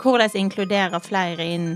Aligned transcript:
Hvordan 0.00 0.30
inkludere 0.40 1.00
flere 1.04 1.44
inn 1.44 1.66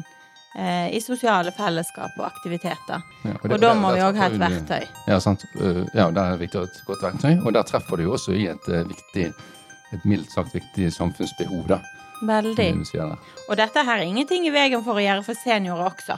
eh, 0.59 0.89
i 0.97 1.01
sosiale 1.05 1.53
fellesskap 1.53 2.15
og 2.19 2.25
aktiviteter. 2.27 3.03
Ja, 3.25 3.35
Og, 3.43 3.49
det- 3.51 3.61
da 3.61 3.75
må 3.75 3.91
der 3.91 3.97
vi 3.99 4.01
òg 4.07 4.17
ha 4.23 4.27
et 4.27 4.39
verktøy. 4.41 4.87
Ja, 5.09 5.19
sant. 5.21 5.45
Uh, 5.61 5.85
Ja, 5.95 6.11
det 6.11 6.23
er 6.23 6.39
viktig 6.41 6.57
å 6.61 6.65
ha 6.65 6.71
et 6.71 6.81
godt 6.87 7.03
verktøy. 7.03 7.45
Og 7.47 7.53
der 7.53 7.63
treffer 7.63 7.97
du 7.97 8.03
jo 8.05 8.13
også 8.17 8.33
i 8.35 8.47
et 8.49 8.69
uh, 8.69 8.85
viktig, 8.89 9.27
et 9.93 10.05
mildt 10.05 10.31
sagt 10.33 10.55
viktig 10.55 10.89
samfunnsbehov, 10.93 11.67
da. 11.69 11.81
Veldig. 12.23 12.71
Og 13.51 13.57
dette 13.57 13.85
her 13.85 13.99
er 13.99 14.07
ingenting 14.09 14.47
i 14.47 14.51
veien 14.51 14.83
for 14.83 14.97
å 14.97 15.05
gjøre 15.05 15.23
for 15.23 15.35
seniorer 15.37 15.91
også. 15.93 16.17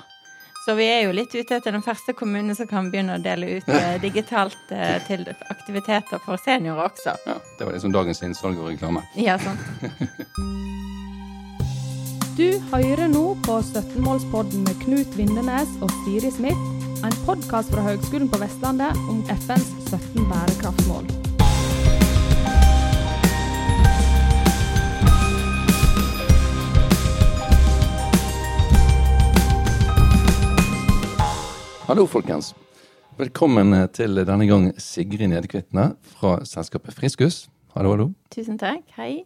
Så 0.64 0.74
vi 0.76 0.84
er 0.86 1.02
jo 1.06 1.12
litt 1.16 1.34
ute 1.34 1.56
etter 1.56 1.72
den 1.72 1.82
første 1.82 2.12
kommunen 2.14 2.54
som 2.54 2.66
kan 2.68 2.90
begynne 2.92 3.16
å 3.18 3.22
dele 3.22 3.56
ut 3.58 3.68
eh, 3.68 3.98
digitalt 4.06 4.70
eh, 4.70 4.98
til 5.08 5.24
aktiviteter 5.50 6.20
for 6.24 6.36
seniorer 6.36 6.90
også. 6.92 7.16
Ja, 7.26 7.34
det 7.58 7.66
var 7.66 7.72
liksom 7.74 7.92
dagens 7.92 8.22
innsalg 8.22 8.58
og 8.60 8.68
reklame. 8.70 9.02
Ja, 9.16 9.38
sant. 9.38 9.58
Du 12.38 12.52
hører 12.70 13.08
nå 13.10 13.32
på 13.42 13.54
17-målspodden 13.66 14.60
med 14.62 14.76
Knut 14.84 15.16
Vindenes 15.18 15.72
og 15.82 15.90
Siri 16.04 16.28
Smith, 16.30 16.60
en 17.02 17.14
podkast 17.26 17.72
fra 17.74 17.82
Høgskolen 17.82 18.28
på 18.30 18.38
Vestlandet 18.38 18.94
om 19.10 19.24
FNs 19.26 19.72
17 19.88 20.28
bærekraftsmål. 20.30 21.08
Hallo, 31.88 32.04
folkens. 32.06 32.52
Velkommen 33.18 33.74
eh, 33.80 33.88
til 33.90 34.14
denne 34.22 34.46
gang 34.46 34.68
Sigrid 34.78 35.26
Nedkvitne 35.34 35.88
fra 36.14 36.36
selskapet 36.46 36.94
Friskus. 36.94 37.48
Hallo, 37.74 37.96
hallo. 37.96 38.08
Tusen 38.30 38.62
takk. 38.62 38.86
Hei. 38.94 39.24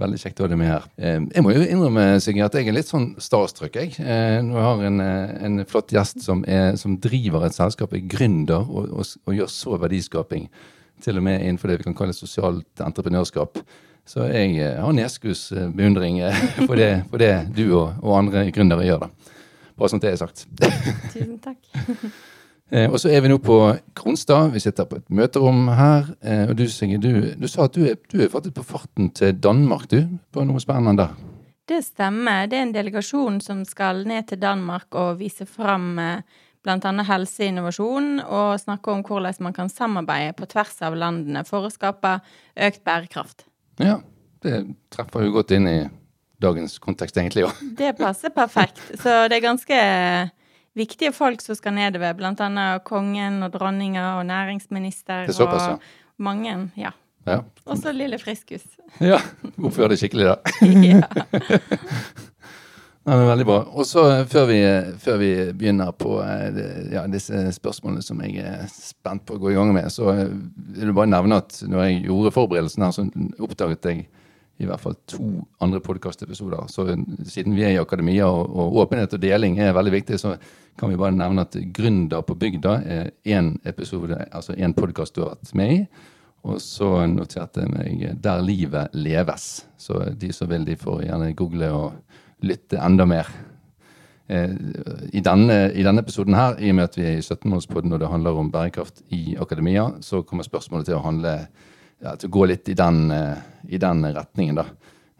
Veldig 0.00 0.18
kjekt 0.22 0.40
å 0.40 0.46
ha 0.46 0.48
deg 0.48 0.58
med 0.60 0.70
her. 0.70 0.86
Eh, 0.96 1.18
Jeg 1.34 1.44
må 1.44 1.52
jo 1.52 1.60
innrømme, 1.66 2.04
Sigrid, 2.24 2.46
at 2.46 2.56
jeg 2.56 2.70
er 2.70 2.76
litt 2.76 2.88
sånn 2.88 3.10
starstruck, 3.20 3.74
jeg. 3.76 3.98
Nå 4.00 4.54
Når 4.54 4.58
jeg 4.60 4.66
har 4.68 4.84
en, 4.88 5.00
eh, 5.04 5.34
en 5.46 5.64
flott 5.68 5.92
gjest 5.92 6.22
som, 6.24 6.42
er, 6.48 6.74
som 6.80 6.96
driver 6.96 7.44
et 7.46 7.56
selskap, 7.56 7.92
er 7.92 8.06
gründer 8.08 8.64
og, 8.64 8.88
og, 8.90 9.12
og 9.26 9.36
gjør 9.36 9.52
så 9.52 9.76
verdiskaping, 9.82 10.48
til 11.04 11.16
og 11.20 11.24
med 11.24 11.40
innenfor 11.40 11.68
det 11.68 11.78
vi 11.80 11.88
kan 11.90 11.96
kalle 11.96 12.16
sosialt 12.16 12.80
entreprenørskap. 12.84 13.60
Så 14.08 14.24
jeg 14.32 14.56
eh, 14.58 14.80
har 14.80 14.96
neskus 14.96 15.50
eh, 15.52 15.68
beundring 15.76 16.18
eh, 16.24 16.40
for 16.66 16.74
det, 16.80 16.90
for 17.12 17.20
det 17.20 17.34
du 17.54 17.66
og, 17.76 18.00
og 18.02 18.16
andre 18.24 18.48
gründere 18.54 18.88
gjør, 18.88 19.04
da. 19.06 19.36
Bare 19.80 19.92
sånn 19.92 20.02
det 20.02 20.10
er 20.12 20.20
sagt. 20.20 20.46
Tusen 21.14 21.38
takk. 21.44 21.60
Eh, 22.70 22.86
og 22.86 23.00
så 23.02 23.10
er 23.10 23.22
vi 23.24 23.30
nå 23.32 23.40
på 23.42 23.56
Kronstad. 23.98 24.52
Vi 24.54 24.62
sitter 24.62 24.86
på 24.86 25.00
et 25.00 25.08
møterom 25.10 25.68
her. 25.74 26.12
Eh, 26.22 26.44
og 26.48 26.54
du, 26.58 26.66
Sigrid, 26.70 27.02
du, 27.02 27.32
du 27.38 27.48
sa 27.50 27.66
at 27.66 27.74
du 27.74 27.82
er, 27.90 27.98
du 28.10 28.20
er 28.22 28.30
faktisk 28.30 28.60
på 28.60 28.68
farten 28.74 29.10
til 29.16 29.34
Danmark, 29.42 29.88
du? 29.90 30.04
På 30.30 30.46
noe 30.46 30.62
spennende 30.62 31.02
der? 31.02 31.16
Det 31.70 31.82
stemmer. 31.86 32.46
Det 32.50 32.58
er 32.58 32.68
en 32.68 32.74
delegasjon 32.74 33.40
som 33.42 33.64
skal 33.66 34.04
ned 34.06 34.30
til 34.30 34.40
Danmark 34.42 34.94
og 34.98 35.18
vise 35.20 35.46
fram 35.46 35.98
bl.a. 36.60 37.04
helseinnovasjon, 37.08 38.18
og 38.20 38.60
snakke 38.60 38.92
om 38.92 39.04
hvordan 39.06 39.46
man 39.46 39.54
kan 39.56 39.70
samarbeide 39.72 40.34
på 40.36 40.48
tvers 40.50 40.76
av 40.84 40.96
landene 40.98 41.44
for 41.48 41.66
å 41.66 41.72
skape 41.72 42.18
økt 42.68 42.82
bærekraft. 42.84 43.46
Ja, 43.80 44.00
det 44.44 44.66
treffer 44.92 45.24
jo 45.24 45.32
godt 45.38 45.54
inn 45.56 45.68
i 45.70 45.78
dagens 46.40 46.78
kontekst, 46.82 47.16
egentlig. 47.16 47.46
Ja. 47.46 47.54
Det 47.78 47.94
passer 47.98 48.32
perfekt. 48.34 48.80
Så 49.00 49.24
det 49.28 49.38
er 49.38 49.46
ganske 49.46 49.80
viktige 50.80 51.12
folk 51.16 51.44
som 51.44 51.58
skal 51.58 51.76
nedover, 51.76 52.16
blant 52.18 52.40
annet 52.44 52.82
kongen 52.88 53.42
og 53.46 53.52
dronninga 53.54 54.16
og 54.18 54.24
næringsminister 54.30 55.28
Det 55.28 55.36
er 55.36 55.38
såpass, 55.42 55.68
ja. 55.68 55.76
og 55.76 56.26
mange. 56.30 56.56
Ja. 56.80 56.96
Ja. 57.28 57.42
Også 57.68 57.92
lille 57.92 58.18
Friskus. 58.18 58.64
ja. 59.12 59.20
Oppfør 59.60 59.92
deg 59.92 60.00
skikkelig, 60.00 60.32
da. 60.32 60.36
ja. 60.94 61.04
Ja, 63.08 63.16
veldig 63.16 63.46
bra. 63.48 63.58
Og 63.72 63.86
så 63.88 64.02
eh, 64.10 64.26
før 64.28 64.44
vi, 64.50 64.58
før 65.00 65.16
vi 65.22 65.30
begynner 65.56 65.92
på 65.96 66.18
eh, 66.20 66.58
ja, 66.92 67.06
disse 67.10 67.46
spørsmålene 67.56 68.04
som 68.04 68.20
jeg 68.22 68.44
er 68.44 68.66
spent 68.70 69.24
på 69.26 69.38
å 69.38 69.40
gå 69.40 69.54
i 69.54 69.56
gang 69.56 69.72
med, 69.74 69.88
så 69.92 70.12
eh, 70.12 70.34
vil 70.76 70.92
du 70.92 70.96
bare 70.96 71.10
nevne 71.10 71.40
at 71.40 71.62
når 71.64 71.86
jeg 71.86 72.02
gjorde 72.10 72.34
forberedelsen 72.36 72.84
her, 72.84 72.92
så 72.94 73.06
oppdaget 73.40 73.88
jeg 73.88 74.04
i 74.60 74.68
hvert 74.68 74.82
fall 74.82 74.96
to 75.08 75.26
andre 75.64 75.80
podkastepisoder. 75.80 76.66
Så 76.68 76.84
siden 77.24 77.56
vi 77.56 77.64
er 77.64 77.74
i 77.74 77.80
akademia 77.80 78.28
og, 78.28 78.50
og 78.52 78.80
åpenhet 78.84 79.16
og 79.16 79.22
deling 79.22 79.58
er 79.60 79.74
veldig 79.76 79.94
viktig, 79.94 80.20
så 80.20 80.34
kan 80.78 80.92
vi 80.92 81.00
bare 81.00 81.16
nevne 81.16 81.44
at 81.46 81.56
Gründer 81.76 82.24
på 82.26 82.36
bygda 82.40 82.76
er 82.84 83.10
én 83.24 83.54
episode, 83.68 84.16
altså 84.30 84.56
én 84.56 84.76
podkast 84.76 85.16
du 85.16 85.24
har 85.24 85.34
vært 85.34 85.54
med 85.56 85.76
i. 85.76 85.82
Og 86.48 86.60
så 86.64 87.06
noterte 87.06 87.60
jeg 87.60 87.72
meg 87.72 88.22
'Der 88.22 88.40
livet 88.40 88.88
leves'. 88.94 89.64
Så 89.76 90.14
de 90.16 90.32
som 90.32 90.48
vil, 90.48 90.64
de 90.64 90.76
får 90.76 91.02
gjerne 91.02 91.34
google 91.36 91.72
og 91.72 91.92
lytte 92.42 92.78
enda 92.80 93.04
mer. 93.04 93.28
Eh, 94.28 94.50
I 95.12 95.20
denne, 95.20 95.72
I 95.74 95.82
denne 95.82 96.00
episoden 96.00 96.34
her, 96.34 96.56
i 96.58 96.70
og 96.70 96.74
med 96.74 96.84
at 96.84 96.96
vi 96.96 97.02
er 97.02 97.18
i 97.18 97.20
17-målspodden 97.20 97.92
og 97.92 98.00
det 98.00 98.08
handler 98.08 98.30
om 98.38 98.50
bærekraft 98.52 99.02
i 99.10 99.36
akademia, 99.40 99.90
så 100.00 100.22
kommer 100.22 100.44
spørsmålet 100.44 100.86
til 100.86 100.94
å 100.94 101.04
handle 101.04 101.48
ja, 102.00 102.14
til 102.16 102.30
å 102.30 102.34
gå 102.38 102.46
litt 102.50 102.70
i 102.72 102.76
den, 102.78 103.10
eh, 103.14 103.42
i 103.68 103.80
den 103.80 104.04
retningen, 104.14 104.60
da. 104.60 104.66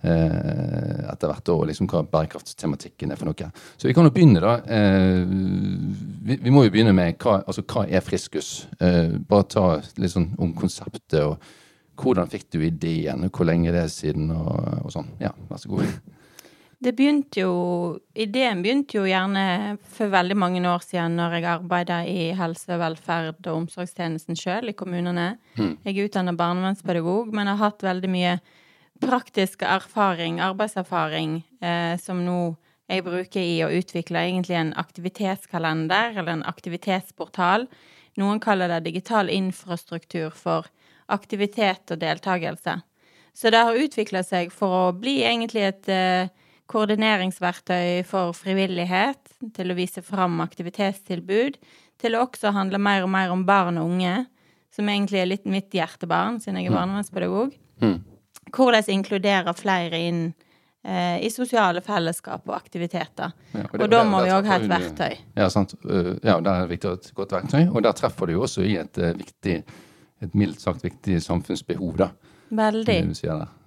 Eh, 0.01 1.11
etter 1.13 1.29
hvert 1.29 1.51
og 1.53 1.67
liksom 1.69 1.89
hva 1.91 2.01
bærekraftstematikken 2.09 3.13
er 3.13 3.21
for 3.21 3.29
noe. 3.29 3.51
Så 3.77 3.89
vi 3.89 3.95
kan 3.97 4.07
jo 4.09 4.15
begynne, 4.15 4.41
da. 4.41 4.55
Eh, 4.65 5.25
vi, 6.25 6.39
vi 6.41 6.55
må 6.55 6.65
jo 6.65 6.73
begynne 6.73 6.95
med 6.97 7.19
hva, 7.21 7.43
altså, 7.45 7.67
hva 7.69 7.85
er 7.89 8.05
Friskus? 8.05 8.67
Bare 8.81 9.49
ta 9.49 9.67
litt 10.01 10.15
sånn 10.15 10.33
om 10.41 10.55
konseptet, 10.57 11.21
og 11.21 11.37
hvordan 12.01 12.31
fikk 12.33 12.49
du 12.55 12.63
ideen, 12.65 13.29
hvor 13.29 13.49
lenge 13.49 13.75
det 13.75 13.85
er 13.85 13.93
siden, 13.93 14.31
og, 14.33 14.87
og 14.87 14.95
sånn. 14.95 15.13
Ja, 15.21 15.35
vær 15.51 15.61
så 15.61 15.75
god. 15.75 16.17
Det 16.81 16.95
begynte 16.97 17.43
jo 17.43 17.53
Ideen 18.17 18.63
begynte 18.65 18.97
jo 18.97 19.03
gjerne 19.05 19.77
for 19.85 20.09
veldig 20.13 20.37
mange 20.41 20.63
år 20.65 20.81
siden 20.81 21.19
når 21.19 21.37
jeg 21.37 21.49
arbeida 21.53 21.99
i 22.09 22.31
helse-, 22.37 22.79
velferd- 22.81 23.45
og 23.51 23.67
omsorgstjenesten 23.67 24.39
sjøl 24.39 24.73
i 24.73 24.77
kommunene. 24.77 25.35
Jeg 25.85 25.93
er 25.93 26.09
utdanna 26.09 26.33
barnevernspedagog, 26.33 27.35
men 27.37 27.53
har 27.53 27.61
hatt 27.61 27.85
veldig 27.85 28.11
mye 28.13 28.39
praktisk 29.01 29.63
erfaring, 29.63 30.41
arbeidserfaring, 30.41 31.43
eh, 31.61 32.01
som 32.01 32.25
nå 32.25 32.57
jeg 32.91 33.05
bruker 33.07 33.45
i 33.45 33.61
å 33.63 33.71
utvikle 33.71 34.25
egentlig 34.25 34.57
en 34.59 34.73
aktivitetskalender 34.81 36.17
eller 36.17 36.33
en 36.33 36.49
aktivitetsportal. 36.49 37.69
Noen 38.19 38.41
kaller 38.43 38.73
det 38.73 38.87
digital 38.89 39.31
infrastruktur 39.31 40.33
for 40.35 40.67
aktivitet 41.13 41.93
og 41.93 42.01
deltakelse. 42.03 42.81
Så 43.37 43.53
det 43.53 43.63
har 43.63 43.79
utvikla 43.79 44.25
seg 44.27 44.51
for 44.51 44.75
å 44.75 44.93
bli 44.97 45.21
egentlig 45.23 45.69
et 45.69 45.91
eh, 45.93 46.33
koordineringsverktøy 46.71 48.03
for 48.09 48.33
frivillighet, 48.37 49.35
til 49.57 49.73
å 49.73 49.77
vise 49.79 50.03
fram 50.07 50.41
aktivitetstilbud, 50.45 51.57
til 52.01 52.17
å 52.17 52.25
også 52.27 52.53
handle 52.57 52.79
mer 52.81 53.05
og 53.05 53.11
mer 53.13 53.33
om 53.35 53.43
barn 53.49 53.79
og 53.81 53.91
unge, 53.93 54.27
som 54.73 54.89
egentlig 54.89 55.21
er 55.21 55.29
litt 55.33 55.49
mitt 55.51 55.73
hjertebarn, 55.75 56.39
siden 56.41 56.61
jeg 56.61 56.71
er 56.71 56.77
barnevernspedagog. 56.79 57.57
Mm. 57.83 57.99
Hvordan 58.55 58.89
inkludere 58.95 59.53
flere 59.59 59.99
inn 59.99 60.23
eh, 60.85 61.19
i 61.27 61.29
sosiale 61.31 61.83
fellesskap 61.85 62.47
og 62.49 62.55
aktiviteter. 62.57 63.35
Ja, 63.53 63.67
Og, 63.67 63.79
det- 63.79 63.91
da 63.91 63.99
der- 63.99 64.09
må 64.09 64.19
der 64.23 64.25
vi 64.25 64.31
òg 64.39 64.47
ha 64.49 64.55
et 64.57 64.63
du- 64.63 64.69
verktøy. 64.69 65.19
Ja, 65.37 65.49
sant. 65.49 65.75
Uh, 65.85 66.17
Ja, 66.25 66.41
der 66.41 66.51
er 66.55 66.67
det 66.67 66.71
viktig 66.81 66.89
å 66.89 66.95
ha 66.95 66.95
et 66.97 67.13
godt 67.15 67.31
verktøy. 67.37 67.75
Og 67.75 67.83
der 67.83 67.93
treffer 67.93 68.27
du 68.27 68.33
jo 68.33 68.43
også 68.47 68.65
i 68.65 68.77
et 68.79 68.97
uh, 68.99 69.13
viktig, 69.13 69.63
et 70.23 70.35
mildt 70.35 70.61
sagt 70.61 70.83
viktig 70.83 71.21
samfunnsbehov, 71.23 71.97
da. 71.99 72.11
Veldig. 72.51 72.99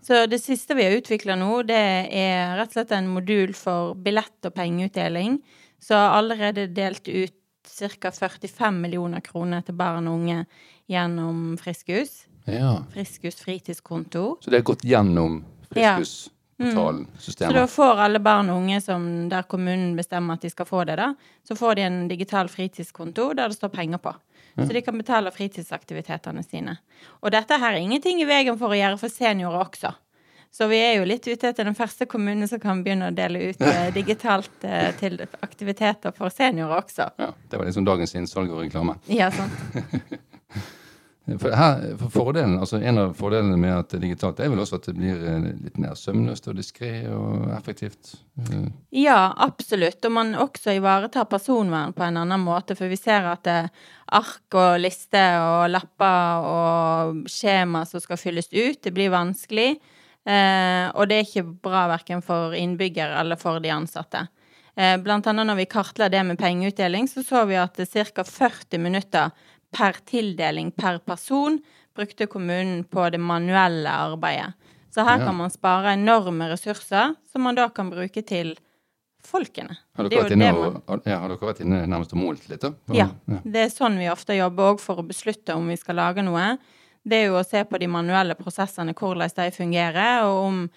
Så 0.04 0.26
det 0.28 0.40
siste 0.44 0.76
vi 0.76 0.84
har 0.84 0.98
utvikla 1.00 1.38
nå, 1.40 1.62
det 1.68 1.80
er 2.12 2.58
rett 2.58 2.74
og 2.74 2.76
slett 2.76 2.92
en 2.92 3.08
modul 3.08 3.54
for 3.56 3.96
billett- 3.96 4.46
og 4.50 4.54
pengeutdeling. 4.58 5.40
Så 5.80 5.96
har 5.96 6.18
allerede 6.18 6.68
delt 6.76 7.08
ut 7.08 7.34
ca. 7.64 8.12
45 8.12 8.82
millioner 8.82 9.24
kroner 9.24 9.64
til 9.64 9.76
barn 9.80 10.08
og 10.08 10.20
unge 10.20 10.46
gjennom 10.92 11.58
Friskus. 11.58 12.26
Ja. 12.46 12.84
Friskus 12.92 13.40
fritidskonto. 13.40 14.38
Så 14.42 14.52
det 14.52 14.60
har 14.60 14.68
gått 14.74 14.84
gjennom 14.84 15.44
Ja. 15.76 15.96
Friskus-portalen, 15.98 17.08
Så 17.18 17.52
da 17.54 17.66
får 17.68 18.00
alle 18.04 18.20
barn 18.20 18.50
og 18.50 18.58
unge 18.62 18.82
som 18.82 19.30
der 19.30 19.44
kommunen 19.44 19.96
bestemmer 19.98 20.34
at 20.34 20.42
de 20.42 20.50
skal 20.50 20.66
få 20.66 20.86
det, 20.86 20.98
da, 20.98 21.14
så 21.48 21.56
får 21.58 21.76
de 21.76 21.82
en 21.82 22.08
digital 22.08 22.48
fritidskonto 22.48 23.34
der 23.34 23.48
det 23.48 23.58
står 23.58 23.70
penger 23.70 23.98
på. 23.98 24.14
Så 24.56 24.70
de 24.74 24.82
kan 24.86 24.98
betale 24.98 25.32
fritidsaktivitetene 25.34 26.44
sine. 26.46 26.78
Og 27.22 27.32
dette 27.34 27.58
her 27.58 27.74
er 27.74 27.82
ingenting 27.82 28.22
i 28.22 28.28
veien 28.30 28.58
for 28.60 28.74
å 28.74 28.78
gjøre 28.78 29.00
for 29.02 29.10
seniorer 29.10 29.64
også. 29.66 29.94
Så 30.54 30.68
vi 30.70 30.78
er 30.78 31.00
jo 31.00 31.08
litt 31.10 31.26
ute 31.26 31.50
etter 31.50 31.66
den 31.66 31.74
første 31.74 32.06
kommunen 32.06 32.46
som 32.46 32.60
kan 32.62 32.84
begynne 32.86 33.10
å 33.10 33.16
dele 33.16 33.48
ut 33.50 33.64
eh, 33.66 33.88
digitalt 33.98 34.68
eh, 34.70 34.92
til 35.00 35.18
aktiviteter 35.42 36.14
for 36.14 36.30
seniorer 36.30 36.84
også. 36.84 37.10
Ja, 37.18 37.32
det 37.50 37.58
var 37.58 37.66
liksom 37.66 37.88
dagens 37.90 38.14
innsalg 38.20 38.54
og 38.54 38.62
reklame. 38.62 39.00
Ja, 39.10 39.32
sant. 39.34 40.22
For, 41.24 41.54
her, 41.56 41.84
for 42.02 42.12
fordelen, 42.12 42.58
altså 42.60 42.82
En 42.84 42.98
av 43.00 43.14
fordelene 43.16 43.56
med 43.56 43.72
at 43.72 43.94
det 43.94 44.02
er 44.02 44.02
digitalt, 44.10 44.42
er 44.44 44.50
vel 44.52 44.60
også 44.60 44.76
at 44.82 44.90
det 44.90 44.96
blir 44.98 45.22
eh, 45.24 45.46
litt 45.64 45.78
mer 45.80 45.96
sømløst 45.96 46.50
og 46.52 46.58
diskré 46.60 46.92
og 47.08 47.46
effektivt. 47.56 48.18
Eh, 48.44 48.66
Ja, 49.06 49.32
absolutt. 49.46 50.04
Og 50.04 50.12
man 50.12 50.36
også 50.36 50.76
ivaretar 50.76 51.30
personvern 51.32 51.96
på 51.96 52.04
en 52.04 52.20
annen 52.20 52.44
måte. 52.44 52.76
For 52.76 52.92
vi 52.92 53.00
ser 53.00 53.30
at 53.32 53.46
det 53.48 53.56
er 53.62 53.72
ark 54.20 54.60
og 54.60 54.84
lister 54.84 55.40
og 55.40 55.72
lapper 55.72 56.50
og 56.52 57.24
skjema 57.32 57.86
som 57.88 58.04
skal 58.04 58.20
fylles 58.20 58.52
ut, 58.52 58.84
det 58.84 58.92
blir 58.94 59.14
vanskelig. 59.16 59.78
Eh, 60.28 60.86
og 60.92 61.08
det 61.08 61.18
er 61.22 61.28
ikke 61.28 61.48
bra 61.64 61.88
verken 61.92 62.24
for 62.24 62.56
innbyggere 62.56 63.24
eller 63.24 63.40
for 63.40 63.64
de 63.64 63.72
ansatte. 63.72 64.28
Eh, 64.76 64.98
blant 65.04 65.28
annet 65.30 65.46
når 65.46 65.60
vi 65.60 65.70
kartla 65.70 66.08
det 66.10 66.24
med 66.26 66.40
pengeutdeling, 66.40 67.08
så 67.08 67.24
så 67.24 67.44
vi 67.46 67.60
at 67.62 67.78
ca. 67.78 68.24
40 68.24 68.80
minutter 68.80 69.32
per 69.74 69.98
tildeling 70.10 70.72
per 70.78 71.00
person 71.04 71.58
brukte 71.98 72.28
kommunen 72.30 72.84
på 72.90 73.08
det 73.14 73.20
manuelle 73.22 73.90
arbeidet. 73.90 74.54
Så 74.94 75.04
her 75.06 75.20
Ja. 75.20 75.26
kan 75.26 75.36
man 75.36 75.50
spare 75.50 75.94
enorme 75.98 76.48
ressurser 76.52 77.16
som 77.32 77.42
man 77.42 77.56
da 77.56 77.68
kan 77.70 77.90
bruke 77.90 78.22
til 78.26 78.56
folkene. 79.24 79.78
Har 79.96 80.10
dere, 80.10 80.20
er 80.20 80.24
vært 80.24 80.32
inne 80.36 80.52
det 80.52 80.54
og, 80.56 80.74
man- 80.88 81.02
ja, 81.06 81.18
har 81.20 81.30
dere 81.30 81.38
vært 81.54 81.62
inne 81.62 81.88
nærmest 81.88 82.14
og 82.14 82.20
målt 82.20 82.48
litt, 82.50 82.62
da? 82.62 82.74
Ja. 82.94 83.10
Ja. 83.28 83.40
Det 83.46 83.56
er 83.66 83.70
sånn 83.74 83.98
vi 83.98 84.10
ofte 84.12 84.36
jobber 84.38 84.74
òg 84.76 84.80
for 84.80 84.98
å 85.02 85.08
beslutte 85.08 85.56
om 85.56 85.68
vi 85.68 85.76
skal 85.78 85.96
lage 85.96 86.24
noe. 86.24 86.58
Det 87.06 87.14
er 87.24 87.26
jo 87.28 87.40
å 87.40 87.46
se 87.46 87.64
på 87.64 87.80
de 87.80 87.88
manuelle 87.88 88.36
prosessene, 88.36 88.94
hvordan 88.94 89.30
de 89.36 89.52
fungerer, 89.52 90.24
og 90.24 90.46
om 90.46 90.70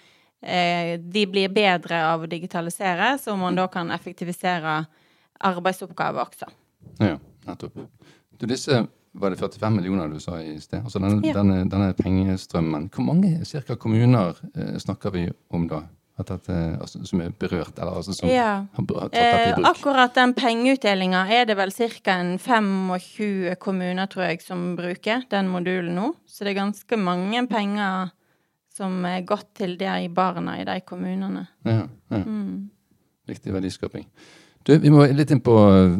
eh, 0.43 0.97
de 0.97 1.25
blir 1.25 1.49
bedre 1.49 2.01
av 2.03 2.21
å 2.23 2.27
digitalisere, 2.29 3.17
så 3.19 3.35
man 3.37 3.55
da 3.55 3.67
kan 3.67 3.89
effektivisere 3.91 4.85
arbeidsoppgaver 5.43 6.25
også. 6.25 6.47
Ja, 6.99 7.17
nettopp. 7.47 7.87
Du, 8.39 8.45
disse 8.45 8.87
var 9.17 9.29
det 9.33 9.39
45 9.39 9.75
millioner 9.75 10.07
du 10.13 10.19
sa 10.21 10.37
i 10.41 10.59
sted? 10.61 10.83
Altså 10.83 10.99
denne, 11.01 11.21
Ja. 11.25 11.33
denne, 11.33 11.63
denne 11.69 11.93
pengestrømmen. 11.97 12.89
Hvor 12.93 13.03
mange 13.05 13.45
cirka 13.45 13.75
kommuner 13.75 14.35
eh, 14.55 14.77
snakker 14.77 15.11
vi 15.11 15.29
om 15.49 15.67
da? 15.67 15.83
Dette, 16.17 16.55
altså, 16.81 17.03
som 17.05 17.21
er 17.21 17.29
berørt, 17.29 17.77
eller 17.77 17.93
altså 17.99 18.13
som 18.17 18.29
Ja. 18.29 18.65
har, 18.73 18.85
tatt 18.87 19.11
dette 19.11 19.21
Eh, 19.21 19.49
i 19.49 19.53
bruk? 19.53 19.65
akkurat 19.69 20.15
den 20.15 20.33
pengeutdelinga 20.33 21.27
er 21.29 21.45
det 21.45 21.55
vel 21.57 21.69
ca. 21.71 22.37
25 22.39 23.55
kommuner, 23.59 24.07
tror 24.09 24.23
jeg, 24.29 24.41
som 24.41 24.75
bruker 24.75 25.23
den 25.29 25.47
modulen 25.47 25.93
nå. 25.95 26.15
Så 26.25 26.43
det 26.43 26.55
er 26.55 26.61
ganske 26.65 26.97
mange 26.97 27.47
penger 27.47 28.11
som 28.73 29.05
er 29.05 29.21
gått 29.21 29.53
til 29.57 29.77
de 29.77 30.07
barna 30.09 30.59
i 30.59 30.65
de 30.65 30.79
kommunene. 30.81 31.47
Ja, 31.65 31.87
ja. 32.11 32.17
Mm. 32.23 32.69
Viktig 33.27 33.53
verdiskaping. 33.53 34.05
Du, 34.67 34.73
vi 34.83 34.91
må 34.91 35.05
litt 35.15 35.31
inn 35.31 35.39
på 35.43 35.53
eh, 35.71 35.93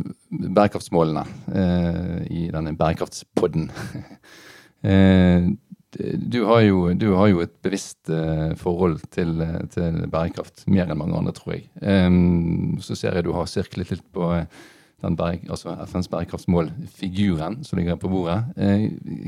bærekraftsmålene 0.51 1.23
eh, 1.55 2.17
i 2.35 2.41
denne 2.51 2.73
bærekraftspodden. 2.75 3.69
eh, 4.91 5.45
du, 6.19 6.39
har 6.49 6.65
jo, 6.65 6.81
du 6.99 7.05
har 7.15 7.29
jo 7.31 7.39
et 7.45 7.53
bevisst 7.63 8.11
eh, 8.11 8.51
forhold 8.59 8.99
til, 9.15 9.37
eh, 9.45 9.61
til 9.71 10.01
bærekraft, 10.11 10.65
mer 10.67 10.91
enn 10.91 10.99
mange 10.99 11.15
andre, 11.15 11.31
tror 11.37 11.55
jeg. 11.55 11.69
Eh, 11.79 12.09
så 12.83 12.97
ser 12.99 13.15
jeg 13.15 13.29
du 13.29 13.31
har 13.37 13.47
sirklet 13.47 13.93
litt 13.95 14.03
på 14.11 14.33
bære, 15.07 15.45
altså 15.53 15.77
FNs 15.87 16.11
bærekraftsmål-figuren 16.11 17.61
som 17.63 17.79
ligger 17.79 17.95
på 18.01 18.09
bordet. 18.11 18.41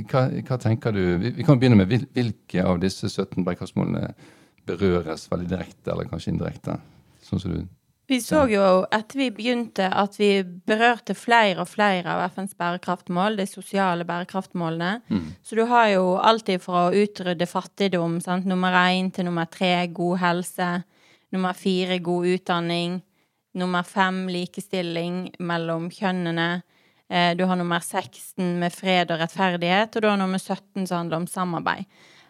Hva, 0.09 0.23
hva 0.49 0.57
tenker 0.59 0.95
du 0.95 1.03
Vi, 1.21 1.31
vi 1.37 1.45
kan 1.47 1.59
begynne 1.61 1.77
med 1.79 1.91
hvil- 1.93 2.07
hvilke 2.17 2.63
av 2.65 2.79
disse 2.83 3.07
17 3.07 3.45
bærekraftsmålene 3.45 4.09
berøres 4.67 5.29
veldig 5.31 5.47
direkte, 5.55 5.93
eller 5.93 6.09
kanskje 6.11 6.33
indirekte? 6.33 6.75
Sånn 7.23 7.39
som 7.39 7.53
du 7.53 7.61
Vi 8.09 8.17
så 8.25 8.47
jo 8.49 8.61
etter 8.89 9.19
vi 9.19 9.27
begynte 9.37 9.85
at 9.93 10.15
vi 10.17 10.41
berørte 10.41 11.13
flere 11.13 11.61
og 11.61 11.69
flere 11.69 12.09
av 12.09 12.23
FNs 12.33 12.55
bærekraftmål, 12.57 13.37
de 13.37 13.45
sosiale 13.45 14.05
bærekraftmålene. 14.09 15.03
Mm. 15.13 15.27
Så 15.45 15.57
du 15.59 15.61
har 15.69 15.91
jo 15.91 16.15
alltid 16.17 16.63
fra 16.63 16.87
å 16.87 16.95
utrydde 17.03 17.45
fattigdom, 17.45 18.17
sant? 18.25 18.49
nummer 18.49 18.73
én 18.73 19.11
til 19.13 19.29
nummer 19.29 19.45
tre 19.45 19.85
god 19.93 20.17
helse, 20.23 20.71
nummer 21.29 21.53
fire 21.53 21.99
god 22.01 22.25
utdanning, 22.33 22.97
nummer 23.61 23.85
fem 23.85 24.23
likestilling 24.33 25.27
mellom 25.39 25.91
kjønnene. 25.93 26.63
Eh, 27.09 27.35
Du 27.37 27.45
har 27.45 27.55
nummer 27.61 27.79
16 27.79 28.57
med 28.57 28.73
fred 28.73 29.11
og 29.11 29.21
rettferdighet, 29.21 29.95
og 29.95 30.01
du 30.01 30.07
har 30.09 30.17
nummer 30.17 30.41
17 30.41 30.87
som 30.87 31.03
handler 31.03 31.21
om 31.21 31.27
samarbeid. 31.27 31.85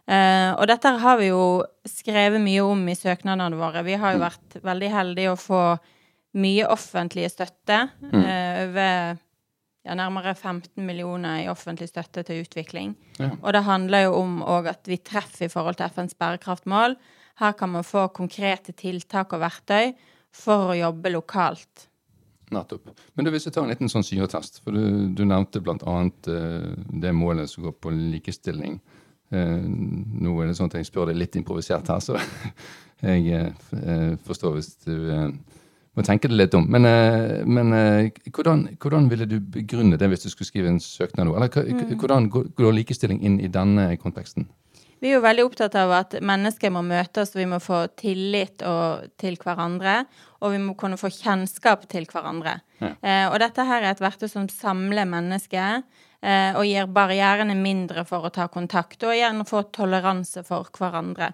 Eh, 0.09 0.51
og 0.55 0.65
dette 0.71 0.89
har 1.03 1.19
vi 1.19 1.29
jo 1.29 1.61
skrevet 1.85 2.41
mye 2.41 2.65
om 2.65 2.81
i 2.89 2.97
søknadene 2.97 3.59
våre. 3.59 3.85
Vi 3.85 3.97
har 4.01 4.15
jo 4.15 4.23
vært 4.23 4.59
veldig 4.65 4.91
heldige 4.93 5.33
å 5.35 5.39
få 5.39 5.63
mye 6.39 6.69
offentlig 6.69 7.29
støtte. 7.29 7.89
eh, 8.09 8.63
over 8.65 9.17
ja, 9.85 9.95
nærmere 9.95 10.35
15 10.35 10.85
millioner 10.85 11.43
i 11.43 11.49
offentlig 11.49 11.89
støtte 11.89 12.23
til 12.27 12.43
utvikling. 12.43 12.95
Ja. 13.19 13.31
Og 13.41 13.53
det 13.53 13.63
handler 13.65 14.07
jo 14.07 14.17
om 14.19 14.41
at 14.43 14.89
vi 14.89 14.97
treffer 14.97 15.45
i 15.45 15.51
forhold 15.51 15.79
til 15.79 15.89
FNs 15.89 16.17
bærekraftmål. 16.19 16.97
Her 17.39 17.53
kan 17.53 17.69
man 17.69 17.85
få 17.87 18.09
konkrete 18.13 18.73
tiltak 18.73 19.33
og 19.33 19.41
verktøy 19.45 19.93
for 20.35 20.73
å 20.73 20.77
jobbe 20.77 21.13
lokalt. 21.13 21.87
Nettopp. 22.51 22.89
Men 23.13 23.25
du, 23.25 23.31
hvis 23.31 23.45
vi 23.47 23.53
tar 23.53 23.63
en 23.63 23.71
liten 23.71 23.91
sånn 23.91 24.05
syretest, 24.05 24.59
for 24.63 24.73
du, 24.73 25.09
du 25.13 25.21
nevnte 25.25 25.61
bl.a. 25.61 25.77
Uh, 26.27 26.73
det 27.01 27.13
målet 27.13 27.49
som 27.51 27.67
går 27.67 27.75
på 27.77 27.93
likestilling. 27.93 28.79
Eh, 29.31 29.61
nå 29.63 30.35
er 30.41 30.47
det 30.49 30.57
sånn 30.57 30.71
at 30.71 30.79
jeg 30.79 30.87
spør 30.89 31.11
deg 31.11 31.19
litt 31.21 31.35
improvisert 31.39 31.87
her, 31.91 31.99
så 32.01 32.17
jeg 33.05 33.29
eh, 33.31 34.13
forstår 34.25 34.55
hvis 34.57 34.71
du 34.85 34.93
eh, 35.13 35.27
må 35.97 36.05
tenke 36.05 36.29
det 36.31 36.37
litt 36.39 36.55
om. 36.57 36.65
Men, 36.71 36.85
eh, 36.85 37.41
men 37.45 37.73
eh, 37.75 38.09
hvordan, 38.33 38.67
hvordan 38.81 39.09
ville 39.11 39.27
du 39.29 39.39
begrunne 39.39 39.97
det 39.99 40.09
hvis 40.11 40.25
du 40.25 40.29
skulle 40.33 40.49
skrive 40.49 40.71
en 40.71 40.79
søknad 40.83 41.27
nå? 41.29 41.35
Eller 41.35 41.49
Mm. 41.69 41.97
hvordan 41.99 42.29
går, 42.29 42.73
likestilling 42.73 43.21
inn 43.25 43.39
i 43.39 43.47
denne 43.51 43.91
konteksten? 43.97 44.47
Vi 44.99 45.07
er 45.07 45.15
jo 45.15 45.21
veldig 45.23 45.45
opptatt 45.47 45.75
av 45.79 45.91
at 45.95 46.17
mennesker 46.21 46.71
må 46.75 46.81
møtes, 46.83 47.29
og 47.31 47.39
vi 47.39 47.45
må 47.47 47.61
få 47.63 47.85
tillit 47.95 48.59
og, 48.67 49.05
til 49.17 49.37
hverandre. 49.39 50.05
Og 50.43 50.51
vi 50.51 50.59
må 50.59 50.73
kunne 50.75 50.97
få 50.99 51.07
kjennskap 51.07 51.85
til 51.87 52.03
hverandre. 52.11 52.57
Ja. 52.81 52.91
Eh, 52.99 53.25
og 53.31 53.39
dette 53.39 53.63
her 53.63 53.83
er 53.83 53.93
et 53.93 54.03
verktøy 54.03 54.27
som 54.27 54.49
samler 54.51 55.07
mennesker, 55.07 55.83
eh, 55.83 56.07
og 56.19 56.65
gir 56.67 56.89
barrierene 56.91 57.55
mindre 57.55 58.03
for 58.03 58.27
å 58.27 58.31
ta 58.35 58.49
kontakt, 58.51 59.05
og 59.07 59.15
gjerne 59.15 59.45
få 59.47 59.61
toleranse 59.71 60.43
for 60.43 60.67
hverandre. 60.75 61.29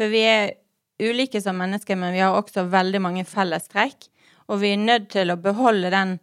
For 0.00 0.08
vi 0.08 0.22
er 0.24 0.54
ulike 1.00 1.42
som 1.44 1.58
mennesker, 1.60 1.96
men 1.96 2.14
vi 2.14 2.22
har 2.24 2.36
også 2.36 2.64
veldig 2.72 3.02
mange 3.04 3.26
fellestrekk. 3.28 4.08
Og 4.50 4.62
vi 4.62 4.74
er 4.74 4.80
nødt 4.82 5.10
til 5.12 5.30
å 5.30 5.38
beholde 5.40 5.92
den 5.92 6.16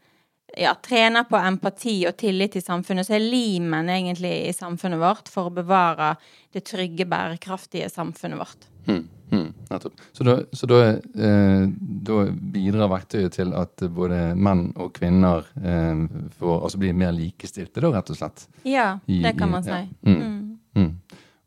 ja, 0.58 0.74
trene 0.84 1.24
på 1.30 1.38
empati 1.38 2.00
og 2.08 2.18
tillit 2.19 2.58
i 2.60 2.64
samfunnet, 2.64 3.08
så 3.08 3.18
er 3.18 3.25
limen 3.25 3.90
egentlig 3.92 4.34
i 4.48 4.56
samfunnet 4.56 5.02
vårt 5.02 5.31
for 5.31 5.50
å 5.50 5.54
bevare 5.54 6.16
det 6.56 6.66
trygge, 6.68 7.08
bærekraftige 7.10 7.90
samfunnet 7.92 8.42
vårt. 8.42 8.68
Hmm, 8.88 9.04
nettopp. 9.31 9.94
Så, 10.13 10.24
da, 10.24 10.35
så 10.53 10.68
da, 10.68 10.79
eh, 10.97 11.68
da 12.07 12.25
bidrar 12.31 12.89
verktøyet 12.89 13.31
til 13.35 13.53
at 13.53 13.75
både 13.94 14.35
menn 14.35 14.74
og 14.77 14.94
kvinner 14.94 15.45
eh, 15.62 16.06
får, 16.39 16.63
altså 16.63 16.77
blir 16.79 16.94
mer 16.95 17.12
likestilte, 17.12 17.81
da, 17.81 17.91
rett 17.97 18.09
og 18.09 18.15
slett? 18.18 18.47
Ja, 18.63 19.00
I- 19.07 19.21
det 19.24 19.38
kan 19.38 19.50
i- 19.50 19.51
man 19.51 19.63
si. 19.63 19.69
ja. 19.69 19.85
Mm. 20.06 20.21
Mm. 20.21 20.59
Mm. 20.75 20.94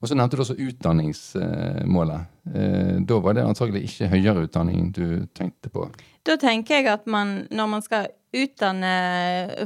Og 0.02 0.08
så 0.08 0.14
nevnte 0.16 0.36
du 0.36 0.40
også 0.42 0.56
utdanningsmålet. 0.56 2.20
Eh, 2.54 3.00
da 3.04 3.18
var 3.20 3.34
det 3.36 3.44
antagelig 3.44 3.82
ikke 3.84 4.08
høyere 4.08 4.46
utdanning 4.46 4.92
du 4.96 5.26
tenkte 5.36 5.68
på. 5.70 5.90
Da 6.24 6.36
tenker 6.36 6.74
jeg 6.80 6.86
at 6.86 7.06
man, 7.06 7.46
når 7.50 7.66
man 7.68 7.82
skal 7.82 8.06
utdanne 8.32 8.90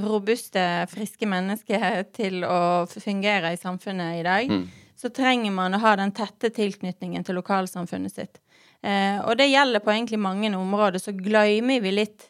robuste, 0.02 0.86
friske 0.88 1.26
mennesker 1.28 2.04
til 2.16 2.42
å 2.48 2.86
fungere 2.88 3.52
i 3.52 3.56
samfunnet 3.60 4.20
i 4.20 4.22
dag, 4.22 4.48
Mm. 4.50 4.68
Så 4.96 5.10
trenger 5.10 5.52
man 5.54 5.74
å 5.74 5.82
ha 5.82 5.94
den 5.98 6.12
tette 6.14 6.50
tilknytningen 6.54 7.24
til 7.26 7.38
lokalsamfunnet 7.40 8.14
sitt. 8.14 8.40
Eh, 8.84 9.18
og 9.24 9.38
det 9.40 9.50
gjelder 9.50 9.82
på 9.82 9.92
egentlig 9.94 10.20
mange 10.20 10.50
områder. 10.56 11.02
Så 11.02 11.14
glemmer 11.16 11.80
vi 11.80 11.94
litt, 11.94 12.28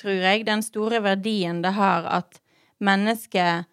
tror 0.00 0.20
jeg, 0.20 0.46
den 0.46 0.62
store 0.64 1.00
verdien 1.04 1.62
det 1.64 1.74
har 1.78 2.06
at 2.10 2.40
mennesker 2.84 3.64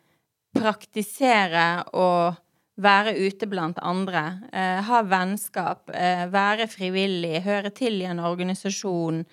praktiserer 0.56 1.84
å 1.96 2.34
være 2.82 3.14
ute 3.20 3.48
blant 3.48 3.80
andre, 3.84 4.42
eh, 4.52 4.82
ha 4.82 5.02
vennskap, 5.04 5.90
eh, 5.94 6.26
være 6.28 6.68
frivillig, 6.68 7.44
høre 7.44 7.70
til 7.70 8.02
i 8.02 8.10
en 8.10 8.20
organisasjon. 8.20 9.26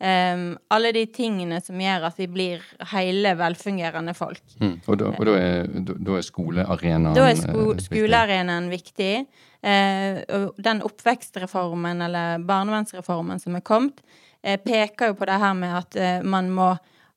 Eh, 0.00 0.44
alle 0.74 0.92
de 0.94 1.04
tingene 1.12 1.60
som 1.64 1.80
gjør 1.80 2.08
at 2.10 2.20
vi 2.20 2.28
blir 2.30 2.64
hele, 2.92 3.34
velfungerende 3.38 4.14
folk. 4.16 4.42
Mm. 4.60 4.74
Og, 4.86 4.94
da, 5.00 5.12
og 5.14 5.28
da, 5.28 5.36
er, 5.38 5.68
da, 5.90 6.16
er 6.18 6.26
skolearenaen 6.26 7.18
Da 7.18 7.28
er 7.30 7.38
sko 7.40 7.70
eh, 7.74 7.84
skolearenaen 7.88 8.70
viktig. 8.72 9.12
Uh, 9.58 10.20
og 10.30 10.60
den 10.62 10.84
oppvekstreformen, 10.86 12.04
eller 12.06 12.44
barnevernsreformen 12.46 13.40
som 13.42 13.56
er 13.58 13.64
kommet, 13.66 14.04
uh, 14.46 14.54
peker 14.62 15.10
jo 15.10 15.16
på 15.18 15.26
det 15.26 15.38
her 15.42 15.56
med 15.58 15.74
at 15.80 15.98
uh, 15.98 16.20
man 16.22 16.52
må 16.54 16.68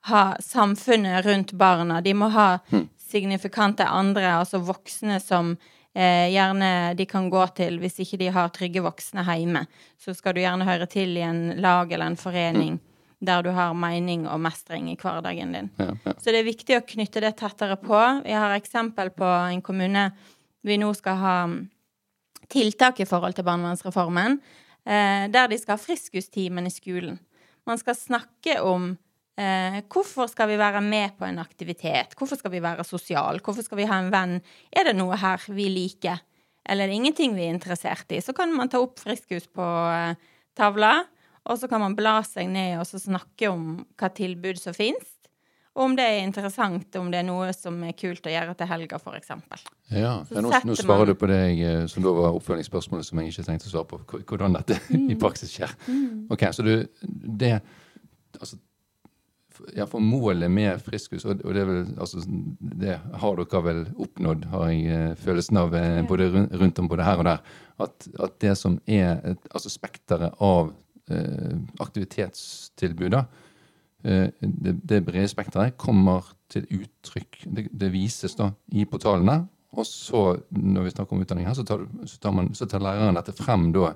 ha 0.10 0.24
samfunnet 0.42 1.22
rundt 1.28 1.54
barna. 1.54 2.00
De 2.02 2.16
må 2.18 2.32
ha 2.34 2.56
signifikante 2.98 3.86
andre, 3.86 4.40
altså 4.40 4.64
voksne 4.66 5.20
som 5.22 5.54
eh, 5.96 6.30
gjerne 6.34 6.94
de 6.98 7.06
kan 7.10 7.30
gå 7.32 7.44
til 7.58 7.80
hvis 7.82 8.00
ikke 8.04 8.20
de 8.22 8.30
har 8.36 8.54
trygge 8.56 8.84
voksne 8.84 9.26
hjemme. 9.28 9.66
Så 10.00 10.16
skal 10.18 10.36
du 10.36 10.44
gjerne 10.44 10.68
høre 10.68 10.88
til 10.92 11.18
i 11.18 11.26
en 11.26 11.62
lag 11.62 11.92
eller 11.92 12.12
en 12.12 12.20
forening 12.20 12.80
der 13.22 13.44
du 13.46 13.52
har 13.54 13.76
mening 13.78 14.26
og 14.26 14.40
mestring 14.42 14.88
i 14.90 14.98
hverdagen 14.98 15.52
din. 15.54 15.70
Ja, 15.78 15.92
ja. 16.06 16.14
Så 16.18 16.34
det 16.34 16.42
er 16.42 16.48
viktig 16.48 16.78
å 16.80 16.86
knytte 16.86 17.22
det 17.22 17.36
tettere 17.38 17.78
på. 17.78 18.00
Jeg 18.26 18.40
har 18.42 18.56
eksempel 18.56 19.12
på 19.14 19.28
en 19.28 19.62
kommune 19.62 20.08
vi 20.66 20.78
nå 20.82 20.90
skal 20.98 21.20
ha 21.22 21.36
mm, 21.50 21.60
tiltak 22.52 23.02
i 23.02 23.08
forhold 23.10 23.38
til 23.38 23.46
barnevernsreformen, 23.46 24.40
eh, 24.86 25.30
der 25.34 25.52
de 25.52 25.60
skal 25.62 25.78
ha 25.78 25.82
friskustimen 25.82 26.66
i 26.66 26.74
skolen. 26.74 27.20
Man 27.70 27.78
skal 27.78 27.98
snakke 27.98 28.58
om 28.66 28.96
hvorfor 29.92 30.30
skal 30.30 30.50
vi 30.52 30.58
være 30.60 30.82
med 30.86 31.16
på 31.18 31.26
en 31.26 31.40
aktivitet? 31.42 32.16
Hvorfor 32.18 32.40
skal 32.40 32.52
vi 32.54 32.62
være 32.64 32.84
sosial? 32.88 33.40
Hvorfor 33.44 33.66
skal 33.66 33.80
vi 33.80 33.88
ha 33.90 34.02
en 34.02 34.12
venn? 34.14 34.36
Er 34.72 34.90
det 34.90 34.98
noe 35.00 35.18
her 35.18 35.42
vi 35.50 35.70
liker? 35.72 36.20
eller 36.70 36.86
er 36.86 36.92
det 36.92 37.00
ingenting 37.00 37.34
vi 37.36 37.48
er 37.48 37.56
interessert 37.56 38.12
i, 38.14 38.22
så 38.22 38.36
kan 38.38 38.54
man 38.54 38.70
ta 38.72 38.82
opp 38.82 39.00
Friskus 39.02 39.48
på 39.52 39.66
eh, 39.92 40.14
tavla, 40.58 41.00
og 41.50 41.58
så 41.58 41.70
kan 41.70 41.82
man 41.82 41.98
bla 41.98 42.20
seg 42.28 42.52
ned 42.52 42.78
og 42.80 42.86
så 42.90 43.02
snakke 43.02 43.50
om 43.50 43.82
hva 43.98 44.12
tilbud 44.14 44.62
som 44.62 44.78
fins. 44.78 45.18
Og 45.72 45.86
om 45.86 45.94
det 45.96 46.04
er 46.04 46.26
interessant, 46.26 46.98
om 47.00 47.08
det 47.14 47.22
er 47.22 47.26
noe 47.30 47.54
som 47.56 47.78
er 47.88 47.96
kult 47.96 48.26
å 48.28 48.32
gjøre 48.34 48.58
til 48.60 48.68
helga, 48.68 48.98
f.eks. 49.00 49.30
Ja, 49.32 50.02
ja 50.02 50.16
nå, 50.28 50.50
nå 50.52 50.76
svarer 50.76 51.06
man- 51.06 51.08
du 51.08 51.14
på 51.16 51.30
det 51.32 51.40
jeg, 51.40 51.62
eh, 51.64 51.86
som 51.90 52.04
da 52.04 52.12
var 52.18 52.36
oppfølgingsspørsmålet 52.38 53.08
som 53.08 53.22
jeg 53.22 53.32
ikke 53.32 53.48
tenkte 53.48 53.72
å 53.72 53.74
svare 53.74 53.90
på. 53.90 54.02
Hvordan 54.20 54.60
dette 54.60 54.78
i 55.14 55.18
praksis 55.20 55.56
skjer. 55.56 55.72
Ok, 56.30 56.46
så 56.54 56.68
du, 56.68 56.76
det 57.42 57.56
altså, 58.38 58.60
for 59.90 60.04
målet 60.04 60.52
med 60.52 60.82
Friskus, 60.84 61.26
og, 61.26 61.42
og 61.46 61.56
det, 61.56 61.66
vel, 61.68 61.82
altså, 62.02 62.24
det 62.82 62.98
har 63.22 63.40
dere 63.40 63.64
vel 63.66 63.82
oppnådd, 64.02 64.46
har 64.54 64.68
jeg 64.72 64.96
eh, 64.96 65.16
følelsen 65.20 65.62
av, 65.62 65.76
eh, 65.78 66.02
både 66.08 66.30
rundt 66.34 66.82
om 66.82 66.90
både 66.92 67.08
her 67.08 67.22
og 67.22 67.28
der, 67.30 67.46
at, 67.82 68.10
at 68.28 68.38
det 68.44 68.56
som 68.60 68.80
er 68.86 69.22
et, 69.34 69.48
altså 69.52 69.72
spekteret 69.74 70.38
av 70.44 70.74
eh, 71.12 71.58
aktivitetstilbud, 71.84 73.18
eh, 73.18 74.28
det, 74.42 74.76
det 74.90 75.04
brede 75.08 75.32
spekteret 75.32 75.78
kommer 75.82 76.34
til 76.52 76.68
uttrykk. 76.82 77.44
Det, 77.48 77.70
det 77.72 77.92
vises 77.94 78.36
da 78.40 78.52
i 78.76 78.86
portalene. 78.90 79.44
Og 79.72 79.86
så, 79.88 80.22
når 80.52 80.84
vi 80.84 80.92
snakker 80.92 81.16
om 81.16 81.22
utdanning 81.24 81.48
her, 81.48 81.56
så 81.56 81.64
tar, 81.64 81.86
så 82.04 82.18
tar, 82.20 82.34
man, 82.36 82.50
så 82.58 82.68
tar 82.68 82.84
læreren 82.84 83.16
dette 83.16 83.36
frem 83.38 83.70
da 83.72 83.94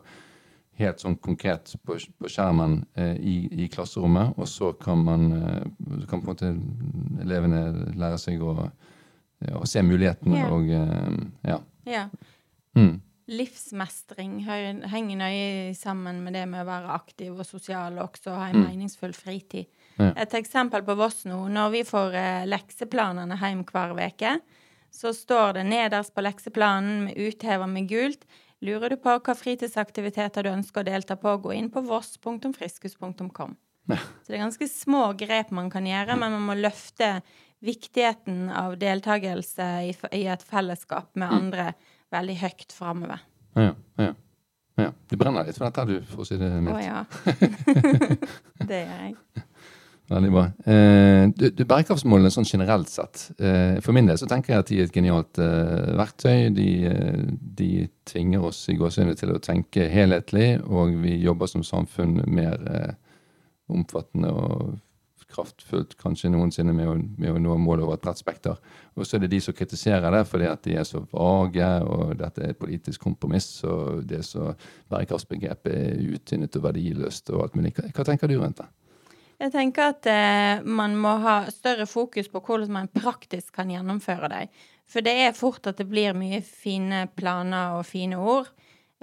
helt 0.79 1.01
sånn 1.01 1.15
konkret 1.23 1.71
på, 1.87 1.97
på 2.19 2.31
skjermen 2.31 2.81
eh, 2.99 3.15
i, 3.15 3.35
i 3.63 3.69
klasserommet. 3.71 4.35
Og 4.39 4.49
så 4.49 4.73
kan 4.79 5.03
man 5.05 5.25
eh, 5.37 5.63
kan 6.09 6.21
på 6.21 6.25
en 6.25 6.31
måte 6.31 6.51
elevene 7.23 7.93
lære 7.95 8.19
seg 8.21 8.43
å, 8.43 8.57
ja, 9.45 9.57
å 9.59 9.65
se 9.69 9.83
mulighetene 9.85 10.41
yeah. 10.41 10.53
og 10.53 10.71
eh, 10.75 11.19
ja. 11.51 11.59
Yeah. 11.85 12.09
Mm. 12.75 12.97
Livsmestring 13.25 14.37
henger 14.45 15.17
nøye 15.17 15.71
sammen 15.77 16.19
med 16.25 16.35
det 16.37 16.43
med 16.49 16.61
å 16.61 16.67
være 16.67 16.93
aktiv 16.93 17.33
og 17.33 17.47
sosial 17.47 17.95
og 17.97 18.11
også 18.11 18.35
ha 18.37 18.51
en 18.51 18.67
meningsfull 18.67 19.15
fritid. 19.17 19.71
Ja. 19.95 20.11
Et 20.21 20.33
eksempel 20.37 20.83
på 20.85 20.93
Voss 20.99 21.23
nå, 21.25 21.39
når 21.49 21.71
vi 21.73 21.81
får 21.87 22.19
eh, 22.19 22.45
lekseplanene 22.51 23.39
hjem 23.39 23.63
hver 23.69 23.95
uke, 23.95 24.35
så 24.95 25.11
står 25.15 25.57
det 25.57 25.65
nederst 25.67 26.13
på 26.15 26.23
lekseplanen 26.23 27.07
med 27.07 27.17
uthever 27.19 27.67
med 27.67 27.89
gult 27.89 28.27
Lurer 28.63 28.95
du 28.95 28.97
på 29.01 29.11
hva 29.19 29.35
fritidsaktiviteter 29.35 30.45
du 30.45 30.51
ønsker 30.53 30.83
å 30.83 30.87
delta 30.87 31.17
på, 31.19 31.33
gå 31.43 31.53
inn 31.57 31.69
på 31.73 31.83
voss.friskus.com. 31.85 33.55
Så 33.85 34.31
det 34.31 34.37
er 34.37 34.45
ganske 34.45 34.67
små 34.71 35.11
grep 35.17 35.51
man 35.53 35.69
kan 35.69 35.85
gjøre, 35.85 36.15
men 36.17 36.37
man 36.37 36.47
må 36.47 36.55
løfte 36.57 37.19
viktigheten 37.65 38.49
av 38.49 38.77
deltakelse 38.81 39.67
i, 39.89 40.23
et 40.25 40.45
fellesskap 40.45 41.11
med 41.19 41.33
andre 41.33 41.67
veldig 42.13 42.37
høyt 42.41 42.75
framover. 42.75 43.21
Ja, 43.55 43.73
ja, 44.01 44.13
ja. 44.81 44.89
Du 45.09 45.15
brenner 45.19 45.45
litt 45.47 45.57
for 45.57 45.67
dette, 45.69 45.85
du, 45.87 45.99
for 46.09 46.25
å 46.25 46.27
si 46.27 46.37
det 46.39 46.49
Å 46.51 46.79
ja. 46.81 47.03
det 48.69 48.81
gjør 48.81 49.05
jeg. 49.05 49.45
Veldig 50.05 50.29
bra. 50.29 50.43
Eh, 50.69 51.23
du, 51.33 51.47
du, 51.49 51.63
bærekraftsmålene 51.65 52.29
sånn 52.33 52.45
generelt 52.45 52.91
sett. 52.93 53.23
Eh, 53.41 53.79
for 53.81 53.95
min 53.97 54.05
del 54.05 54.19
så 54.21 54.27
tenker 54.29 54.53
jeg 54.53 54.61
at 54.61 54.69
de 54.69 54.77
er 54.77 54.85
et 54.85 54.93
genialt 54.93 55.39
eh, 55.41 55.87
verktøy. 55.97 56.51
De, 56.53 56.67
eh, 56.91 57.23
de 57.57 57.69
tvinger 58.05 58.45
oss 58.51 58.59
i 58.69 58.77
gåseøynene 58.77 59.17
til 59.17 59.33
å 59.33 59.41
tenke 59.41 59.87
helhetlig, 59.89 60.59
og 60.69 60.93
vi 61.01 61.17
jobber 61.23 61.49
som 61.49 61.65
samfunn 61.65 62.19
mer 62.29 62.61
eh, 62.69 62.93
omfattende 63.73 64.29
og 64.29 64.75
kraftfullt 65.35 65.97
kanskje 65.99 66.29
noensinne 66.31 66.73
med 66.75 66.87
å, 66.87 66.93
med 66.95 67.33
å 67.33 67.41
nå 67.41 67.57
målet 67.59 67.87
over 67.87 67.97
et 67.97 68.05
bredt 68.05 68.21
spekter. 68.21 68.61
Og 68.95 69.09
så 69.09 69.17
er 69.17 69.25
det 69.25 69.33
de 69.33 69.41
som 69.41 69.57
kritiserer 69.57 70.13
det 70.13 70.23
fordi 70.29 70.47
at 70.51 70.63
de 70.69 70.77
er 70.77 70.85
så 70.87 71.01
vage, 71.09 71.73
og 71.81 72.13
dette 72.21 72.45
er 72.45 72.53
et 72.53 72.61
politisk 72.61 73.03
kompromiss, 73.09 73.49
og 73.65 74.05
det 74.07 74.21
er 74.21 74.27
så 74.29 74.53
bærekraftsbegrepet 74.93 75.75
er 75.75 76.07
utynnet 76.13 76.61
og 76.61 76.69
verdiløst 76.69 77.33
og 77.33 77.47
alt 77.47 77.57
mulig. 77.57 77.73
Hva, 77.73 77.89
hva 77.89 78.07
tenker 78.07 78.31
du 78.31 78.37
rundt 78.37 78.61
det? 78.61 78.69
Jeg 79.41 79.51
tenker 79.51 79.91
at 79.91 80.07
eh, 80.07 80.61
man 80.63 80.95
må 80.99 81.17
ha 81.23 81.41
større 81.51 81.87
fokus 81.89 82.29
på 82.31 82.39
hvordan 82.39 82.71
man 82.71 82.91
praktisk 82.93 83.57
kan 83.57 83.71
gjennomføre 83.71 84.29
dem. 84.31 84.53
For 84.87 85.03
det 85.03 85.15
er 85.25 85.35
fort 85.35 85.65
at 85.67 85.79
det 85.81 85.87
blir 85.89 86.15
mye 86.15 86.39
fine 86.45 87.05
planer 87.17 87.79
og 87.79 87.87
fine 87.89 88.19
ord 88.21 88.51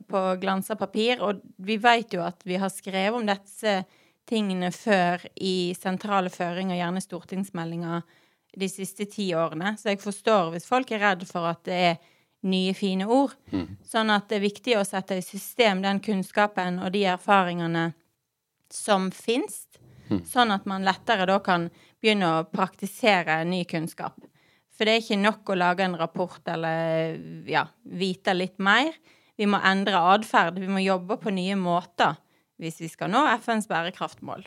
på 0.09 0.23
glansa 0.41 0.77
papir. 0.79 1.21
Og 1.21 1.43
vi 1.61 1.77
vet 1.83 2.15
jo 2.15 2.23
at 2.25 2.41
vi 2.49 2.57
har 2.61 2.73
skrevet 2.73 3.19
om 3.19 3.29
disse 3.29 3.83
tingene 4.29 4.71
før 4.73 5.25
i 5.43 5.75
sentrale 5.77 6.31
føringer, 6.33 6.79
gjerne 6.79 7.03
stortingsmeldinger, 7.03 8.05
de 8.53 8.69
siste 8.69 9.07
ti 9.11 9.31
årene. 9.37 9.75
Så 9.81 9.93
jeg 9.93 10.01
forstår 10.01 10.53
hvis 10.53 10.69
folk 10.69 10.91
er 10.93 11.03
redd 11.03 11.27
for 11.29 11.49
at 11.51 11.65
det 11.69 11.79
er 11.91 12.01
nye, 12.49 12.75
fine 12.75 13.07
ord. 13.07 13.35
Sånn 13.87 14.11
at 14.11 14.29
det 14.31 14.39
er 14.39 14.47
viktig 14.47 14.77
å 14.79 14.87
sette 14.87 15.19
i 15.19 15.25
system 15.25 15.83
den 15.83 16.01
kunnskapen 16.05 16.81
og 16.83 16.93
de 16.95 17.05
erfaringene 17.11 17.93
som 18.73 19.11
finnes, 20.19 20.33
sånn 20.33 20.55
at 20.55 20.69
man 20.71 20.85
lettere 20.87 21.27
da 21.29 21.39
kan 21.45 21.69
begynne 22.03 22.29
å 22.29 22.45
praktisere 22.51 23.43
ny 23.49 23.65
kunnskap. 23.71 24.19
For 24.73 24.89
det 24.89 24.95
er 24.95 25.03
ikke 25.03 25.21
nok 25.21 25.53
å 25.53 25.59
lage 25.59 25.85
en 25.85 25.97
rapport 26.01 26.49
eller 26.49 27.19
ja, 27.47 27.67
vite 27.85 28.35
litt 28.35 28.59
mer. 28.59 28.91
Vi 29.39 29.47
må 29.47 29.61
endre 29.63 30.01
atferd. 30.15 30.59
Vi 30.61 30.69
må 30.71 30.83
jobbe 30.83 31.19
på 31.21 31.33
nye 31.35 31.57
måter 31.61 32.17
hvis 32.63 32.79
vi 32.83 32.89
skal 32.91 33.11
nå 33.11 33.25
FNs 33.43 33.67
bærekraftmål. 33.71 34.45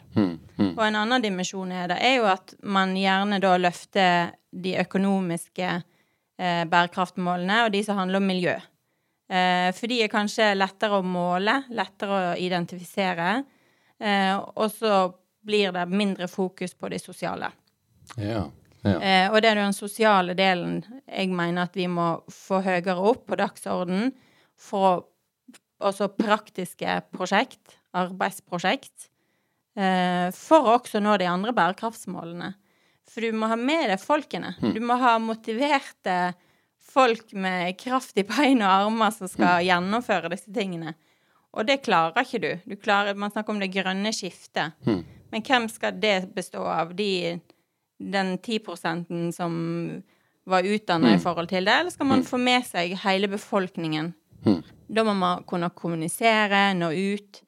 Og 0.78 0.84
en 0.86 0.98
annen 1.02 1.24
dimensjon 1.24 1.72
er 1.76 1.90
det, 1.92 1.98
er 2.00 2.14
jo 2.22 2.30
at 2.32 2.54
man 2.64 2.94
gjerne 2.96 3.42
da 3.44 3.56
løfter 3.60 4.32
de 4.56 4.78
økonomiske 4.80 5.68
eh, 5.68 6.64
bærekraftmålene 6.72 7.66
og 7.66 7.74
de 7.74 7.82
som 7.84 8.00
handler 8.00 8.24
om 8.24 8.30
miljø. 8.30 8.56
Eh, 9.26 9.68
for 9.76 9.92
de 9.92 10.00
er 10.06 10.12
kanskje 10.14 10.54
lettere 10.56 11.02
å 11.02 11.06
måle, 11.06 11.58
lettere 11.76 12.22
å 12.32 12.34
identifisere. 12.40 13.36
Eh, 14.00 14.34
og 14.38 14.72
så 14.72 14.96
blir 15.46 15.74
det 15.76 15.86
mindre 15.92 16.28
fokus 16.32 16.74
på 16.74 16.90
det 16.92 17.00
sosiale. 17.04 17.52
Ja, 18.18 18.46
ja. 18.86 19.00
Eh, 19.02 19.32
og 19.32 19.42
det 19.42 19.50
er 19.50 19.58
jo 19.58 19.66
den 19.66 19.74
sosiale 19.78 20.36
delen 20.38 20.78
jeg 21.10 21.32
mener 21.34 21.66
at 21.66 21.78
vi 21.78 21.88
må 21.90 22.20
få 22.30 22.62
høyere 22.66 22.98
opp 23.02 23.26
på 23.30 23.38
dagsordenen 23.40 24.12
for 24.62 25.08
også 25.86 26.12
praktiske 26.16 27.00
prosjekt, 27.14 27.80
arbeidsprosjekt, 27.98 29.10
eh, 29.76 30.30
for 30.36 30.70
å 30.70 30.78
også 30.78 31.02
nå 31.04 31.18
de 31.20 31.30
andre 31.30 31.54
bærekraftsmålene. 31.56 32.54
For 33.10 33.26
du 33.26 33.38
må 33.38 33.50
ha 33.50 33.58
med 33.58 33.90
deg 33.90 34.02
folkene. 34.02 34.56
Du 34.74 34.80
må 34.82 34.98
ha 35.02 35.18
motiverte 35.22 36.34
folk 36.96 37.34
med 37.34 37.76
kraft 37.78 38.18
i 38.18 38.26
bein 38.28 38.64
og 38.64 38.72
armer 38.72 39.12
som 39.14 39.30
skal 39.30 39.66
gjennomføre 39.66 40.32
disse 40.34 40.54
tingene. 40.54 40.96
Og 41.56 41.68
det 41.68 41.84
klarer 41.86 42.26
ikke 42.26 42.42
du. 42.44 42.50
du 42.66 42.76
klarer, 42.76 43.16
man 43.16 43.32
snakker 43.32 43.54
om 43.54 43.62
det 43.62 43.72
grønne 43.74 44.12
skiftet. 44.16 44.76
Men 45.32 45.44
hvem 45.46 45.70
skal 45.72 45.98
det 46.02 46.34
bestå 46.36 46.64
av? 46.70 46.94
De, 46.96 47.40
den 47.98 48.38
10% 48.40 49.32
som 49.36 49.56
var 50.46 50.68
utdanna 50.68 51.16
i 51.16 51.20
forhold 51.22 51.50
til 51.50 51.66
det, 51.66 51.74
eller 51.74 51.94
skal 51.94 52.10
man 52.10 52.24
få 52.26 52.38
med 52.38 52.66
seg 52.68 52.94
hele 53.02 53.30
befolkningen? 53.32 54.14
Da 54.88 55.04
må 55.04 55.16
man 55.18 55.44
kunne 55.50 55.72
kommunisere, 55.74 56.68
nå 56.78 56.92
ut, 56.94 57.42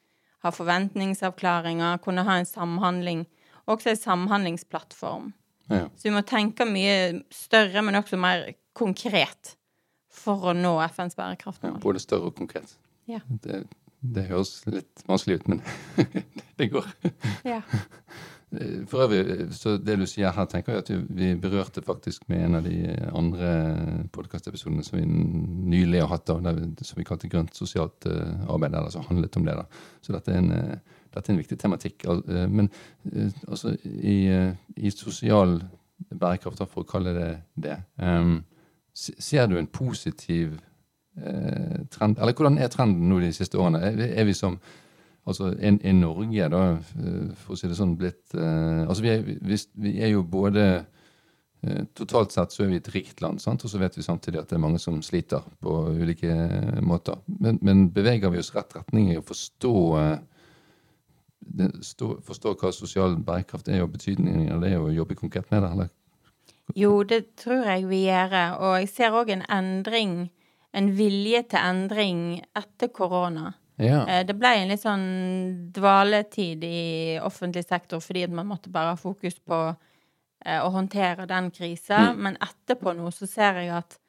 ha 0.45 0.51
forventningsavklaringer, 0.53 1.99
kunne 2.01 2.25
ha 2.25 2.39
en 2.39 2.49
samhandling. 2.49 3.25
Også 3.67 3.91
en 3.91 3.99
samhandlingsplattform. 4.01 5.33
ja. 5.69 5.85
Så 5.95 6.07
vi 6.07 6.15
må 6.15 6.23
tenke 6.25 6.65
mye 6.65 7.21
større, 7.33 7.83
men 7.83 7.99
også 7.99 8.17
mer 8.17 8.47
konkret 8.77 9.57
for 10.09 10.49
å 10.49 10.53
nå 10.55 10.73
FNs 10.87 11.17
ja. 11.17 11.73
Både 11.83 11.99
større 11.99 12.31
og 12.31 12.37
konkret. 12.37 12.77
Ja. 13.05 13.19
Det, 13.43 13.65
det 14.01 14.27
høres 14.29 14.59
litt 14.69 15.03
vanskelig 15.07 15.39
ut, 15.41 15.47
men 15.47 15.61
det 16.59 16.71
går. 16.73 16.89
Ja. 17.47 17.61
For 18.87 19.03
øvrig, 19.03 19.49
så 19.51 19.73
det 19.75 19.97
du 19.99 20.05
sier 20.07 20.31
her, 20.31 20.45
tenker 20.47 20.77
jeg 20.77 20.83
at 20.85 20.91
vi 21.17 21.33
berørte 21.35 21.81
faktisk 21.83 22.29
med 22.31 22.45
en 22.45 22.55
av 22.55 22.63
de 22.63 22.77
andre 23.11 23.49
podkastepisodene 24.15 24.85
som 24.87 24.95
vi 25.01 25.03
nylig 25.73 25.99
har 25.99 26.13
hatt, 26.13 26.31
da, 26.31 26.53
som 26.79 27.01
vi 27.01 27.03
kalte 27.09 27.27
grønt 27.27 27.59
sosialt 27.59 28.07
eh, 28.07 28.45
arbeid, 28.47 28.71
eller 28.71 28.93
som 28.93 29.03
handlet 29.09 29.35
om 29.35 29.49
det. 29.49 29.57
da. 29.59 29.65
Så 29.99 30.15
dette 30.15 30.31
er 30.31 30.39
en, 30.39 30.53
eh, 30.55 31.01
dette 31.11 31.27
er 31.27 31.35
en 31.35 31.41
viktig 31.41 31.59
tematikk. 31.59 32.07
Eh, 32.07 32.45
Men 32.47 32.71
eh, 33.11 33.35
altså, 33.49 33.75
i, 33.83 34.15
eh, 34.31 34.55
i 34.79 34.95
sosial 34.95 35.57
bærekraft, 36.15 36.63
for 36.71 36.85
å 36.85 36.87
kalle 36.87 37.17
det 37.17 37.29
det, 37.59 37.81
ser 38.95 39.51
du 39.51 39.57
en 39.59 39.67
positiv 39.67 40.55
eh, 40.55 40.66
trend? 41.91 42.19
Eller 42.19 42.33
hvordan 42.37 42.57
er 42.61 42.69
trenden 42.73 43.09
nå 43.09 43.19
de 43.23 43.31
siste 43.33 43.57
årene? 43.57 43.81
Er, 43.95 44.23
vi- 44.25 44.33
som 44.37 44.59
Altså, 45.27 45.49
er, 45.59 45.91
Norge, 45.91 46.45
da, 46.49 46.59
eh, 46.77 47.33
for 47.35 47.51
å 47.53 47.57
si 47.59 47.67
det 47.67 47.75
sånn, 47.75 47.97
blitt 47.99 48.31
eh, 48.33 48.85
Altså, 48.87 49.01
vi 49.03 49.09
er, 49.11 49.25
vi, 49.43 49.57
vi 49.75 49.91
er 49.99 50.13
jo 50.13 50.21
både 50.23 50.85
eh, 51.65 51.81
Totalt 51.99 52.31
sett 52.31 52.53
så 52.55 52.63
er 52.63 52.69
vi 52.71 52.77
et 52.79 52.87
rikt 52.93 53.19
land, 53.19 53.41
sant? 53.43 53.65
og 53.65 53.69
så 53.73 53.81
vet 53.81 53.97
vi 53.97 54.05
samtidig 54.05 54.39
at 54.39 54.47
det 54.47 54.55
er 54.55 54.63
mange 54.63 54.79
som 54.79 55.01
sliter 55.03 55.43
på 55.59 55.73
ulike 55.99 56.31
måter. 56.79 57.19
Men, 57.27 57.59
men 57.61 57.89
beveger 57.91 58.31
vi 58.31 58.39
oss 58.39 58.53
rett 58.55 58.71
retning 58.77 59.11
i 59.11 59.17
å 59.19 59.25
forstå 59.27 59.73
eh, 59.99 60.17
forstå 62.27 62.55
hva 62.61 62.71
sosial 62.71 63.17
bærekraft 63.23 63.67
er, 63.67 63.83
og 63.83 63.91
betydningen 63.97 64.51
av 64.55 64.63
det, 64.63 64.77
og 64.79 64.93
jobbe 64.95 65.15
konkret 65.19 65.51
med 65.51 65.63
det? 65.63 65.71
eller? 65.75 65.89
Jo, 66.75 67.03
det 67.03 67.35
tror 67.39 67.63
jeg 67.67 67.85
vi 67.87 68.01
gjør. 68.05 68.33
Og 68.59 68.73
jeg 68.81 68.89
ser 68.91 69.15
òg 69.15 69.29
en 69.35 69.45
endring 69.51 70.17
en 70.77 70.91
vilje 70.97 71.43
til 71.51 71.59
endring 71.59 72.21
etter 72.57 72.91
korona. 72.93 73.53
Ja. 73.81 74.03
Eh, 74.09 74.23
Det 74.25 74.35
ble 74.37 74.51
en 74.61 74.71
litt 74.71 74.81
sånn 74.83 75.07
dvaletid 75.73 76.63
i 76.65 77.17
offentlig 77.23 77.65
sektor 77.67 78.01
fordi 78.03 78.23
at 78.27 78.33
man 78.33 78.47
måtte 78.49 78.71
bare 78.73 78.93
ha 78.95 78.99
fokus 78.99 79.37
på 79.45 79.59
eh, 80.45 80.59
å 80.61 80.69
håndtere 80.73 81.27
den 81.29 81.51
krisa. 81.53 82.11
Mm. 82.13 82.23
Men 82.27 82.37
etterpå 82.41 82.93
nå 82.97 83.11
så 83.13 83.27
ser 83.29 83.61
jeg 83.63 83.73
at 83.77 83.99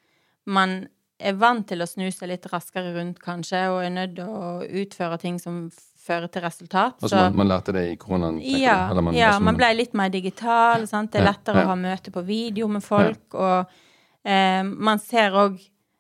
man 0.49 0.87
er 1.19 1.35
vant 1.35 1.67
til 1.69 1.83
å 1.83 1.87
snu 1.91 2.07
seg 2.15 2.31
litt 2.31 2.47
raskere 2.53 2.93
rundt, 2.95 3.19
kanskje, 3.19 3.65
og 3.73 3.81
er 3.83 3.91
nødt 3.91 4.13
til 4.17 4.29
å 4.31 4.61
utføre 4.85 5.19
ting 5.19 5.39
som 5.43 5.65
fører 6.09 6.31
til 6.33 6.45
resultat. 6.47 6.95
Altså 7.03 7.09
Så- 7.11 7.25
man, 7.25 7.37
man 7.37 7.49
lærte 7.49 7.73
det 7.75 7.83
i 7.93 7.97
koronaen? 7.97 8.39
ja. 8.41 8.89
Eller 8.91 9.03
man, 9.03 9.15
ja, 9.15 9.33
altså, 9.33 9.43
man 9.43 9.57
ble 9.59 9.73
litt 9.75 9.95
mer 9.95 10.09
digital. 10.15 10.87
Sant? 10.87 11.11
Det 11.13 11.21
er 11.21 11.25
Ja, 11.25 11.33
lettere 11.33 11.57
ja. 11.61 11.65
å 11.67 11.73
ha 11.75 11.75
møte 11.75 12.11
på 12.15 12.23
video 12.25 12.69
med 12.69 12.83
folk. 12.85 13.35
Og 13.35 13.67
eh, 14.25 14.63
man 14.63 14.99
ser 14.99 15.31
òg 15.33 15.59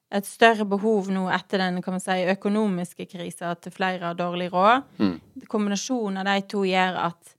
et 0.09 0.25
større 0.25 0.65
behov 0.69 1.11
nå 1.12 1.27
etter 1.35 1.61
den 1.61 1.83
kan 1.85 1.97
man 1.99 2.03
si, 2.03 2.23
økonomiske 2.33 3.09
krisa 3.11 3.53
til 3.61 3.75
flere 3.75 4.07
har 4.07 4.17
dårlig 4.17 4.49
råd. 4.55 4.87
Mm. 5.03 5.17
Kombinasjonen 5.50 6.23
av 6.23 6.31
de 6.31 6.47
to 6.49 6.62
gjør 6.69 6.97
at 7.11 7.35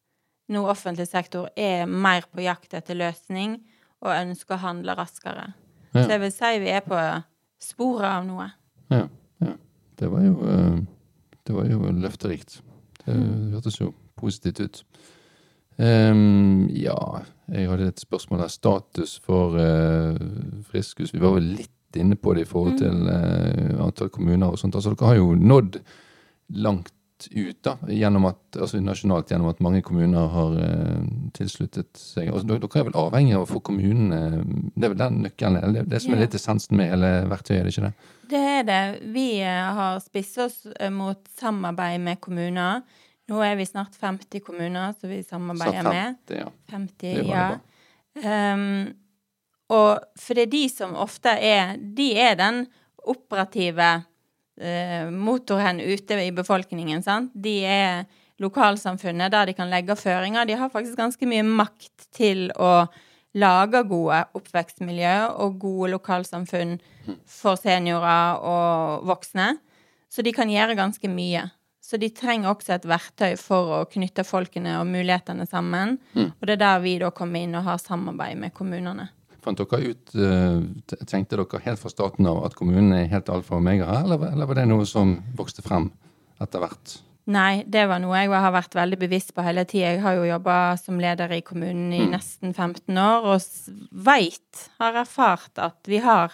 nå 0.53 0.61
offentlig 0.69 1.07
sektor 1.09 1.49
er 1.57 1.89
mer 1.89 2.27
på 2.29 2.43
jakt 2.45 2.75
etter 2.77 2.97
løsning 2.97 3.57
og 4.05 4.13
ønsker 4.13 4.57
å 4.57 4.63
handle 4.63 4.95
raskere. 4.97 5.49
Ja. 5.93 6.03
Så 6.03 6.07
jeg 6.13 6.21
vil 6.23 6.33
si 6.33 6.51
vi 6.61 6.71
er 6.73 6.85
på 6.85 6.99
sporet 7.61 8.09
av 8.09 8.27
noe. 8.27 8.47
Ja, 8.93 9.05
ja. 9.43 9.55
Det 9.99 10.09
var 10.09 10.23
jo, 10.23 10.35
eh, 10.47 10.77
det 11.45 11.55
var 11.57 11.69
jo 11.69 11.93
løfterikt. 12.05 12.61
Det 13.01 13.17
hørtes 13.55 13.81
jo 13.81 13.93
positivt 14.19 14.61
ut. 14.61 14.83
Um, 15.79 16.67
ja, 16.75 17.23
jeg 17.47 17.69
hadde 17.71 17.87
et 17.87 18.01
spørsmål 18.01 18.41
der. 18.43 18.51
Status 18.51 19.19
for 19.23 19.55
uh, 19.55 20.15
Friskus. 20.67 21.13
Vi 21.15 21.21
var 21.23 21.37
vel 21.37 21.53
litt 21.55 21.78
inne 21.97 22.15
på 22.15 22.33
det 22.33 22.41
i 22.41 22.49
forhold 22.49 22.73
Mm. 22.73 22.77
til 22.77 23.09
eh, 23.09 23.83
antall 23.83 24.09
kommuner 24.09 24.51
og 24.51 24.59
sånt. 24.59 24.75
Altså, 24.75 24.93
dere 24.93 25.07
har 25.07 25.15
jo 25.15 25.35
nådd 25.35 25.79
langt 26.49 26.93
ut 27.31 27.57
da, 27.63 27.73
gjennom 27.91 28.29
at, 28.29 28.39
altså 28.55 28.79
nasjonalt 28.79 29.27
gjennom 29.27 29.49
at 29.49 29.59
mange 29.59 29.81
kommuner 29.83 30.29
har 30.31 30.53
uh, 30.55 31.01
tilsluttet 31.35 31.89
seg. 31.99 32.29
Altså, 32.29 32.47
dere 32.47 32.61
dere 32.63 32.79
er 32.79 32.87
vel 32.87 32.95
avhengig 32.95 33.35
av 33.35 33.43
å 33.43 33.49
få 33.49 33.59
kommunene 33.59 34.45
Det 34.75 34.87
er 34.87 34.93
vel 34.93 35.01
den 35.01 35.17
nøkkelen, 35.25 35.57
eller 35.59 35.81
det, 35.81 35.89
det 35.91 35.99
som 36.01 36.13
er 36.15 36.21
litt 36.23 36.37
essensen 36.39 36.77
med 36.79 36.93
hele 36.93 37.09
verktøyet, 37.27 37.59
er 37.59 37.67
det 37.67 37.73
ikke 37.75 37.89
det? 37.89 38.13
Det 38.29 38.43
er 38.53 38.63
det. 38.69 38.79
Vi 39.11 39.27
eh, 39.41 39.73
har 39.81 39.99
spisset 39.99 40.45
oss 40.45 40.89
mot 40.95 41.19
samarbeid 41.41 41.99
med 42.05 42.21
kommuner. 42.23 42.85
Nå 43.29 43.43
er 43.43 43.59
vi 43.59 43.67
snart 43.67 43.99
50 43.99 44.39
kommuner 44.45 44.95
som 44.95 45.11
vi 45.11 45.19
samarbeider 45.23 45.83
Så 45.83 45.89
med. 45.91 46.15
50, 46.29 46.39
ja. 46.39 46.49
50, 46.71 46.95
Det 47.01 47.27
var 47.27 47.35
ja. 47.35 48.53
Um, 48.55 48.93
og 49.69 50.05
for 50.17 50.37
det 50.37 50.47
er 50.47 50.53
de 50.53 50.63
som 50.71 50.95
ofte 50.97 51.29
er 51.29 51.75
De 51.77 52.09
er 52.17 52.37
den 52.39 52.63
operative 53.09 53.89
eh, 54.59 55.09
motoren 55.13 55.79
ute 55.81 56.17
i 56.23 56.31
befolkningen, 56.35 57.03
sant. 57.05 57.31
De 57.33 57.59
er 57.65 58.07
lokalsamfunnet 58.39 59.31
der 59.31 59.49
de 59.49 59.55
kan 59.57 59.69
legge 59.71 59.95
føringer. 59.99 60.47
De 60.47 60.57
har 60.57 60.71
faktisk 60.73 60.97
ganske 60.99 61.29
mye 61.29 61.45
makt 61.45 62.09
til 62.15 62.49
å 62.55 62.87
lage 63.37 63.83
gode 63.85 64.23
oppvekstmiljø 64.37 65.15
og 65.37 65.59
gode 65.61 65.91
lokalsamfunn 65.93 66.77
for 67.29 67.59
seniorer 67.59 68.41
og 68.41 69.07
voksne. 69.09 69.53
Så 70.09 70.25
de 70.25 70.33
kan 70.33 70.49
gjøre 70.49 70.77
ganske 70.79 71.11
mye. 71.11 71.45
Så 71.81 71.97
de 71.97 72.09
trenger 72.13 72.51
også 72.51 72.75
et 72.75 72.87
verktøy 72.89 73.35
for 73.39 73.79
å 73.79 73.85
knytte 73.89 74.25
folkene 74.25 74.75
og 74.79 74.89
mulighetene 74.89 75.45
sammen. 75.49 75.97
Og 76.39 76.43
det 76.45 76.57
er 76.57 76.63
der 76.65 76.83
vi 76.83 76.97
da 77.01 77.09
kommer 77.13 77.41
inn 77.41 77.55
og 77.57 77.65
har 77.65 77.81
samarbeid 77.81 78.37
med 78.37 78.53
kommunene. 78.53 79.09
Fant 79.43 79.57
dere 79.59 79.93
ut, 79.93 80.15
eh, 80.15 80.95
Tenkte 81.07 81.37
dere 81.37 81.61
helt 81.63 81.79
fra 81.79 81.89
starten 81.91 82.27
av 82.27 82.43
at 82.45 82.55
kommunen 82.59 82.93
er 82.93 83.11
helt 83.11 83.29
alfa 83.29 83.55
og 83.55 83.61
omega, 83.63 83.85
her, 83.85 84.03
eller, 84.03 84.31
eller 84.33 84.49
var 84.49 84.55
det 84.59 84.67
noe 84.67 84.85
som 84.89 85.17
vokste 85.37 85.63
frem 85.65 85.91
etter 86.41 86.59
hvert? 86.63 86.97
Nei, 87.29 87.63
det 87.69 87.83
var 87.87 87.99
noe 88.01 88.17
jeg 88.17 88.31
har 88.33 88.51
vært 88.55 88.73
veldig 88.73 88.97
bevisst 89.03 89.35
på 89.37 89.43
hele 89.45 89.61
tida. 89.69 89.91
Jeg 89.93 90.01
har 90.01 90.15
jo 90.17 90.23
jobba 90.25 90.55
som 90.81 90.97
leder 90.99 91.29
i 91.35 91.43
kommunen 91.45 91.91
i 91.93 91.99
nesten 92.09 92.55
15 92.55 92.97
år, 92.97 93.27
og 93.35 93.41
veit, 93.91 94.63
har 94.79 94.97
erfart, 95.03 95.51
at 95.61 95.77
vi 95.85 95.99
har 96.01 96.33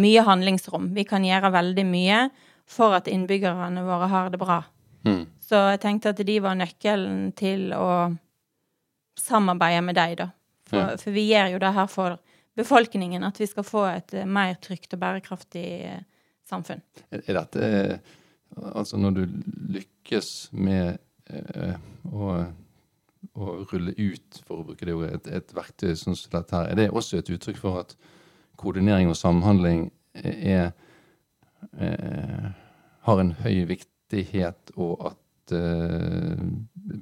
mye 0.00 0.22
handlingsrom. 0.24 0.94
Vi 0.96 1.04
kan 1.04 1.26
gjøre 1.26 1.52
veldig 1.52 1.84
mye 1.84 2.22
for 2.64 2.96
at 2.96 3.10
innbyggerne 3.12 3.84
våre 3.84 4.08
har 4.08 4.30
det 4.32 4.40
bra. 4.40 4.62
Mm. 5.04 5.26
Så 5.44 5.60
jeg 5.74 5.82
tenkte 5.82 6.14
at 6.14 6.24
de 6.24 6.38
var 6.40 6.56
nøkkelen 6.56 7.34
til 7.36 7.74
å 7.76 8.16
samarbeide 9.20 9.82
med 9.84 9.98
deg, 9.98 10.16
da. 10.22 10.30
For, 10.64 10.78
Ja. 10.78 10.96
for 10.96 11.10
vi 11.12 11.28
gjør 11.28 11.52
jo 11.52 11.58
det 11.58 11.74
her 11.74 11.86
for 11.86 12.18
befolkningen, 12.58 13.24
at 13.24 13.40
vi 13.40 13.48
skal 13.48 13.66
få 13.66 13.84
et 13.90 14.14
eh, 14.14 14.28
mer 14.28 14.58
trygt 14.62 14.94
og 14.94 15.00
bærekraftig 15.02 15.66
eh, 15.88 16.02
samfunn. 16.48 16.82
Er, 17.12 17.24
dette 17.32 17.68
eh, 17.68 18.18
Altså, 18.52 18.98
når 19.00 19.14
du 19.16 19.22
lykkes 19.72 20.50
med 20.52 20.98
å, 22.12 22.32
å 23.32 23.52
rulle 23.70 23.94
ut, 23.96 24.40
for 24.44 24.60
å 24.60 24.66
bruke 24.68 24.84
det 24.84 24.92
ordet, 24.92 25.14
et, 25.22 25.30
et 25.38 25.54
verktøy 25.56 25.94
som 25.96 26.12
dette 26.12 26.52
her, 26.52 26.68
er 26.68 26.76
det 26.76 26.90
også 26.92 27.22
et 27.22 27.30
uttrykk 27.32 27.62
for 27.62 27.80
at 27.80 27.94
koordinering 28.60 29.08
og 29.08 29.16
samhandling 29.16 29.86
er 30.12 30.74
er 31.80 32.52
har 33.06 33.20
en 33.20 33.34
høy 33.42 33.64
viktighet, 33.70 34.72
og 34.78 35.12
at 35.12 35.54
uh, 35.56 36.42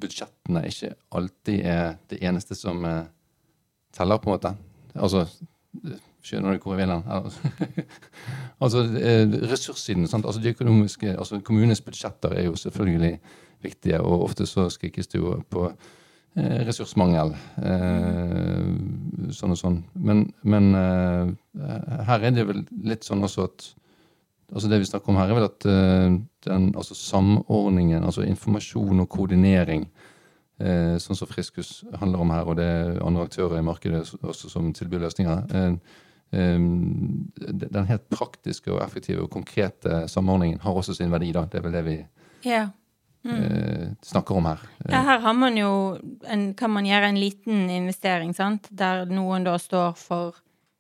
budsjettene 0.01 0.65
ikke 0.69 0.95
alltid 1.17 1.67
er 1.67 1.97
det 2.13 2.21
eneste 2.25 2.57
som 2.59 2.85
uh, 2.87 3.09
teller, 3.97 4.21
på 4.21 4.31
en 4.31 4.37
måte. 4.37 4.55
Altså 4.95 5.27
Skjønner 6.21 6.53
du 6.53 6.65
hvor 6.65 6.77
jeg 6.77 6.83
vil 6.83 6.93
hen? 6.93 7.05
Altså, 8.65 8.83
eh, 9.01 9.25
ressurssiden. 9.49 10.07
Sant? 10.07 10.27
Altså, 10.27 10.41
de 10.41 10.53
økonomiske, 10.53 11.15
altså 11.17 11.41
Kommunenes 11.41 11.81
budsjetter 11.81 12.35
er 12.37 12.45
jo 12.45 12.57
selvfølgelig 12.61 13.15
viktige, 13.63 14.01
og 14.01 14.27
ofte 14.27 14.47
så 14.47 14.69
skrikes 14.69 15.09
det 15.09 15.21
jo 15.21 15.39
på 15.51 15.65
eh, 16.37 16.61
ressursmangel. 16.69 17.33
Eh, 17.65 18.69
sånn 19.33 19.57
og 19.57 19.61
sånn. 19.63 19.81
Men, 19.95 20.27
men 20.43 20.75
eh, 20.77 21.33
her 22.11 22.27
er 22.29 22.37
det 22.37 22.49
vel 22.51 22.67
litt 22.85 23.09
sånn 23.09 23.25
også 23.25 23.49
at 23.49 23.71
altså 24.51 24.67
Det 24.67 24.81
vi 24.83 24.87
snakker 24.89 25.13
om 25.13 25.19
her, 25.21 25.31
er 25.31 25.37
vel 25.39 25.47
at 25.47 25.65
eh, 25.71 26.15
den, 26.47 26.65
altså 26.75 26.95
samordningen, 26.99 28.03
altså 28.03 28.25
informasjon 28.27 29.05
og 29.05 29.09
koordinering, 29.09 29.85
sånn 31.01 31.17
som 31.17 31.29
Friskus 31.31 31.85
handler 32.01 32.21
om 32.21 32.31
her, 32.31 32.45
og 32.47 32.57
det 32.57 32.65
er 32.69 32.99
andre 33.07 33.25
aktører 33.29 33.59
i 33.59 33.65
markedet 33.65 34.03
også 34.23 34.51
som 34.53 34.73
tilbyr 34.77 35.01
løsninger 35.07 35.55
eh, 35.55 35.73
eh, 36.33 36.59
Den 36.59 37.87
helt 37.89 38.09
praktiske 38.13 38.71
og 38.73 38.83
effektive 38.85 39.23
og 39.25 39.31
konkrete 39.31 40.03
samordningen 40.09 40.61
har 40.61 40.73
også 40.77 40.95
sin 40.95 41.11
verdi. 41.11 41.33
da, 41.33 41.47
Det 41.47 41.59
er 41.59 41.63
vel 41.69 41.73
det 41.73 41.85
vi 41.85 41.97
Ja. 42.45 42.69
eh, 43.25 43.89
snakker 44.03 44.37
om 44.37 44.45
her. 44.47 44.61
Ja, 44.89 45.03
her 45.03 45.19
har 45.21 45.33
man 45.35 45.57
jo 45.57 45.99
en, 46.29 46.55
kan 46.55 46.71
man 46.71 46.85
gjøre 46.85 47.09
en 47.09 47.21
liten 47.21 47.69
investering, 47.71 48.35
sant? 48.35 48.69
der 48.71 49.05
noen 49.07 49.45
da 49.45 49.57
står 49.59 49.97
for 49.97 50.35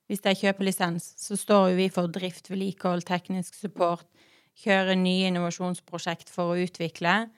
Hvis 0.08 0.22
de 0.22 0.30
kjøper 0.34 0.64
lisens, 0.64 1.14
så 1.16 1.36
står 1.38 1.68
jo 1.70 1.76
vi 1.76 1.88
for 1.88 2.08
drift, 2.08 2.48
vedlikehold, 2.50 3.04
teknisk 3.06 3.54
support, 3.54 4.04
kjøre 4.58 4.96
nye 4.98 5.28
innovasjonsprosjekt 5.30 6.28
for 6.28 6.50
å 6.50 6.58
utvikle. 6.66 7.28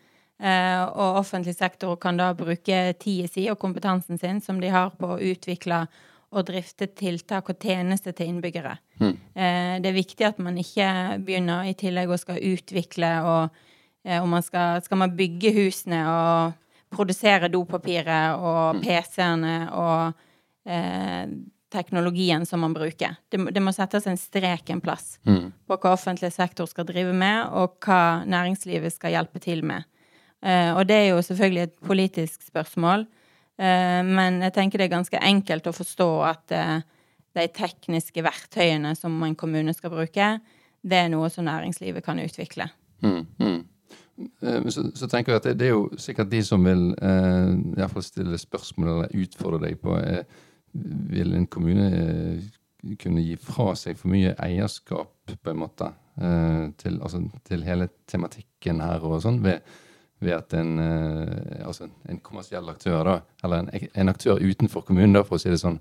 Eh, 0.43 0.83
og 0.83 1.21
offentlig 1.21 1.55
sektor 1.55 1.95
kan 2.03 2.17
da 2.19 2.33
bruke 2.35 2.79
tida 2.99 3.29
si 3.31 3.45
og 3.51 3.61
kompetansen 3.63 4.19
sin 4.19 4.41
som 4.43 4.59
de 4.61 4.73
har 4.75 4.91
på 4.99 5.13
å 5.15 5.21
utvikle 5.23 5.85
og 6.33 6.47
drifte 6.49 6.89
tiltak 6.97 7.51
og 7.53 7.61
tjenester 7.61 8.15
til 8.17 8.33
innbyggere. 8.33 8.79
Mm. 9.03 9.17
det 9.83 9.89
er 9.91 9.97
viktig 9.97 10.25
at 10.25 10.39
man 10.41 10.57
ikke 10.57 10.87
begynner 11.27 11.67
i 11.69 11.75
tillegg 11.77 12.09
å 12.09 12.17
skal 12.17 12.41
utvikle 12.41 13.11
og 13.29 13.63
eh, 14.05 14.17
om 14.23 14.33
man 14.33 14.43
skal, 14.43 14.81
skal 14.83 15.03
man 15.03 15.13
bygge 15.17 15.53
husene 15.59 16.01
og 16.09 16.59
produsere 16.93 17.51
dopapiret 17.53 18.41
og 18.41 18.81
PC-ene 18.83 19.57
og 19.77 20.25
eh, 20.69 21.29
teknologien 21.73 22.45
som 22.47 22.61
man 22.61 22.75
bruker. 22.77 23.17
Det, 23.29 23.41
det 23.53 23.63
må 23.65 23.73
settes 23.73 24.07
en 24.07 24.21
strek 24.21 24.71
en 24.71 24.83
plass 24.85 25.19
Mm. 25.25 25.53
på 25.69 25.77
hva 25.79 25.93
offentlig 25.95 26.33
sektor 26.35 26.67
skal 26.67 26.85
drive 26.89 27.13
med, 27.15 27.47
og 27.55 27.79
hva 27.85 28.25
næringslivet 28.27 28.93
skal 28.93 29.15
hjelpe 29.15 29.41
til 29.41 29.63
med. 29.65 29.85
Eh, 30.43 30.71
og 30.75 30.87
det 30.89 30.97
er 30.99 31.09
jo 31.13 31.23
selvfølgelig 31.23 31.63
et 31.63 31.75
politisk 31.87 32.47
spørsmål, 32.49 33.07
eh, 33.63 34.01
men 34.07 34.41
jeg 34.43 34.55
tenker 34.57 34.81
det 34.81 34.89
er 34.89 34.97
ganske 34.97 35.23
enkelt 35.23 35.69
å 35.71 35.75
forstå 35.77 36.11
at 36.27 36.55
eh, 36.57 36.81
de 37.39 37.49
tekniske 37.55 38.25
verktøyene 38.25 38.95
som 38.99 39.15
en 39.25 39.37
kommune 39.39 39.75
skal 39.77 39.95
bruke, 39.95 40.33
det 40.83 40.99
er 40.99 41.13
noe 41.13 41.31
som 41.31 41.47
næringslivet 41.47 42.05
kan 42.05 42.19
utvikle. 42.21 42.67
Mm, 43.03 43.23
mm. 43.39 43.61
Så, 44.71 44.85
så 44.95 45.09
tenker 45.11 45.33
jeg 45.33 45.41
at 45.41 45.47
det, 45.49 45.55
det 45.61 45.69
er 45.69 45.77
jo 45.77 46.01
sikkert 46.01 46.31
de 46.31 46.43
som 46.45 46.65
vil 46.67 46.91
eh, 47.03 47.53
i 47.55 47.77
hvert 47.79 47.95
fall 47.95 48.05
stille 48.07 48.39
spørsmål 48.39 48.91
eller 48.91 49.15
utfordre 49.25 49.63
deg 49.67 49.79
på 49.83 49.97
eh, 49.99 50.41
Vil 51.13 51.35
en 51.37 51.47
kommune 51.51 51.89
eh, 51.97 52.45
kunne 53.01 53.25
gi 53.25 53.35
fra 53.41 53.73
seg 53.79 53.99
for 53.99 54.13
mye 54.13 54.35
eierskap, 54.43 55.33
på 55.33 55.53
en 55.53 55.59
måte, 55.61 55.93
til, 56.81 56.97
altså, 56.99 57.21
til 57.47 57.63
hele 57.63 57.87
tematikken 58.11 58.81
her 58.83 59.05
og 59.07 59.21
sånn, 59.23 59.39
ved, 59.45 59.61
ved 60.23 60.37
at 60.37 60.55
en, 60.59 60.79
eh, 60.79 61.67
altså 61.67 61.89
en 62.09 62.23
kommersiell 62.25 62.69
aktør, 62.73 63.03
da, 63.09 63.19
eller 63.45 63.63
en, 63.63 63.87
en 63.95 64.13
aktør 64.13 64.41
utenfor 64.41 64.87
kommunen, 64.89 65.17
da, 65.19 65.25
for 65.27 65.39
å 65.39 65.43
si 65.43 65.53
det 65.53 65.61
sånn, 65.63 65.81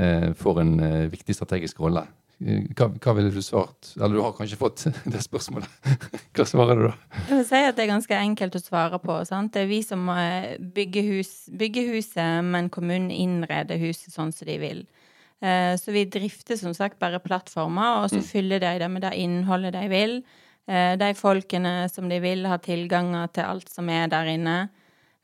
eh, 0.00 0.30
får 0.38 0.60
en 0.64 0.74
eh, 0.80 1.00
viktig 1.12 1.36
strategisk 1.36 1.82
rolle? 1.84 2.06
hva, 2.44 2.88
hva 2.98 3.12
ville 3.14 3.30
du 3.30 3.38
svart? 3.46 3.92
Eller 3.94 4.16
du 4.18 4.20
har 4.20 4.32
kanskje 4.36 4.58
fått 4.58 4.82
det 5.12 5.20
spørsmålet. 5.22 5.70
Hva 6.34 6.44
svarer 6.48 6.80
du 6.80 6.88
da? 6.88 6.94
Jeg 7.28 7.38
vil 7.38 7.46
si 7.46 7.60
at 7.62 7.78
det 7.78 7.84
er 7.84 7.92
ganske 7.92 8.18
enkelt 8.18 8.58
å 8.58 8.60
svare 8.60 8.98
på. 9.00 9.20
Sant? 9.28 9.52
Det 9.54 9.62
er 9.62 9.70
vi 9.70 9.78
som 9.86 10.10
bygger, 10.74 11.06
hus, 11.14 11.30
bygger 11.54 11.94
huset, 11.94 12.42
men 12.44 12.68
kommunen 12.74 13.12
innreder 13.14 13.78
huset 13.80 14.12
sånn 14.12 14.34
som 14.34 14.50
de 14.50 14.58
vil. 14.60 14.82
Eh, 15.44 15.76
så 15.76 15.92
vi 15.92 16.04
drifter 16.08 16.56
som 16.56 16.74
sagt 16.74 16.98
bare 17.02 17.20
plattformer, 17.20 18.02
og 18.02 18.10
så 18.12 18.20
mm. 18.22 18.26
fyller 18.28 18.62
de 18.62 18.72
det 18.80 18.90
med 18.90 19.04
det 19.04 19.14
innholdet 19.20 19.74
de 19.76 19.84
vil. 19.92 20.18
Eh, 20.66 20.96
de 20.96 21.14
folkene 21.14 21.88
som 21.92 22.08
de 22.08 22.20
vil, 22.24 22.46
har 22.48 22.58
tilganger 22.64 23.26
til 23.36 23.44
alt 23.44 23.68
som 23.72 23.88
er 23.92 24.08
der 24.12 24.24
inne. 24.32 24.68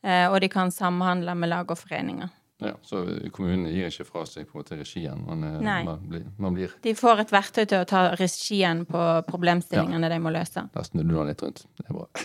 Eh, 0.03 0.27
og 0.29 0.41
de 0.41 0.49
kan 0.49 0.71
samhandle 0.73 1.35
med 1.37 1.49
lag 1.49 1.71
og 1.71 1.77
foreninger. 1.79 2.29
Ja, 2.61 2.75
Så 2.85 3.05
kommunen 3.33 3.65
gir 3.73 3.87
ikke 3.89 4.05
fra 4.05 4.21
seg 4.29 4.45
på 4.45 4.59
en 4.59 4.61
måte 4.61 4.77
regien? 4.77 5.23
Man, 5.25 5.43
eh, 5.43 5.85
man, 5.85 5.99
blir, 6.05 6.25
man, 6.37 6.53
blir, 6.53 6.69
De 6.83 6.93
får 6.93 7.19
et 7.23 7.31
verktøy 7.33 7.65
til 7.65 7.81
å 7.81 7.85
ta 7.89 8.15
regien 8.19 8.85
på 8.85 9.23
problemstillingene 9.29 10.05
ja. 10.05 10.13
de 10.13 10.19
må 10.21 10.29
løse. 10.33 10.67
Da 10.73 10.83
snudde 10.85 11.09
du 11.09 11.15
den 11.17 11.27
litt 11.33 11.41
rundt. 11.41 11.65
Det 11.79 11.85
er 11.89 11.93
bra. 11.97 12.07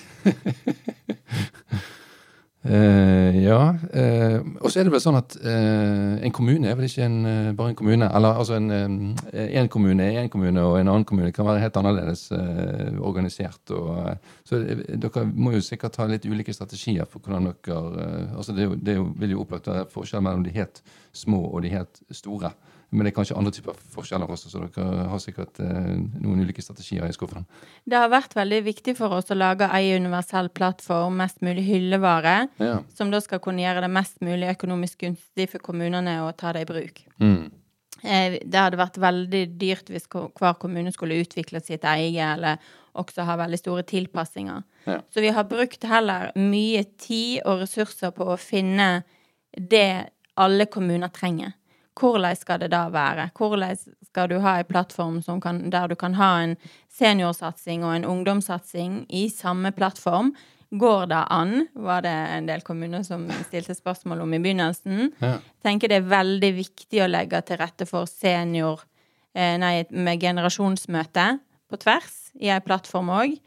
Uh, 2.66 3.36
ja. 3.38 3.60
Uh, 3.94 4.56
og 4.60 4.70
så 4.70 4.80
er 4.80 4.88
det 4.88 4.92
vel 4.94 5.02
sånn 5.02 5.18
at 5.18 5.36
uh, 5.38 6.16
en 6.24 6.34
kommune 6.34 6.66
er 6.66 6.76
vel 6.78 6.88
ikke 6.88 7.06
en, 7.06 7.18
bare 7.58 7.72
en 7.72 7.78
kommune. 7.78 8.08
Eller 8.08 8.40
altså 8.40 8.58
en, 8.58 9.14
en 9.32 9.70
kommune 9.72 10.06
er 10.06 10.20
en 10.24 10.32
kommune, 10.32 10.64
og 10.64 10.80
en 10.80 10.90
annen 10.90 11.06
kommune 11.08 11.32
kan 11.36 11.46
være 11.48 11.62
helt 11.62 11.78
annerledes 11.80 12.26
organisert. 13.00 13.74
Og, 13.74 14.16
så 14.46 14.60
dere 14.62 15.26
må 15.32 15.54
jo 15.56 15.64
sikkert 15.64 15.98
ha 16.02 16.08
litt 16.10 16.26
ulike 16.26 16.54
strategier 16.56 17.08
for 17.10 17.22
hvordan 17.22 17.50
dere 17.52 17.82
altså 18.36 18.54
Det, 18.56 18.68
det 18.84 18.96
vil 19.20 19.36
jo 19.36 19.42
opplagt 19.44 19.68
være 19.70 19.88
forskjell 19.92 20.24
mellom 20.24 20.44
de 20.46 20.54
helt 20.56 20.82
små 21.16 21.42
og 21.50 21.62
de 21.64 21.74
helt 21.74 22.02
store. 22.10 22.52
Men 22.90 23.02
det 23.02 23.10
er 23.10 23.16
kanskje 23.16 23.36
andre 23.38 23.50
typer 23.50 23.78
forskjeller 23.92 24.30
også, 24.30 24.50
så 24.52 24.62
dere 24.62 25.06
har 25.10 25.20
sikkert 25.22 25.58
eh, 25.62 25.96
noen 26.22 26.44
ulike 26.46 26.62
strategier 26.62 27.06
i 27.08 27.14
skuffen. 27.14 27.46
Det 27.84 27.98
har 27.98 28.12
vært 28.12 28.36
veldig 28.38 28.60
viktig 28.68 28.94
for 28.98 29.16
oss 29.18 29.32
å 29.34 29.36
lage 29.38 29.66
ei 29.74 29.90
universell 29.96 30.52
plattform, 30.54 31.18
mest 31.18 31.42
mulig 31.44 31.66
hyllevare, 31.66 32.36
ja. 32.62 32.78
som 32.94 33.10
da 33.10 33.20
skal 33.24 33.42
kunne 33.42 33.64
gjøre 33.64 33.82
det 33.84 33.90
mest 33.96 34.22
mulig 34.24 34.52
økonomisk 34.54 35.02
gunstig 35.02 35.48
for 35.50 35.64
kommunene 35.66 36.20
å 36.22 36.30
ta 36.38 36.54
det 36.54 36.62
i 36.62 36.70
bruk. 36.70 37.02
Mm. 37.18 37.50
Eh, 38.06 38.38
det 38.46 38.62
hadde 38.62 38.80
vært 38.80 39.02
veldig 39.02 39.42
dyrt 39.58 39.90
hvis 39.90 40.06
hver 40.12 40.56
kommune 40.62 40.94
skulle 40.94 41.18
utvikle 41.24 41.64
sitt 41.64 41.84
eget, 41.90 42.22
eller 42.36 42.62
også 42.96 43.26
ha 43.26 43.36
veldig 43.42 43.60
store 43.60 43.84
tilpassinger. 43.88 44.62
Ja. 44.86 45.00
Så 45.10 45.26
vi 45.26 45.34
har 45.34 45.50
brukt 45.50 45.82
heller 45.90 46.30
mye 46.38 46.86
tid 47.02 47.42
og 47.42 47.66
ressurser 47.66 48.14
på 48.14 48.30
å 48.30 48.40
finne 48.40 49.02
det 49.56 50.12
alle 50.38 50.70
kommuner 50.70 51.10
trenger 51.10 51.56
hvordan 51.96 52.36
skal 52.36 52.60
det 52.60 52.70
da 52.74 52.86
være? 52.92 53.30
Hvordan 53.36 53.76
skal 53.76 54.28
du 54.30 54.38
ha 54.44 54.58
en 54.60 54.68
plattform 54.68 55.22
kan, 55.40 55.70
der 55.70 55.88
du 55.88 55.96
kan 55.96 56.14
ha 56.14 56.42
en 56.42 56.56
seniorsatsing 56.92 57.84
og 57.84 57.96
en 57.96 58.04
ungdomssatsing 58.04 59.06
i 59.08 59.28
samme 59.28 59.72
plattform? 59.72 60.34
Går 60.70 61.06
det 61.06 61.22
an? 61.30 61.68
Var 61.74 62.02
det 62.02 62.10
en 62.10 62.46
del 62.48 62.60
kommuner 62.66 63.02
som 63.06 63.28
stilte 63.46 63.74
spørsmål 63.74 64.20
om 64.24 64.34
i 64.34 64.40
begynnelsen. 64.42 65.12
Ja. 65.20 65.38
tenker 65.62 65.88
det 65.88 66.00
er 66.00 66.10
veldig 66.10 66.52
viktig 66.56 67.02
å 67.02 67.10
legge 67.10 67.40
til 67.46 67.60
rette 67.60 67.86
for 67.86 68.06
senior 68.10 68.82
eh, 69.34 69.56
Nei, 69.58 69.86
med 69.90 70.20
generasjonsmøte 70.20 71.38
på 71.70 71.78
tvers 71.82 72.16
i 72.42 72.50
ei 72.50 72.60
plattform 72.60 73.12
òg. 73.14 73.38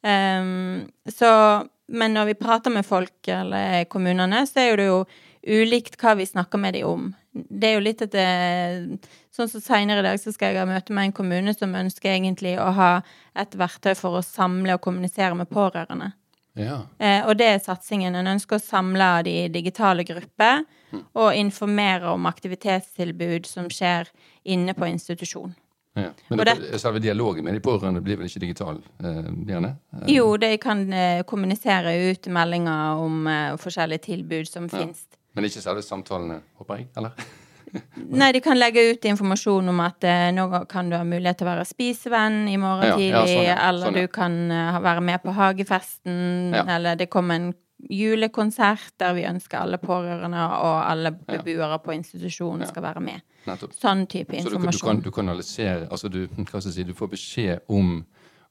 Um, 0.00 0.08
ehm, 0.08 0.88
så 1.10 1.68
Men 1.90 2.14
når 2.14 2.24
vi 2.24 2.34
prater 2.38 2.70
med 2.70 2.86
folk 2.86 3.28
eller 3.28 3.84
kommunene, 3.90 4.46
så 4.46 4.60
er 4.62 4.76
det 4.78 4.84
jo 4.86 5.00
ulikt 5.42 5.96
hva 5.98 6.14
vi 6.14 6.22
snakker 6.22 6.58
med 6.62 6.74
dem 6.74 6.86
om 6.86 7.08
det 7.32 7.68
er 7.68 7.76
jo 7.76 7.82
litt 7.84 8.00
at 8.02 8.14
det, 8.14 9.00
Sånn 9.30 9.48
som 9.48 9.62
seinere 9.62 10.02
i 10.02 10.06
dag 10.08 10.18
så 10.18 10.32
skal 10.34 10.50
jeg 10.50 10.58
ha 10.58 10.66
møte 10.66 10.94
med 10.96 11.08
en 11.08 11.14
kommune 11.14 11.52
som 11.54 11.74
ønsker 11.78 12.10
egentlig 12.10 12.56
å 12.58 12.72
ha 12.74 12.90
et 13.38 13.54
verktøy 13.54 13.94
for 13.94 14.18
å 14.18 14.24
samle 14.26 14.74
og 14.74 14.82
kommunisere 14.82 15.36
med 15.38 15.48
pårørende. 15.52 16.10
Ja. 16.58 16.80
Eh, 16.98 17.22
og 17.28 17.38
det 17.38 17.46
er 17.46 17.62
satsingen. 17.62 18.18
En 18.18 18.32
ønsker 18.32 18.58
å 18.58 18.64
samle 18.64 19.12
de 19.28 19.34
digitale 19.54 20.02
grupper 20.04 20.64
mm. 20.90 21.04
og 21.22 21.38
informere 21.38 22.10
om 22.10 22.26
aktivitetstilbud 22.26 23.46
som 23.46 23.70
skjer 23.70 24.10
inne 24.50 24.74
på 24.74 24.90
institusjon. 24.90 25.54
Ja. 25.98 26.10
Men 26.28 26.44
det, 26.46 26.78
selve 26.78 27.00
dialogen 27.02 27.44
med 27.44 27.56
de 27.56 27.62
pårørende 27.64 28.02
blir 28.04 28.18
vel 28.20 28.28
ikke 28.30 28.44
digital? 28.44 28.78
Eh, 29.02 29.30
gjerne? 29.50 29.72
Eh. 29.94 30.10
Jo, 30.14 30.28
de 30.38 30.52
kan 30.62 30.84
eh, 30.94 31.22
kommunisere 31.26 31.96
ut 32.10 32.28
meldinger 32.30 33.02
om 33.02 33.26
eh, 33.26 33.56
forskjellige 33.60 34.06
tilbud 34.06 34.50
som 34.50 34.68
ja. 34.70 34.76
finnes. 34.76 35.02
Men 35.36 35.46
ikke 35.46 35.62
selve 35.62 35.84
samtalene, 35.86 36.40
håper 36.58 36.80
jeg? 36.80 36.90
Eller? 36.98 37.30
Nei, 38.20 38.32
de 38.34 38.40
kan 38.42 38.58
legge 38.58 38.82
ut 38.90 39.04
informasjon 39.06 39.70
om 39.70 39.80
at 39.84 40.04
eh, 40.08 40.28
nå 40.34 40.48
kan 40.70 40.90
du 40.90 40.96
ha 40.98 41.04
mulighet 41.06 41.40
til 41.40 41.46
å 41.46 41.52
være 41.52 41.66
spisevenn 41.68 42.42
i 42.50 42.56
morgen 42.60 42.88
ja, 42.88 42.98
tidlig, 42.98 43.14
ja, 43.14 43.24
sånn, 43.30 43.46
ja. 43.46 43.56
eller 43.68 43.86
sånn, 43.86 43.98
du 44.00 44.12
kan 44.14 44.38
uh, 44.50 44.78
være 44.82 45.04
med 45.06 45.22
på 45.22 45.34
hagefesten, 45.36 46.22
eller 46.64 46.98
det 46.98 47.06
kommer 47.12 47.38
en 47.38 47.50
julekonsert 47.88 48.92
der 49.00 49.14
vi 49.16 49.24
ønsker 49.24 49.62
alle 49.62 49.78
pårørende 49.80 50.40
og 50.60 50.76
alle 50.84 51.14
beboere 51.16 51.78
på 51.84 51.94
institusjonen 51.94 52.68
skal 52.68 52.84
være 52.84 53.02
med. 53.04 53.26
Nettopp. 53.46 53.72
Sånn 53.80 54.04
type 54.10 54.36
informasjon. 54.36 54.72
Så 54.74 54.82
du, 54.82 54.84
kan, 54.84 54.98
du 55.00 55.10
kanalisere 55.14 55.86
Altså 55.88 56.10
du, 56.12 56.26
hva 56.28 56.60
skal 56.60 56.66
jeg 56.68 56.74
si, 56.74 56.84
du 56.84 56.96
får 56.96 57.08
beskjed 57.14 57.70
om 57.72 58.02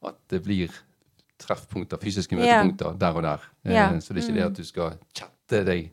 at 0.09 0.17
det 0.33 0.39
blir 0.47 0.73
treffpunkter, 1.39 1.99
fysiske 2.01 2.35
møtepunkter, 2.35 2.95
der 2.99 3.19
og 3.19 3.23
der. 3.23 3.45
Eh, 3.67 3.99
så 4.01 4.15
det 4.15 4.23
er 4.23 4.25
ikke 4.25 4.39
det 4.39 4.47
at 4.47 4.57
du 4.57 4.65
skal 4.67 4.97
chatte 5.15 5.61
deg 5.67 5.91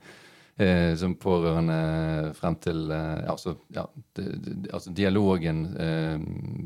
eh, 0.57 0.95
som 0.97 1.14
pårørende 1.21 2.33
frem 2.37 2.57
til 2.62 2.90
eh, 2.90 3.31
altså, 3.31 3.57
ja, 3.75 3.87
det, 4.16 4.27
det, 4.45 4.57
altså, 4.73 4.90
dialogen, 4.90 5.62
eh, 5.77 6.19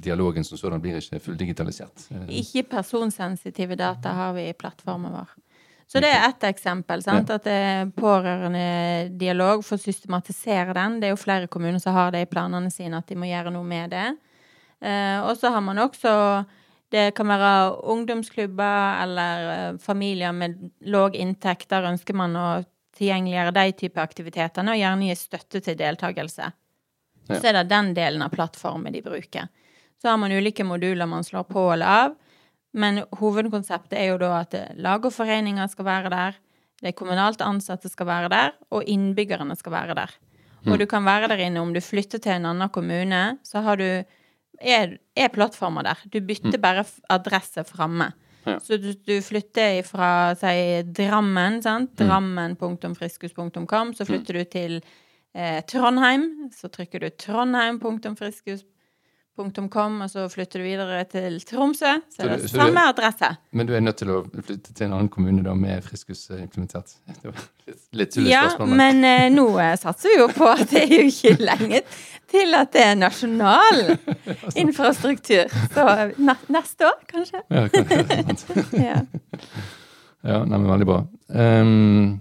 dialogen 0.02 0.46
som 0.46 0.58
sådan 0.58 0.82
blir 0.82 1.00
ikke 1.00 1.20
fulldigitalisert. 1.24 2.08
Eh. 2.10 2.26
Ikke 2.42 2.66
personsensitive 2.76 3.78
data 3.78 4.14
har 4.16 4.34
vi 4.38 4.48
i 4.48 4.56
plattformen 4.56 5.14
vår. 5.18 5.36
Så 5.90 5.98
det 5.98 6.12
er 6.14 6.28
ett 6.28 6.44
eksempel. 6.46 7.02
sant? 7.02 7.30
At 7.34 7.44
det 7.48 7.52
er 7.52 7.88
pårørendedialog 7.98 9.64
for 9.66 9.74
å 9.74 9.82
systematisere 9.82 10.70
den. 10.76 11.00
Det 11.00 11.08
er 11.08 11.16
jo 11.16 11.18
flere 11.18 11.50
kommuner 11.50 11.82
som 11.82 11.96
har 11.96 12.12
det 12.14 12.20
i 12.22 12.30
planene 12.30 12.70
sine, 12.70 13.00
at 13.00 13.10
de 13.10 13.18
må 13.18 13.26
gjøre 13.26 13.50
noe 13.50 13.66
med 13.66 13.90
det. 13.90 14.04
Eh, 14.78 15.18
og 15.18 15.34
så 15.36 15.50
har 15.50 15.64
man 15.66 15.82
også 15.82 16.12
det 16.90 17.12
kan 17.14 17.28
være 17.30 17.76
ungdomsklubber 17.86 19.02
eller 19.02 19.50
eh, 19.50 19.78
familier 19.82 20.32
med 20.32 20.70
låg 20.80 21.14
inntekt. 21.14 21.68
Der 21.70 21.86
ønsker 21.90 22.16
man 22.18 22.34
å 22.38 22.48
tilgjengeliggjøre 23.00 23.54
de 23.56 23.76
type 23.80 24.02
aktivitetene, 24.02 24.74
og 24.74 24.80
gjerne 24.80 25.08
gi 25.08 25.16
støtte 25.18 25.62
til 25.64 25.78
deltakelse. 25.80 26.50
Ja. 27.30 27.38
Så 27.38 27.50
er 27.50 27.60
det 27.60 27.70
den 27.70 27.94
delen 27.96 28.22
av 28.24 28.34
plattformen 28.34 28.94
de 28.94 29.02
bruker. 29.04 29.48
Så 30.00 30.10
har 30.10 30.20
man 30.20 30.32
ulike 30.32 30.64
moduler 30.64 31.08
man 31.08 31.24
slår 31.24 31.48
på 31.50 31.64
eller 31.72 32.04
av. 32.04 32.14
Men 32.72 33.02
hovedkonseptet 33.18 33.98
er 33.98 34.12
jo 34.12 34.20
da 34.20 34.34
at 34.44 34.54
lag 34.78 35.04
og 35.04 35.12
foreninger 35.14 35.70
skal 35.72 35.88
være 35.88 36.12
der, 36.12 36.38
de 36.80 36.92
kommunalt 36.96 37.42
ansatte 37.44 37.90
skal 37.92 38.08
være 38.08 38.30
der, 38.32 38.54
og 38.72 38.86
innbyggerne 38.88 39.56
skal 39.58 39.74
være 39.74 39.96
der. 39.98 40.14
Og 40.64 40.74
mm. 40.74 40.78
du 40.80 40.86
kan 40.88 41.04
være 41.04 41.28
der 41.32 41.42
inne 41.44 41.60
om 41.60 41.74
du 41.74 41.80
flytter 41.84 42.20
til 42.22 42.36
en 42.36 42.48
annen 42.52 42.72
kommune, 42.72 43.20
så 43.44 43.60
har 43.64 43.80
du 43.80 43.88
er, 44.60 44.96
er 45.16 45.32
plattformer 45.32 45.84
der. 45.88 46.00
Du 46.08 46.20
bytter 46.20 46.56
mm. 46.56 46.62
bare 46.62 46.84
adresse 47.12 47.64
framme. 47.68 48.12
Ja. 48.44 48.56
Så 48.60 48.76
du, 48.80 48.92
du, 48.92 49.14
flytter 49.22 49.82
fra 49.84 50.34
si 50.38 50.82
Drammen, 50.96 51.60
sant? 51.62 51.92
Mm. 52.00 52.06
Drammen.friskus.com. 52.06 53.94
Så 53.94 54.08
flytter 54.08 54.34
mm. 54.34 54.38
du 54.38 54.52
til 54.56 54.76
eh, 55.34 55.60
Trondheim. 55.68 56.28
Så 56.56 56.72
trykker 56.72 57.04
du 57.04 57.10
trondheim.friskus.com 57.10 58.66
.com, 58.66 58.79
og 59.40 60.10
så 60.10 60.26
flytter 60.30 60.60
du 60.60 60.64
videre 60.64 61.04
til 61.10 61.40
Tromsø. 61.48 61.96
Så, 62.08 62.16
så 62.16 62.26
det 62.26 62.32
er 62.32 62.42
det 62.44 62.50
samme 62.52 62.84
adresse. 62.90 63.30
Men 63.52 63.66
du 63.66 63.74
er 63.74 63.80
nødt 63.80 63.98
til 64.00 64.12
å 64.12 64.20
flytte 64.28 64.72
til 64.74 64.86
en 64.86 64.96
annen 64.98 65.10
kommune 65.12 65.42
da 65.46 65.54
med 65.54 65.82
Friskus 65.86 66.28
implementert? 66.30 66.96
Det 67.22 67.30
var 67.30 67.42
litt, 67.70 68.16
litt 68.16 68.30
ja, 68.30 68.46
spørsmål. 68.50 68.76
Men 68.80 69.04
eh, 69.06 69.26
nå 69.32 69.46
eh, 69.62 69.74
satser 69.78 70.10
vi 70.10 70.16
jo 70.18 70.30
på 70.34 70.48
at 70.50 70.64
det 70.72 70.80
er 70.86 70.94
jo 70.96 71.10
ikke 71.10 71.36
lenge 71.38 71.82
til 72.30 72.56
at 72.58 72.72
det 72.74 72.86
er 72.86 72.96
nasjonal 72.98 73.94
infrastruktur. 74.62 75.52
Så 75.74 75.86
neste 76.50 76.88
år, 76.90 76.98
kanskje. 77.10 77.44
Ja, 77.50 77.66
kanskje. 77.74 78.64
ja. 78.90 78.98
ja 80.26 80.42
nei, 80.44 80.58
men 80.58 80.68
veldig 80.70 80.90
bra. 80.90 81.04
Um, 81.30 82.18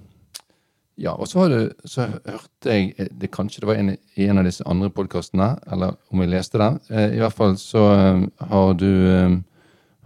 ja, 1.00 1.14
og 1.16 1.28
så, 1.28 1.48
du, 1.48 1.72
så, 1.88 2.10
hørte 2.26 2.74
jeg 2.74 2.92
eh, 2.98 3.08
det 3.22 3.32
Kanskje 3.32 3.64
det 3.64 3.70
var 3.70 3.80
en, 3.80 3.94
i 4.20 4.26
en 4.28 4.42
av 4.42 4.48
disse 4.48 4.66
andre 4.68 4.90
podkastene, 4.92 5.54
eller 5.72 5.96
om 6.12 6.24
jeg 6.24 6.32
leste 6.34 6.60
den. 6.60 6.80
Eh, 6.92 7.16
I 7.16 7.22
hvert 7.24 7.38
fall 7.38 7.56
så 7.62 7.86
um, 7.96 8.26
har 8.52 8.74
du, 8.76 8.92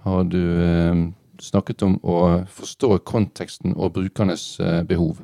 har 0.06 0.23
du 0.29 0.43
snakket 1.41 1.82
om 1.88 1.97
å 2.06 2.19
forstå 2.45 2.99
konteksten 3.10 3.73
og 3.73 3.95
brukernes 3.97 4.45
behov. 4.88 5.23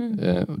Mm. 0.00 0.16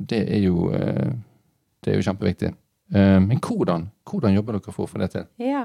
Det, 0.08 0.20
er 0.20 0.44
jo, 0.44 0.68
det 0.70 1.92
er 1.92 1.98
jo 1.98 2.04
kjempeviktig. 2.06 2.52
Men 2.92 3.40
hvordan, 3.42 3.88
hvordan 4.08 4.36
jobber 4.36 4.58
dere 4.58 4.74
for 4.74 4.84
å 4.84 4.90
få 4.90 5.00
det 5.02 5.10
til? 5.14 5.26
Ja. 5.42 5.64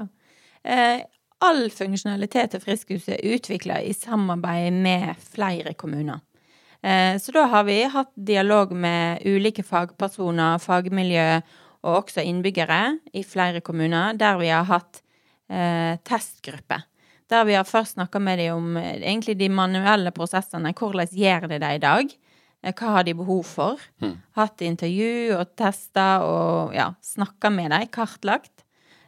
All 1.42 1.64
funksjonalitet 1.74 2.54
til 2.54 2.62
Friskhuset 2.62 3.14
er 3.18 3.36
utvikla 3.36 3.80
i 3.82 3.94
samarbeid 3.96 4.80
med 4.82 5.22
flere 5.22 5.74
kommuner. 5.78 6.22
Eh, 6.82 7.18
så 7.18 7.32
da 7.32 7.46
har 7.46 7.64
vi 7.64 7.82
hatt 7.86 8.10
dialog 8.14 8.72
med 8.74 9.22
ulike 9.26 9.62
fagpersoner, 9.62 10.58
fagmiljø 10.62 11.26
og 11.82 11.98
også 12.04 12.24
innbyggere 12.26 12.98
i 13.14 13.22
flere 13.26 13.62
kommuner, 13.62 14.16
der 14.18 14.38
vi 14.40 14.50
har 14.50 14.66
hatt 14.66 15.02
eh, 15.50 15.94
testgruppe. 16.06 16.80
Der 17.30 17.46
vi 17.48 17.54
har 17.56 17.66
først 17.66 17.96
snakka 17.96 18.20
med 18.22 18.42
dem 18.42 18.58
om 18.58 18.76
eh, 18.80 18.98
egentlig 18.98 19.38
de 19.38 19.50
manuelle 19.50 20.10
prosessene. 20.14 20.74
Hvordan 20.74 21.14
gjør 21.14 21.48
de 21.52 21.62
det 21.62 21.72
i 21.78 21.82
dag? 21.82 22.18
Hva 22.62 22.90
har 22.96 23.06
de 23.06 23.14
behov 23.18 23.42
for? 23.46 23.80
Hatt 24.38 24.62
intervju 24.62 25.34
og 25.34 25.56
testa 25.58 26.22
og 26.22 26.74
ja, 26.76 26.92
snakka 27.02 27.50
med 27.50 27.72
dem, 27.74 27.88
kartlagt. 27.90 28.62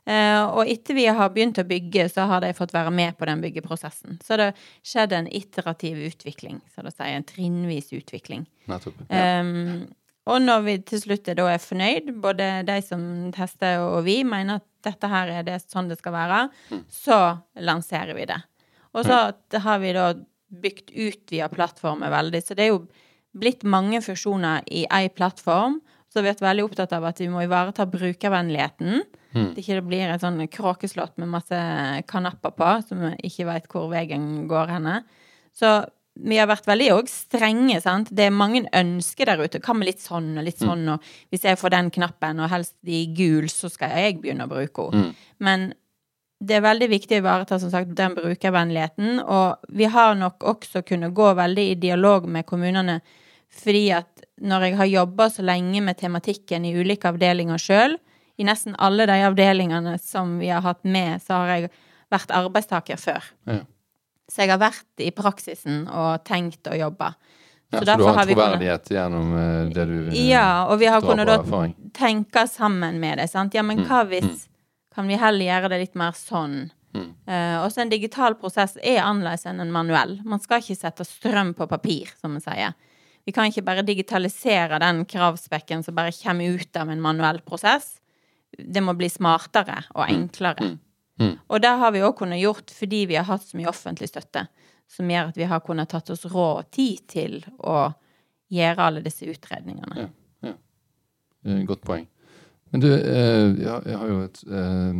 Eh, 0.05 0.43
og 0.45 0.69
etter 0.69 0.97
vi 0.99 1.07
har 1.09 1.33
begynt 1.33 1.59
å 1.61 1.64
bygge, 1.64 2.09
så 2.12 2.27
har 2.29 2.45
de 2.45 2.53
fått 2.57 2.75
være 2.75 2.93
med 2.93 3.17
på 3.17 3.29
den 3.29 3.40
byggeprosessen. 3.45 4.19
Så 4.25 4.37
det 4.40 4.51
har 4.51 4.64
skjedd 4.85 5.14
en 5.17 5.29
iterativ 5.33 6.01
utvikling, 6.11 6.61
så 6.75 6.85
det 6.85 6.93
sier 6.93 7.17
en 7.17 7.29
trinnvis 7.29 7.93
utvikling. 7.97 8.45
Nettopp. 8.69 9.01
Um, 9.09 9.87
og 10.29 10.40
når 10.40 10.62
vi 10.64 10.77
til 10.88 11.03
slutt 11.03 11.29
da 11.37 11.49
er 11.53 11.61
fornøyd, 11.61 12.12
både 12.25 12.51
de 12.69 12.79
som 12.85 13.03
tester 13.37 13.83
og 13.85 14.05
vi, 14.07 14.23
mener 14.29 14.61
at 14.61 14.69
dette 14.85 15.09
her 15.09 15.33
er 15.40 15.45
det 15.45 15.59
sånn 15.64 15.90
det 15.90 15.99
skal 16.01 16.14
være, 16.17 16.38
så 16.93 17.19
lanserer 17.61 18.17
vi 18.17 18.29
det. 18.29 18.40
Og 18.95 19.09
så 19.09 19.19
har 19.64 19.83
vi 19.83 19.93
da 19.97 20.12
bygd 20.64 20.93
ut 20.95 21.33
via 21.33 21.49
plattformer 21.53 22.12
veldig. 22.12 22.40
Så 22.45 22.57
det 22.57 22.67
er 22.67 22.73
jo 22.73 22.85
blitt 23.37 23.64
mange 23.67 24.01
funksjoner 24.05 24.64
i 24.71 24.85
ei 24.93 25.09
plattform. 25.12 25.81
Så 26.12 26.23
vi 26.23 26.31
har 26.31 26.37
vært 26.37 26.47
veldig 26.47 26.67
opptatt 26.69 26.95
av 26.95 27.09
at 27.09 27.21
vi 27.21 27.29
må 27.33 27.43
ivareta 27.43 27.88
brukervennligheten. 27.90 29.03
Det 29.35 29.64
ikke 29.64 29.83
blir 29.87 30.12
et 30.12 30.23
sånn 30.23 30.38
kråkeslott 30.49 31.18
med 31.18 31.33
masse 31.33 31.59
kanapper 32.11 32.55
på, 32.55 32.70
som 32.88 33.05
ikke 33.18 33.49
veit 33.51 33.68
hvor 33.73 33.90
veien 33.92 34.47
går 34.51 34.75
henne. 34.77 35.03
Så 35.55 35.77
vi 36.14 36.38
har 36.38 36.47
vært 36.47 36.68
veldig 36.70 36.90
òg 36.94 37.09
strenge, 37.11 37.81
sant. 37.83 38.12
Det 38.14 38.29
er 38.29 38.35
mange 38.35 38.62
ønsker 38.70 39.27
der 39.27 39.40
ute. 39.42 39.59
Hva 39.59 39.75
med 39.75 39.88
litt 39.88 40.03
sånn 40.03 40.37
og 40.38 40.47
litt 40.47 40.62
sånn, 40.62 40.85
og 40.92 41.03
hvis 41.35 41.47
jeg 41.49 41.59
får 41.59 41.75
den 41.75 41.90
knappen, 41.94 42.42
og 42.42 42.53
helst 42.53 42.77
i 42.87 43.07
gul, 43.16 43.49
så 43.51 43.70
skal 43.73 43.97
jeg 43.99 44.20
begynne 44.23 44.47
å 44.47 44.53
bruke 44.53 44.90
henne. 44.92 45.11
Men 45.42 45.73
det 46.44 46.59
er 46.59 46.64
veldig 46.64 46.88
viktig 46.92 47.18
å 47.18 47.23
ivareta 47.25 47.59
som 47.59 47.73
sagt, 47.73 47.94
den 47.99 48.14
brukervennligheten. 48.14 49.20
Og 49.23 49.75
vi 49.75 49.90
har 49.90 50.14
nok 50.18 50.47
også 50.55 50.85
kunnet 50.87 51.14
gå 51.16 51.33
veldig 51.35 51.66
i 51.73 51.77
dialog 51.83 52.29
med 52.31 52.47
kommunene, 52.47 53.01
fordi 53.55 53.88
at 53.94 54.25
når 54.42 54.68
jeg 54.68 54.79
har 54.81 54.90
jobba 54.90 55.29
så 55.31 55.44
lenge 55.47 55.83
med 55.83 55.99
tematikken 55.99 56.66
i 56.66 56.75
ulike 56.75 57.11
avdelinger 57.11 57.61
sjøl, 57.61 57.99
i 58.37 58.44
nesten 58.44 58.75
alle 58.83 59.07
de 59.07 59.20
avdelingene 59.29 59.99
som 60.03 60.38
vi 60.40 60.49
har 60.51 60.62
hatt 60.64 60.83
med, 60.85 61.23
så 61.23 61.40
har 61.42 61.53
jeg 61.55 61.70
vært 62.11 62.33
arbeidstaker 62.35 62.99
før. 63.01 63.23
Ja. 63.47 63.61
Så 64.31 64.42
jeg 64.42 64.51
har 64.55 64.59
vært 64.62 65.03
i 65.05 65.11
praksisen 65.14 65.85
og 65.92 66.25
tenkt 66.25 66.66
og 66.70 66.79
jobba. 66.81 67.12
Ja, 67.73 67.81
så, 67.81 67.97
du 67.99 68.05
har 68.07 68.20
en 68.23 68.29
vi 68.29 68.35
kunnet- 68.35 68.55
troverdighet 68.55 68.90
gjennom 68.94 69.31
eh, 69.37 69.73
det 69.75 69.85
du 69.90 69.94
eh, 70.09 70.29
Ja, 70.29 70.66
og 70.70 70.79
vi 70.79 70.87
har 70.87 71.01
kunnet 71.03 71.27
da 71.27 71.38
tenke 71.92 72.47
sammen 72.49 73.01
med 73.01 73.18
det. 73.18 73.29
Sant? 73.31 73.55
Ja, 73.55 73.62
men 73.62 73.85
hva 73.87 74.05
hvis 74.09 74.49
Kan 74.94 75.09
vi 75.11 75.16
heller 75.18 75.42
gjøre 75.44 75.68
det 75.73 75.79
litt 75.81 75.94
mer 75.99 76.12
sånn? 76.14 76.70
Eh, 76.94 77.57
også 77.59 77.81
en 77.83 77.90
digital 77.90 78.37
prosess 78.38 78.77
er 78.79 79.01
annerledes 79.03 79.42
enn 79.51 79.59
en 79.59 79.73
manuell. 79.75 80.20
Man 80.23 80.38
skal 80.38 80.61
ikke 80.62 80.77
sette 80.79 81.03
strøm 81.03 81.51
på 81.59 81.66
papir, 81.66 82.12
som 82.20 82.37
man 82.37 82.40
sier. 82.44 82.77
Vi 83.27 83.33
kan 83.35 83.49
ikke 83.51 83.64
bare 83.66 83.83
digitalisere 83.83 84.79
den 84.79 85.03
kravspekken 85.05 85.83
som 85.83 85.97
bare 85.97 86.12
kommer 86.14 86.55
ut 86.55 86.77
av 86.79 86.90
en 86.94 87.01
manuell 87.03 87.40
prosess. 87.42 87.97
Det 88.59 88.83
må 88.83 88.95
bli 88.99 89.09
smartere 89.12 89.83
og 89.95 90.05
enklere. 90.09 90.75
Og 91.49 91.61
det 91.62 91.71
har 91.79 91.93
vi 91.95 92.03
òg 92.03 92.17
kunnet 92.19 92.40
gjort 92.43 92.73
fordi 92.75 93.05
vi 93.07 93.17
har 93.17 93.27
hatt 93.29 93.45
så 93.47 93.57
mye 93.59 93.71
offentlig 93.71 94.09
støtte, 94.11 94.47
som 94.90 95.11
gjør 95.11 95.31
at 95.31 95.37
vi 95.38 95.47
har 95.51 95.61
kunnet 95.64 95.88
tatt 95.88 96.11
oss 96.11 96.25
råd 96.27 96.64
og 96.64 96.71
tid 96.75 97.05
til 97.09 97.37
å 97.59 97.93
gjøre 98.55 98.88
alle 98.88 99.03
disse 99.05 99.27
utredningene. 99.31 100.09
Eh, 101.45 101.62
Godt 101.69 101.85
poeng. 101.87 102.07
Men 102.73 102.83
du, 102.83 102.88
eh, 102.90 103.55
jeg 103.62 103.97
har 104.01 104.09
jo 104.09 104.23
et 104.25 104.40
eh, 104.49 104.93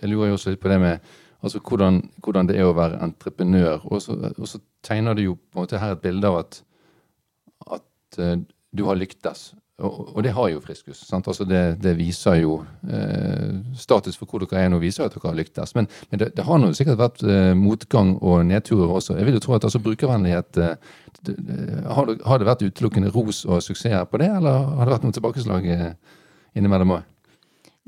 Jeg 0.00 0.08
lurer 0.08 0.30
jo 0.30 0.36
også 0.38 0.54
litt 0.54 0.62
på 0.62 0.70
det 0.72 0.78
med 0.80 1.12
altså 1.42 1.60
hvordan, 1.60 2.00
hvordan 2.24 2.48
det 2.48 2.56
er 2.56 2.64
å 2.64 2.74
være 2.76 3.02
entreprenør. 3.04 3.84
Og 3.92 4.00
så, 4.02 4.16
og 4.32 4.48
så 4.48 4.60
tegner 4.82 5.14
du 5.14 5.22
jo 5.22 5.34
på 5.36 5.58
en 5.58 5.66
måte 5.66 5.78
her 5.82 5.92
et 5.92 6.02
bilde 6.02 6.26
av 6.26 6.38
at, 6.40 6.62
at 7.76 8.20
du 8.72 8.84
har 8.88 8.96
lyktes. 8.96 9.50
Og, 9.76 10.16
og 10.16 10.22
det 10.24 10.30
har 10.32 10.48
jo 10.48 10.60
Friskus. 10.64 11.02
Altså 11.12 11.44
det, 11.44 11.82
det 11.84 11.92
viser 11.98 12.38
jo 12.40 12.62
eh, 12.88 13.58
Status 13.76 14.16
for 14.16 14.24
hvor 14.30 14.40
dere 14.40 14.62
er 14.62 14.70
nå, 14.72 14.78
viser 14.80 15.04
at 15.04 15.12
dere 15.12 15.28
har 15.28 15.36
lyktes. 15.36 15.74
Men, 15.76 15.88
men 16.08 16.22
det, 16.22 16.30
det 16.38 16.46
har 16.46 16.62
nå 16.62 16.70
sikkert 16.76 17.02
vært 17.02 17.24
eh, 17.28 17.52
motgang 17.52 18.14
og 18.24 18.46
nedturer 18.48 18.94
også. 18.96 19.18
Jeg 19.18 19.28
vil 19.28 19.36
jo 19.36 19.42
tro 19.44 19.58
at 19.58 19.66
altså, 19.68 19.82
brukervennlighet 19.84 20.62
eh, 20.64 20.96
har, 21.92 22.14
har 22.24 22.40
det 22.40 22.48
vært 22.48 22.64
utelukkende 22.64 23.12
ros 23.12 23.42
og 23.44 23.60
suksess 23.64 24.08
på 24.08 24.22
det, 24.22 24.30
eller 24.38 24.64
har 24.78 24.88
det 24.88 24.96
vært 24.96 25.04
noen 25.04 25.18
tilbakeslag 25.18 25.68
eh, 25.74 25.92
innimellom 26.56 26.96
òg? 26.96 27.12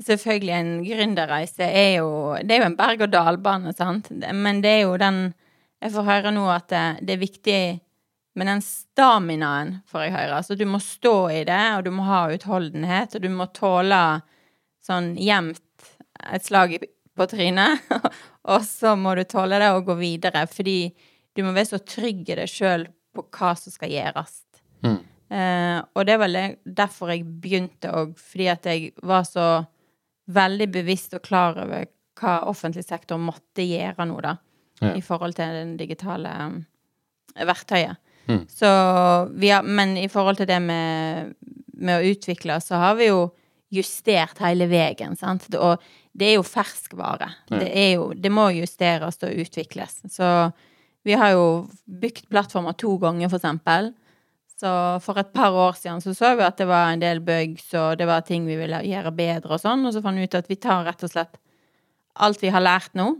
Selvfølgelig, 0.05 0.53
en 0.55 0.71
gründerreise 0.85 1.65
er 1.65 1.89
jo 1.97 2.37
Det 2.45 2.55
er 2.55 2.61
jo 2.61 2.69
en 2.69 2.77
berg-og-dal-bane, 2.77 3.73
sant. 3.75 4.13
Men 4.13 4.61
det 4.63 4.77
er 4.77 4.81
jo 4.85 4.93
den 5.01 5.33
Jeg 5.81 5.91
får 5.95 6.05
høre 6.05 6.31
nå 6.35 6.45
at 6.53 6.69
det, 6.69 6.85
det 7.07 7.15
er 7.15 7.25
viktig 7.25 7.61
med 8.39 8.47
den 8.47 8.61
staminaen, 8.63 9.73
får 9.89 10.05
jeg 10.05 10.15
høre. 10.15 10.39
Altså 10.39 10.55
du 10.55 10.65
må 10.69 10.79
stå 10.83 11.15
i 11.35 11.43
det, 11.47 11.63
og 11.77 11.85
du 11.85 11.91
må 11.95 12.07
ha 12.07 12.21
utholdenhet, 12.33 13.17
og 13.17 13.25
du 13.25 13.29
må 13.33 13.49
tåle 13.55 14.01
sånn 14.85 15.13
jevnt 15.19 15.89
et 16.31 16.45
slag 16.45 16.77
på 17.19 17.27
trynet. 17.31 17.85
og 18.53 18.63
så 18.65 18.95
må 18.99 19.15
du 19.19 19.25
tåle 19.27 19.59
det 19.61 19.71
og 19.75 19.89
gå 19.91 19.99
videre, 19.99 20.45
fordi 20.51 20.79
du 21.35 21.43
må 21.45 21.53
være 21.55 21.73
så 21.73 21.81
trygg 21.83 22.23
i 22.31 22.39
deg 22.39 22.51
sjøl 22.51 22.87
på 23.15 23.27
hva 23.35 23.55
som 23.59 23.75
skal 23.75 23.91
gjøres. 23.93 24.39
Eh, 25.29 25.77
og 25.93 26.05
det 26.09 26.17
var 26.17 26.33
derfor 26.65 27.11
jeg 27.13 27.25
begynte 27.41 27.91
òg, 27.93 28.15
fordi 28.17 28.47
at 28.49 28.65
jeg 28.65 28.93
var 29.05 29.27
så 29.29 29.47
veldig 30.33 30.69
bevisst 30.73 31.13
og 31.17 31.25
klar 31.25 31.57
over 31.61 31.85
hva 32.19 32.39
offentlig 32.49 32.83
sektor 32.85 33.21
måtte 33.21 33.65
gjøre 33.65 34.07
nå, 34.09 34.19
da. 34.25 34.35
Ja. 34.79 34.93
I 34.95 35.03
forhold 35.03 35.35
til 35.35 35.53
den 35.53 35.75
digitale 35.79 36.31
um, 36.47 36.59
verktøyet. 37.35 37.99
Mm. 38.27 38.43
Så 38.51 38.69
vi 39.41 39.49
har, 39.49 39.63
men 39.63 39.97
i 39.97 40.07
forhold 40.11 40.37
til 40.37 40.49
det 40.49 40.59
med, 40.61 41.33
med 41.79 41.99
å 41.99 42.11
utvikle, 42.11 42.59
så 42.61 42.81
har 42.81 42.97
vi 42.99 43.09
jo 43.09 43.29
justert 43.73 44.41
hele 44.41 44.67
veien, 44.69 45.15
sant. 45.17 45.45
Og 45.55 45.81
det 46.17 46.31
er 46.31 46.37
jo 46.39 46.45
ferskvare. 46.45 47.29
Ja. 47.49 47.61
Det 47.61 47.69
er 47.69 47.91
jo 47.95 48.11
Det 48.17 48.31
må 48.33 48.49
justeres 48.55 49.21
og 49.23 49.33
utvikles. 49.45 50.01
Så 50.09 50.51
vi 51.05 51.15
har 51.17 51.33
jo 51.35 51.67
bygd 51.85 52.29
plattformer 52.29 52.75
to 52.77 52.97
ganger, 53.01 53.29
for 53.29 53.39
eksempel. 53.39 53.93
Så 54.59 54.71
for 55.05 55.19
et 55.21 55.31
par 55.31 55.55
år 55.55 55.77
siden 55.79 56.01
så 56.03 56.13
så 56.13 56.33
vi 56.35 56.43
at 56.43 56.57
det 56.59 56.67
var 56.67 56.91
en 56.91 56.99
del 56.99 57.21
bugs, 57.23 57.69
og 57.73 57.97
det 57.97 58.07
var 58.09 58.25
ting 58.27 58.45
vi 58.45 58.57
ville 58.59 58.81
gjøre 58.83 59.13
bedre 59.15 59.55
og 59.55 59.61
sånn, 59.61 59.85
og 59.87 59.95
så 59.95 60.01
fant 60.03 60.19
vi 60.19 60.27
ut 60.27 60.35
at 60.35 60.49
vi 60.51 60.59
tar 60.59 60.83
rett 60.83 61.05
og 61.05 61.13
slett 61.13 61.39
alt 62.19 62.43
vi 62.43 62.51
har 62.51 62.63
lært 62.65 62.91
nå, 62.99 63.13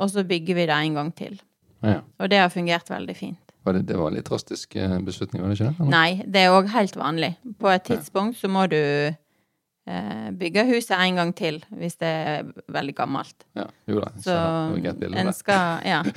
og 0.00 0.10
så 0.10 0.24
bygger 0.26 0.58
vi 0.58 0.66
det 0.66 0.74
en 0.74 0.98
gang 0.98 1.12
til. 1.14 1.38
Ja. 1.86 2.00
Og 2.18 2.32
det 2.32 2.40
har 2.42 2.50
fungert 2.50 2.90
veldig 2.90 3.14
fint. 3.14 3.49
Det, 3.64 3.82
det 3.88 3.98
var 3.98 4.08
en 4.08 4.16
litt 4.16 4.28
drastisk 4.28 4.76
eh, 4.76 4.96
beslutning, 5.04 5.42
var 5.42 5.52
det 5.52 5.58
ikke 5.60 5.72
det? 5.78 5.88
Nei, 5.92 6.22
det 6.24 6.46
er 6.46 6.54
òg 6.56 6.70
helt 6.72 6.96
vanlig. 6.96 7.34
På 7.60 7.68
et 7.72 7.84
tidspunkt 7.86 8.38
så 8.40 8.48
må 8.48 8.64
du 8.72 8.78
eh, 8.80 10.30
bygge 10.40 10.64
huset 10.70 10.96
en 10.96 11.20
gang 11.20 11.34
til 11.36 11.60
hvis 11.76 11.98
det 12.00 12.08
er 12.08 12.48
veldig 12.72 12.96
gammelt. 12.96 13.46
Ja, 13.58 13.68
jo 13.90 14.00
da. 14.00 14.10
Så 14.24 14.38
greit 14.80 14.98
bilde, 15.02 15.20
en 15.20 15.32
skal 15.36 15.84
Ja. 15.86 16.02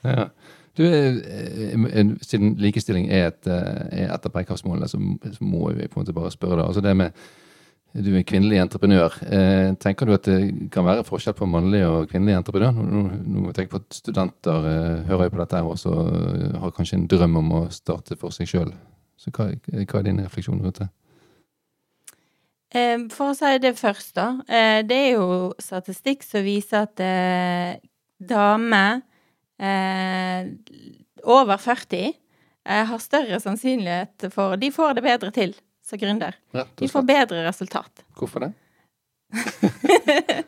Ja. 0.00 0.30
Du, 0.78 0.84
eh, 0.86 2.06
siden 2.22 2.54
likestilling 2.56 3.10
er 3.12 3.26
et, 3.26 3.46
eh, 3.46 4.04
er 4.04 4.14
et 4.14 4.26
av 4.26 4.32
bærekraftsmålene, 4.32 4.88
så 4.88 4.98
så 5.32 5.44
må 5.44 5.72
vi 5.72 5.88
på 5.88 6.00
en 6.00 6.04
måte 6.04 6.14
bare 6.16 6.30
spørre 6.30 6.56
deg. 6.56 6.66
Altså 6.66 6.80
det 6.80 6.96
med 6.96 7.10
Du 7.90 8.12
er 8.14 8.22
kvinnelig 8.22 8.60
entreprenør. 8.62 9.16
Eh, 9.26 9.72
tenker 9.82 10.06
du 10.06 10.14
at 10.14 10.28
det 10.28 10.70
kan 10.70 10.86
være 10.86 11.02
forskjell 11.06 11.34
på 11.34 11.48
mannlig 11.50 11.80
og 11.88 12.06
kvinnelig 12.12 12.36
entreprenør? 12.38 12.76
Nå, 12.78 13.00
nå, 13.18 13.40
må 13.42 13.50
jeg 13.50 13.56
tenke 13.56 13.72
på 13.74 13.80
at 13.82 13.98
studenter 13.98 14.68
eh, 14.70 15.08
hører 15.08 15.32
på 15.32 15.40
dette 15.40 15.62
og 15.66 16.60
har 16.62 16.74
kanskje 16.76 17.00
en 17.00 17.08
drøm 17.10 17.40
om 17.40 17.52
å 17.58 17.62
starte 17.74 18.14
for 18.20 18.30
seg 18.34 18.46
sjøl. 18.50 18.70
Så 19.18 19.32
hva, 19.34 19.48
hva 19.50 20.00
er 20.00 20.06
din 20.06 20.22
refleksjon 20.22 20.62
rundt 20.62 20.78
det? 20.84 20.86
Eh, 22.70 23.08
For 23.10 23.32
å 23.32 23.36
si 23.36 23.50
det 23.58 23.74
først, 23.80 24.14
da. 24.14 24.28
Eh, 24.46 24.82
Det 24.86 25.00
er 25.08 25.10
jo 25.18 25.50
statistikk 25.58 26.22
som 26.22 26.46
viser 26.46 26.86
at 26.86 27.02
eh, 27.02 27.80
damer 28.22 29.02
eh, 29.58 30.46
over 31.26 31.58
40 31.58 32.06
eh, 32.06 32.84
har 32.86 33.02
større 33.02 33.42
sannsynlighet 33.42 34.30
for 34.30 34.54
De 34.56 34.70
får 34.70 34.94
det 34.94 35.04
bedre 35.08 35.34
til 35.34 35.58
som 35.90 36.00
gründer. 36.00 36.38
Vi 36.54 36.64
De 36.84 36.88
får 36.90 37.06
bedre 37.08 37.44
resultat. 37.48 38.04
Hvorfor 38.18 38.46
det? 38.46 38.52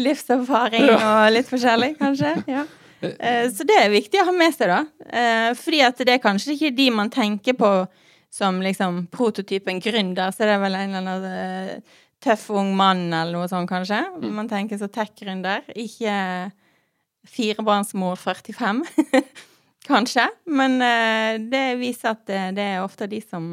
Livserfaring 0.00 0.86
og 0.94 1.26
litt 1.34 1.50
forskjellig, 1.50 1.96
kanskje. 2.00 2.36
Ja. 2.50 2.68
Eh, 3.02 3.48
Så 3.50 3.64
det 3.66 3.74
er 3.82 3.88
viktig 3.90 4.20
å 4.22 4.28
ha 4.28 4.32
med 4.36 4.54
seg, 4.54 4.70
da. 4.70 4.84
Eh, 5.10 5.48
Fordi 5.58 5.80
at 5.82 5.98
det 6.06 6.12
er 6.14 6.20
kanskje 6.22 6.54
ikke 6.54 6.68
de 6.76 6.84
man 6.94 7.08
tenker 7.10 7.56
på 7.58 7.70
som 8.30 8.60
liksom 8.62 9.08
prototypen 9.10 9.80
gründer, 9.82 10.30
så 10.30 10.46
det 10.46 10.52
er 10.54 10.60
vel 10.62 10.76
en 10.78 10.94
eller 10.94 11.16
annen 11.16 11.24
eh, 11.26 11.96
tøff 12.22 12.44
ung 12.54 12.70
mann 12.78 13.08
eller 13.10 13.34
noe 13.34 13.50
sånt, 13.50 13.66
kanskje. 13.66 13.98
Man 14.22 14.46
tenker 14.46 14.78
så 14.78 14.86
tech-gründer, 14.86 15.66
ikke 15.74 16.14
firebarnsmor 17.26 18.14
45. 18.22 18.84
kanskje. 19.90 20.28
Men 20.46 20.78
det 21.50 21.64
viser 21.82 22.14
at 22.14 22.22
det, 22.54 22.68
er 22.68 22.84
ofte 22.86 23.10
de 23.10 23.18
som 23.26 23.50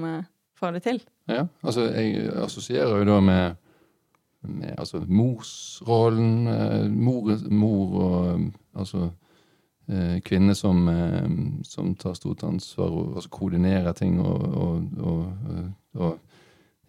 får 0.62 0.78
det 0.78 0.84
til. 0.86 1.02
Ja, 1.30 1.46
altså 1.62 1.88
jeg 1.94 2.30
assosierer 2.44 2.98
jo 2.98 3.10
da 3.10 3.20
med 3.22 3.58
med 4.42 4.76
altså 4.80 5.02
morsrollen, 5.08 6.48
eh, 6.48 6.86
mor, 6.92 7.32
mor 7.52 7.96
og 8.00 8.46
altså 8.78 9.10
eh, 9.90 10.20
kvinne 10.26 10.56
som, 10.56 10.88
eh, 10.88 11.28
som 11.68 11.94
tar 12.00 12.16
stort 12.16 12.44
ansvar 12.48 12.88
og 12.88 13.20
altså 13.20 13.34
koordinerer 13.36 13.94
ting 13.98 14.20
og, 14.22 14.42
og, 14.64 14.84
og, 15.04 15.60
og 16.00 16.18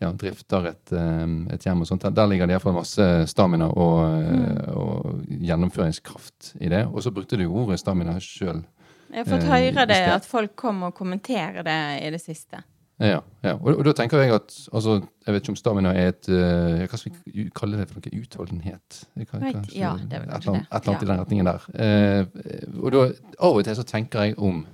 ja, 0.00 0.12
drifter 0.12 0.70
et, 0.70 0.92
eh, 0.94 1.26
et, 1.54 1.66
hjem 1.66 1.82
og 1.82 1.90
sånt. 1.90 2.06
Der, 2.06 2.14
der 2.16 2.30
ligger 2.30 2.48
det 2.48 2.56
iallfall 2.56 2.78
masse 2.78 3.08
stamina 3.30 3.68
og, 3.68 3.98
mm. 4.24 4.58
og, 4.74 5.24
gjennomføringskraft 5.40 6.54
i 6.60 6.70
det. 6.72 6.86
Og 6.86 7.02
så 7.02 7.12
brukte 7.14 7.40
du 7.40 7.48
ordet 7.48 7.80
stamina 7.82 8.18
sjøl. 8.22 8.62
Jeg 9.10 9.24
har 9.24 9.26
fått 9.26 9.48
høre 9.50 9.86
det, 9.90 10.04
at 10.06 10.26
folk 10.28 10.54
kommer 10.54 10.92
og 10.92 10.94
kommenterer 10.94 11.64
det 11.66 11.80
i 12.06 12.12
det 12.14 12.20
siste. 12.22 12.62
Ja, 13.00 13.20
ja. 13.42 13.54
Og, 13.54 13.78
og, 13.78 13.84
da 13.84 13.92
tenker 13.96 14.20
jeg 14.20 14.34
at 14.34 14.54
altså, 14.72 14.98
Jeg 15.26 15.34
vet 15.34 15.42
ikke 15.42 15.54
om 15.54 15.56
stamina 15.56 15.92
er 15.96 16.10
et 16.12 16.28
uh, 16.28 16.82
Hva 16.84 16.98
skal 17.00 17.14
vi 17.24 17.46
kalle 17.56 17.78
det 17.80 17.86
for 17.88 17.96
noe? 17.96 18.20
Utholdenhet? 18.20 18.98
Kan, 19.30 19.40
kanskje, 19.40 19.78
ja, 19.78 19.94
det 19.96 20.18
er 20.18 20.26
vel 20.26 20.34
kanskje. 20.34 20.56
Et 20.60 20.74
eller 20.74 20.90
annet 20.92 21.06
i 21.06 21.08
den 21.08 21.22
retningen 21.22 21.48
der. 21.48 21.64
Uh, 21.72 22.82
og 22.82 22.92
da, 22.92 23.06
av 23.38 23.56
og 23.56 23.64
til 23.64 23.78
så 23.78 23.86
tenker 23.88 24.28
jeg 24.28 24.36
om 24.36 24.66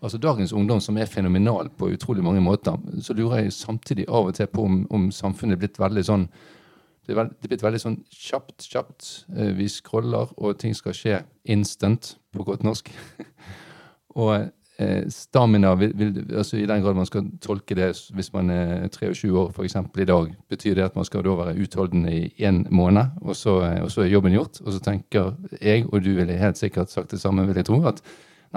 altså 0.00 0.20
dagens 0.20 0.52
ungdom, 0.56 0.80
som 0.80 0.96
er 0.96 1.08
fenomenal 1.08 1.68
på 1.76 1.90
utrolig 1.92 2.24
mange 2.24 2.40
måter, 2.40 2.76
så 3.04 3.16
lurer 3.16 3.42
jeg 3.42 3.52
samtidig 3.52 4.06
av 4.08 4.30
og 4.30 4.36
til 4.36 4.48
på 4.48 4.64
om, 4.64 4.78
om 4.92 5.10
samfunnet 5.12 5.56
er 5.58 5.60
blitt 5.64 5.80
veldig 5.80 6.04
sånn 6.08 6.24
det 7.04 7.12
er, 7.12 7.18
veld, 7.18 7.34
det 7.36 7.48
er 7.48 7.52
blitt 7.52 7.64
veldig 7.64 7.80
sånn 7.80 7.98
kjapt, 8.12 8.68
kjapt. 8.68 9.10
Uh, 9.32 9.50
vi 9.56 9.72
scroller, 9.72 10.36
og 10.36 10.60
ting 10.60 10.76
skal 10.76 10.96
skje 10.96 11.22
instant, 11.48 12.18
på 12.36 12.44
godt 12.44 12.62
norsk. 12.66 12.92
og 14.20 14.34
Eh, 14.36 14.46
stamina, 15.12 15.74
vil, 15.74 15.92
vil, 15.98 16.18
altså 16.32 16.56
i 16.56 16.66
den 16.66 16.82
grad 16.82 16.96
man 16.96 17.08
skal 17.08 17.26
tolke 17.42 17.76
det 17.76 17.90
hvis 18.16 18.32
man 18.32 18.50
er 18.50 18.88
23 18.88 19.30
år 19.38 19.52
f.eks. 19.52 19.76
i 19.76 20.06
dag, 20.08 20.30
betyr 20.48 20.74
det 20.78 20.86
at 20.88 20.96
man 20.96 21.04
skal 21.08 21.24
da 21.26 21.36
være 21.42 21.56
utholdende 21.60 22.14
i 22.16 22.46
én 22.48 22.62
måned, 22.70 23.16
og 23.20 23.36
så, 23.36 23.60
eh, 23.68 23.82
og 23.84 23.90
så, 23.90 24.04
er 24.04 24.12
jobben 24.14 24.36
gjort. 24.36 24.60
Og 24.64 24.72
så 24.72 24.82
tenker 24.84 25.32
jeg, 25.60 25.86
og 25.88 26.04
du 26.04 26.12
ville 26.16 26.38
helt 26.40 26.58
sikkert 26.58 26.90
sagt 26.90 27.10
det 27.10 27.20
samme, 27.20 27.46
vil 27.46 27.60
jeg 27.60 27.68
tro, 27.68 27.82
at 27.88 28.02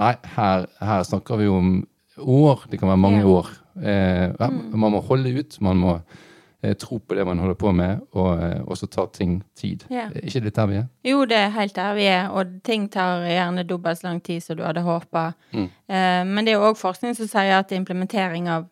nei, 0.00 0.14
her, 0.36 0.68
her 0.80 1.02
snakker 1.02 1.40
vi 1.42 1.48
om 1.48 1.74
år. 2.18 2.66
Det 2.70 2.78
kan 2.80 2.88
være 2.88 3.04
mange 3.04 3.24
år. 3.24 3.50
Eh, 3.76 4.30
mm. 4.38 4.78
man 4.78 4.94
må 4.94 5.00
holde 5.04 5.34
ut. 5.40 5.60
Man 5.60 5.82
må 5.82 5.98
Eh, 5.98 6.32
tro 6.80 6.98
på 6.98 7.16
det 7.18 7.24
man 7.26 7.38
holder 7.38 7.56
på 7.60 7.72
med, 7.76 8.00
og, 8.16 8.42
eh, 8.42 8.60
og 8.64 8.78
så 8.80 8.88
tar 8.90 9.10
ting 9.12 9.42
tid. 9.58 9.84
Ja. 9.92 10.08
Er 10.08 10.24
ikke 10.24 10.44
litt 10.46 10.56
der 10.56 10.70
vi 10.70 10.78
er? 10.80 10.86
Jo, 11.04 11.24
det 11.28 11.36
er 11.36 11.52
helt 11.56 11.74
der 11.76 11.96
vi 11.98 12.06
er, 12.10 12.30
og 12.32 12.60
ting 12.64 12.88
tar 12.92 13.26
gjerne 13.28 13.66
dobbelt 13.68 14.00
så 14.00 14.08
lang 14.08 14.22
tid 14.24 14.42
som 14.44 14.58
du 14.58 14.64
hadde 14.64 14.84
håpa. 14.86 15.32
Mm. 15.52 15.68
Eh, 15.68 16.22
men 16.30 16.44
det 16.44 16.54
er 16.54 16.58
jo 16.58 16.70
òg 16.70 16.80
forskning 16.80 17.16
som 17.18 17.28
sier 17.30 17.58
at 17.58 17.74
implementering 17.76 18.48
av 18.48 18.70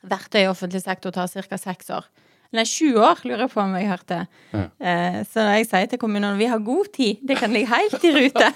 verktøy 0.00 0.44
i 0.46 0.50
offentlig 0.50 0.82
sektor 0.82 1.12
tar 1.12 1.28
ca. 1.28 1.60
seks 1.60 1.90
år. 1.92 2.08
Nei, 2.50 2.64
sju 2.66 2.96
år, 2.98 3.20
lurer 3.22 3.44
jeg 3.44 3.52
på 3.52 3.60
om 3.62 3.74
jeg 3.78 3.86
hørte. 3.86 4.16
Ja. 4.50 4.64
Eh, 4.82 5.18
så 5.30 5.44
jeg 5.52 5.68
sier 5.68 5.86
til 5.90 6.00
kommunene 6.02 6.34
vi 6.38 6.48
har 6.50 6.58
god 6.66 6.88
tid, 6.96 7.20
det 7.22 7.36
kan 7.38 7.52
ligge 7.54 7.70
helt 7.70 8.06
i 8.08 8.10
rute. 8.16 8.48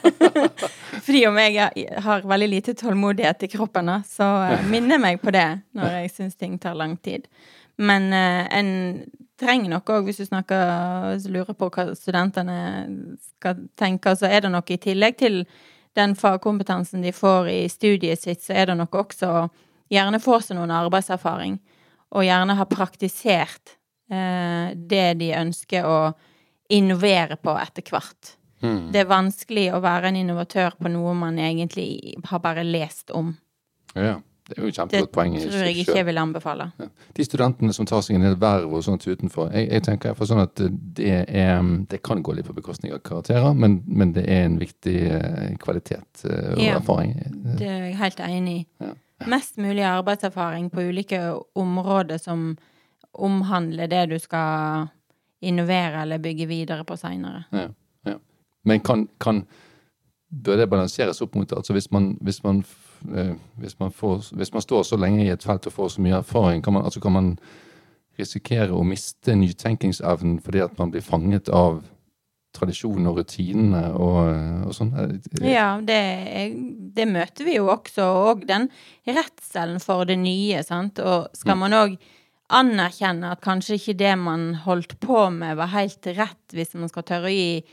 Fordi 1.04 1.20
om 1.28 1.38
jeg 1.38 1.84
har 2.02 2.26
veldig 2.26 2.48
lite 2.50 2.74
tålmodighet 2.80 3.46
i 3.46 3.50
kroppen, 3.52 3.92
så 4.10 4.26
minner 4.66 4.72
minner 4.72 5.02
meg 5.02 5.22
på 5.22 5.30
det 5.34 5.46
når 5.78 6.00
jeg 6.00 6.10
syns 6.16 6.34
ting 6.40 6.58
tar 6.58 6.74
lang 6.74 6.96
tid. 6.98 7.28
Men 7.76 8.12
eh, 8.12 8.46
en 8.58 8.70
trenger 9.40 9.72
nok 9.72 9.90
òg, 9.90 10.08
hvis 10.08 10.22
du 10.22 10.28
snakker 10.28 11.16
lurer 11.32 11.56
på 11.58 11.68
hva 11.74 11.88
studentene 11.98 12.58
skal 13.18 13.64
tenke, 13.78 14.14
så 14.16 14.30
er 14.30 14.44
det 14.44 14.52
noe 14.54 14.66
i 14.70 14.80
tillegg 14.80 15.18
til 15.20 15.42
den 15.98 16.14
fagkompetansen 16.18 17.04
de 17.04 17.12
får 17.14 17.50
i 17.50 17.60
studiet 17.70 18.22
sitt, 18.22 18.42
så 18.42 18.54
er 18.54 18.70
det 18.70 18.78
nok 18.78 18.94
også 19.04 19.30
å 19.30 19.42
gjerne 19.92 20.20
få 20.22 20.40
seg 20.42 20.58
noen 20.58 20.74
arbeidserfaring, 20.74 21.58
og 22.14 22.26
gjerne 22.26 22.56
ha 22.58 22.66
praktisert 22.70 23.76
eh, 24.10 24.74
det 24.74 25.06
de 25.20 25.34
ønsker 25.38 25.86
å 25.86 25.98
innovere 26.72 27.36
på 27.36 27.54
etter 27.60 27.86
hvert. 27.90 28.34
Mm. 28.64 28.92
Det 28.94 29.02
er 29.02 29.10
vanskelig 29.10 29.66
å 29.74 29.82
være 29.84 30.08
en 30.08 30.18
innovatør 30.22 30.78
på 30.80 30.90
noe 30.92 31.12
man 31.18 31.38
egentlig 31.42 32.16
har 32.30 32.40
bare 32.42 32.64
lest 32.64 33.12
om. 33.14 33.34
Ja. 33.94 34.16
Det 34.44 34.58
er 34.58 34.66
jo 34.66 34.70
kjempegodt 34.76 35.12
poeng. 35.14 35.34
Det 35.38 35.46
tror 35.48 35.62
jeg 35.64 35.76
ikke 35.80 35.94
jeg 35.96 36.04
vil 36.04 36.18
anbefale. 36.20 36.66
Ja. 36.76 36.86
De 37.16 37.24
studentene 37.24 37.72
som 37.72 37.86
tar 37.88 38.02
seg 38.04 38.18
en 38.18 38.26
del 38.26 38.34
verv 38.40 38.74
og 38.76 38.82
sånt 38.84 39.06
utenfor, 39.06 39.48
jeg, 39.56 39.70
jeg 39.72 39.84
tenker 39.86 40.18
for 40.18 40.28
sånn 40.28 40.42
at 40.42 40.60
det, 40.60 41.14
er, 41.24 41.62
det 41.88 42.02
kan 42.04 42.20
gå 42.24 42.34
litt 42.36 42.50
på 42.50 42.56
bekostning 42.56 42.92
av 42.92 43.00
karakterer, 43.08 43.56
men, 43.56 43.78
men 43.88 44.12
det 44.12 44.26
er 44.28 44.44
en 44.50 44.58
viktig 44.60 44.94
uh, 45.14 45.48
kvalitet 45.64 46.26
uh, 46.26 46.52
og 46.52 46.60
ja, 46.60 46.76
erfaring. 46.76 47.16
Det 47.56 47.70
er 47.70 47.88
jeg 47.88 47.96
helt 48.02 48.22
enig 48.28 48.58
i. 48.58 48.66
Ja. 48.84 48.92
Mest 49.32 49.56
mulig 49.62 49.86
arbeidserfaring 49.88 50.68
på 50.74 50.84
ulike 50.90 51.22
områder 51.56 52.20
som 52.20 52.50
omhandler 53.14 53.88
det 53.88 54.04
du 54.12 54.18
skal 54.20 54.90
innovere 55.44 56.04
eller 56.04 56.20
bygge 56.20 56.50
videre 56.50 56.84
på 56.84 57.00
seinere. 57.00 57.46
Ja, 57.54 57.70
ja. 58.10 58.20
Men 58.68 58.84
kan, 58.84 59.08
kan 59.20 59.46
bør 60.28 60.60
det 60.60 60.68
balanseres 60.68 61.22
opp 61.24 61.36
mot 61.38 61.52
altså 61.52 61.72
hvis 61.72 61.88
man, 61.94 62.16
hvis 62.20 62.42
man 62.44 62.64
Eh, 62.64 62.83
hvis 63.04 63.78
man, 63.80 63.92
får, 63.92 64.30
hvis 64.32 64.52
man, 64.52 64.62
står 64.62 64.82
så 64.82 64.96
lenge 64.96 65.24
i 65.24 65.32
et 65.32 65.44
felt 65.44 65.66
og 65.68 65.72
får 65.72 65.94
så 65.96 66.04
mye 66.04 66.20
erfaring, 66.22 66.62
kan 66.64 66.76
man, 66.76 66.84
altså 66.84 67.00
kan 67.04 67.12
man 67.12 67.34
risikere 68.18 68.72
å 68.72 68.84
miste 68.86 69.34
nytenkingsevnen 69.36 70.38
fordi 70.44 70.62
at 70.64 70.78
man 70.78 70.92
blir 70.94 71.04
fanget 71.04 71.50
av 71.52 71.82
tradisjon 72.54 73.08
og 73.10 73.18
rutinene 73.18 73.82
og, 73.98 74.18
og 74.68 74.74
sånn? 74.76 74.92
Ja, 75.42 75.80
det, 75.82 76.00
det, 76.94 77.06
møter 77.10 77.48
vi 77.48 77.56
jo 77.58 77.68
også, 77.72 78.06
og 78.30 78.44
den 78.48 78.68
redselen 79.08 79.80
for 79.82 80.06
det 80.08 80.20
nye, 80.22 80.62
sant. 80.66 81.02
Og 81.02 81.34
skal 81.34 81.58
mm. 81.58 81.64
man 81.64 81.78
òg 81.80 81.96
anerkjenne 82.54 83.32
at 83.34 83.42
kanskje 83.44 83.80
ikke 83.80 83.96
det 83.98 84.14
man 84.20 84.52
holdt 84.62 84.98
på 85.02 85.26
med, 85.34 85.56
var 85.58 85.72
helt 85.74 86.06
rett, 86.14 86.44
hvis 86.54 86.76
man 86.78 86.92
skal 86.92 87.06
tørre 87.08 87.32
å 87.32 87.34
gi 87.34 87.64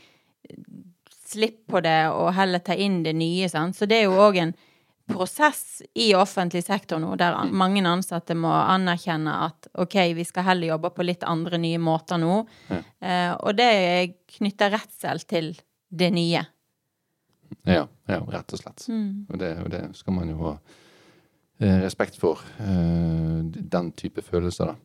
slipp 1.32 1.62
på 1.70 1.80
det 1.84 2.10
og 2.12 2.34
heller 2.36 2.60
ta 2.64 2.74
inn 2.76 3.00
det 3.06 3.14
nye, 3.16 3.48
sant. 3.52 3.78
Så 3.78 3.88
det 3.88 4.02
er 4.02 4.10
jo 4.10 4.20
òg 4.20 4.40
en 4.42 4.56
prosess 5.08 5.82
i 5.98 6.12
offentlig 6.14 6.62
sektor 6.64 7.00
nå, 7.02 7.14
der 7.20 7.34
mm. 7.34 7.52
mange 7.58 7.82
ansatte 7.88 8.36
må 8.38 8.52
anerkjenne 8.52 9.34
at 9.48 9.68
OK, 9.82 9.96
vi 10.16 10.24
skal 10.26 10.46
heller 10.50 10.74
jobbe 10.74 10.92
på 10.94 11.06
litt 11.06 11.26
andre 11.28 11.60
nye 11.62 11.80
måter 11.82 12.20
nå. 12.22 12.42
Ja. 12.70 12.80
Eh, 13.02 13.32
og 13.34 13.56
det 13.58 13.72
knytter 14.38 14.74
redsel 14.76 15.24
til 15.28 15.52
det 15.92 16.10
nye. 16.14 16.44
Ja, 17.68 17.86
ja 18.08 18.20
rett 18.32 18.54
og 18.54 18.62
slett. 18.62 18.86
Mm. 18.88 19.26
Og, 19.28 19.34
det, 19.40 19.52
og, 19.62 19.72
det, 19.72 19.82
skal 19.98 20.16
man 20.16 20.30
jo 20.32 20.38
ha 20.44 20.54
eh, 21.60 21.82
respekt 21.84 22.18
for. 22.20 22.42
Eh, 22.62 23.42
den 23.42 23.92
type 23.98 24.24
følelser, 24.24 24.72
da. 24.72 24.78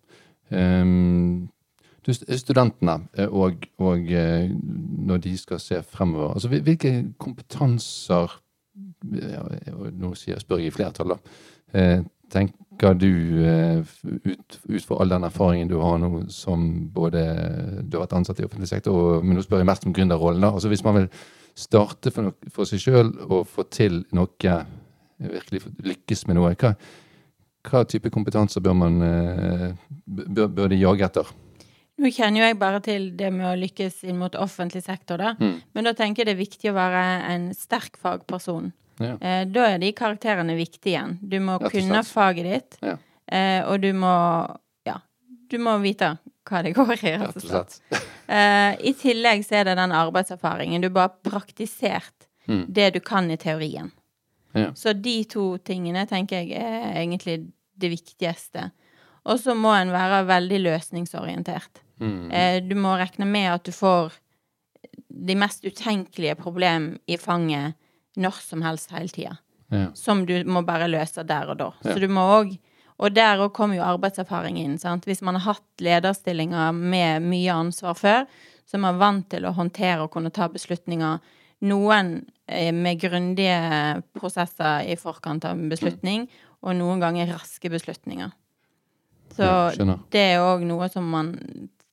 Du, 2.08 2.14
studentene 2.16 3.02
eh, 3.20 3.28
og, 3.28 3.66
og, 3.84 4.06
når 4.08 5.24
de 5.26 5.34
skal 5.40 5.60
se 5.60 5.82
fremover, 5.84 6.38
altså 6.38 6.52
hvilke 6.52 6.94
kompetanser 7.20 8.38
nå 8.78 10.14
spør 10.18 10.62
jeg 10.62 10.72
i 10.72 10.76
flertall, 10.76 11.16
da. 11.16 11.42
Eh, 11.78 12.00
tenker 12.32 12.94
du, 13.00 13.12
eh, 13.44 13.80
ut, 14.04 14.60
ut 14.70 14.86
fra 14.86 15.00
all 15.02 15.10
den 15.10 15.26
erfaringen 15.28 15.70
du 15.72 15.78
har 15.82 15.98
nå 16.00 16.28
som 16.32 16.90
både 16.94 17.24
Du 17.88 17.98
har 17.98 18.06
vært 18.06 18.18
ansatt 18.20 18.40
i 18.40 18.46
offentlig 18.46 18.70
sektor, 18.70 19.24
men 19.24 19.38
nå 19.38 19.44
spør 19.46 19.64
jeg 19.64 19.70
mest 19.70 19.88
om 19.88 19.96
gründerrollen. 19.96 20.42
da, 20.42 20.52
altså 20.52 20.70
Hvis 20.70 20.84
man 20.84 21.02
vil 21.02 21.10
starte 21.56 22.12
for, 22.12 22.28
noe, 22.28 22.52
for 22.54 22.70
seg 22.70 22.84
sjøl 22.84 23.12
og 23.28 23.48
få 23.50 23.66
til 23.74 24.04
noe, 24.14 24.56
virkelig 25.18 25.64
lykkes 25.84 26.28
med 26.28 26.38
noe, 26.38 26.54
hva, 26.54 26.76
hva 27.68 27.84
type 27.90 28.12
kompetanser 28.14 28.62
bør 28.62 28.78
man 28.78 29.02
eh, 29.02 29.70
bør, 30.06 30.48
bør 30.48 30.72
de 30.72 30.84
jage 30.84 31.08
etter? 31.08 31.34
Nå 31.98 32.12
kjenner 32.14 32.44
jo 32.44 32.50
jeg 32.52 32.58
bare 32.62 32.82
til 32.86 33.08
det 33.18 33.32
med 33.34 33.48
å 33.50 33.56
lykkes 33.58 34.04
inn 34.06 34.20
mot 34.22 34.36
offentlig 34.38 34.84
sektor, 34.86 35.18
da. 35.18 35.34
Mm. 35.40 35.56
Men 35.74 35.90
da 35.90 35.96
tenker 35.98 36.22
jeg 36.22 36.30
det 36.30 36.36
er 36.36 36.44
viktig 36.44 36.70
å 36.70 36.76
være 36.78 37.04
en 37.34 37.50
sterk 37.58 37.98
fagperson. 38.02 38.70
Ja. 39.02 39.16
Eh, 39.18 39.44
da 39.50 39.66
er 39.72 39.82
de 39.82 39.90
karakterene 39.98 40.58
viktige 40.58 40.94
igjen. 40.94 41.18
Du 41.22 41.40
må 41.42 41.58
kunne 41.66 42.04
faget 42.06 42.50
ditt, 42.50 42.78
ja. 42.86 42.96
eh, 43.26 43.62
og 43.66 43.82
du 43.82 43.92
må 43.98 44.14
Ja, 44.88 45.00
du 45.50 45.58
må 45.62 45.78
vite 45.82 46.16
hva 46.48 46.62
det 46.64 46.76
går 46.78 46.94
i, 47.02 47.16
rett 47.20 47.42
og 47.42 47.44
slett. 47.44 47.80
eh, 48.30 48.78
I 48.78 48.94
tillegg 48.98 49.44
så 49.46 49.60
er 49.60 49.72
det 49.72 49.78
den 49.82 49.96
arbeidserfaringen. 49.98 50.86
Du 50.86 50.90
bare 50.90 51.10
har 51.10 51.32
praktisert 51.32 52.30
mm. 52.46 52.66
det 52.70 52.92
du 52.96 53.02
kan 53.02 53.30
i 53.34 53.40
teorien. 53.42 53.92
Ja. 54.58 54.70
Så 54.78 54.94
de 54.94 55.18
to 55.30 55.56
tingene 55.66 56.06
tenker 56.10 56.46
jeg 56.46 56.62
er 56.62 57.02
egentlig 57.02 57.40
det 57.78 57.92
viktigste. 57.94 58.70
Og 59.28 59.42
så 59.42 59.58
må 59.58 59.74
en 59.76 59.92
være 59.92 60.24
veldig 60.30 60.62
løsningsorientert. 60.64 61.84
Mm. 62.00 62.32
Eh, 62.32 62.62
du 62.64 62.76
må 62.78 62.96
regne 63.00 63.26
med 63.26 63.50
at 63.56 63.66
du 63.66 63.74
får 63.74 64.14
de 65.08 65.36
mest 65.36 65.66
utenkelige 65.66 66.38
problem 66.38 66.96
i 67.10 67.18
fanget 67.18 67.78
når 68.18 68.40
som 68.44 68.64
helst 68.66 68.94
hele 68.94 69.14
tida. 69.14 69.38
Ja. 69.74 69.90
Som 69.98 70.26
du 70.26 70.36
må 70.48 70.64
bare 70.66 70.88
løse 70.90 71.26
der 71.28 71.52
og 71.52 71.60
da. 71.60 71.72
Ja. 71.84 71.94
Så 71.94 72.00
du 72.02 72.08
må 72.12 72.26
òg 72.40 72.58
Og 72.98 73.14
der 73.14 73.38
òg 73.38 73.52
kommer 73.54 73.78
jo 73.78 73.84
arbeidserfaring 73.86 74.56
inn. 74.58 74.80
Sant? 74.82 75.04
Hvis 75.06 75.22
man 75.22 75.36
har 75.38 75.54
hatt 75.54 75.82
lederstillinger 75.86 76.72
med 76.74 77.22
mye 77.22 77.54
ansvar 77.54 77.94
før, 77.94 78.24
så 78.66 78.80
er 78.80 78.82
man 78.82 78.98
vant 78.98 79.28
til 79.30 79.46
å 79.46 79.52
håndtere 79.54 80.02
og 80.02 80.10
kunne 80.16 80.32
ta 80.34 80.48
beslutninger. 80.50 81.20
Noen 81.70 82.10
eh, 82.48 82.74
med 82.74 82.98
grundige 82.98 84.02
prosesser 84.18 84.90
i 84.90 84.98
forkant 84.98 85.46
av 85.46 85.54
en 85.54 85.70
beslutning, 85.70 86.26
og 86.66 86.74
noen 86.80 87.04
ganger 87.06 87.30
raske 87.36 87.70
beslutninger. 87.70 88.34
Så 89.38 89.48
det 90.10 90.24
er 90.34 90.42
òg 90.42 90.66
noe 90.66 90.90
som 90.90 91.06
man 91.06 91.36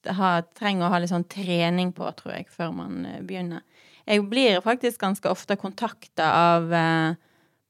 ha, 0.07 0.43
trenger 0.59 0.87
å 0.87 0.91
ha 0.93 0.99
litt 1.03 1.11
sånn 1.13 1.27
trening 1.29 1.93
på, 1.97 2.09
tror 2.19 2.35
jeg, 2.37 2.49
før 2.53 2.73
man 2.77 3.05
eh, 3.07 3.21
begynner. 3.23 3.63
Jeg 4.07 4.25
blir 4.29 4.61
faktisk 4.61 5.01
ganske 5.01 5.31
ofte 5.31 5.57
kontakta 5.57 6.27
av 6.55 6.73
eh, 6.73 7.15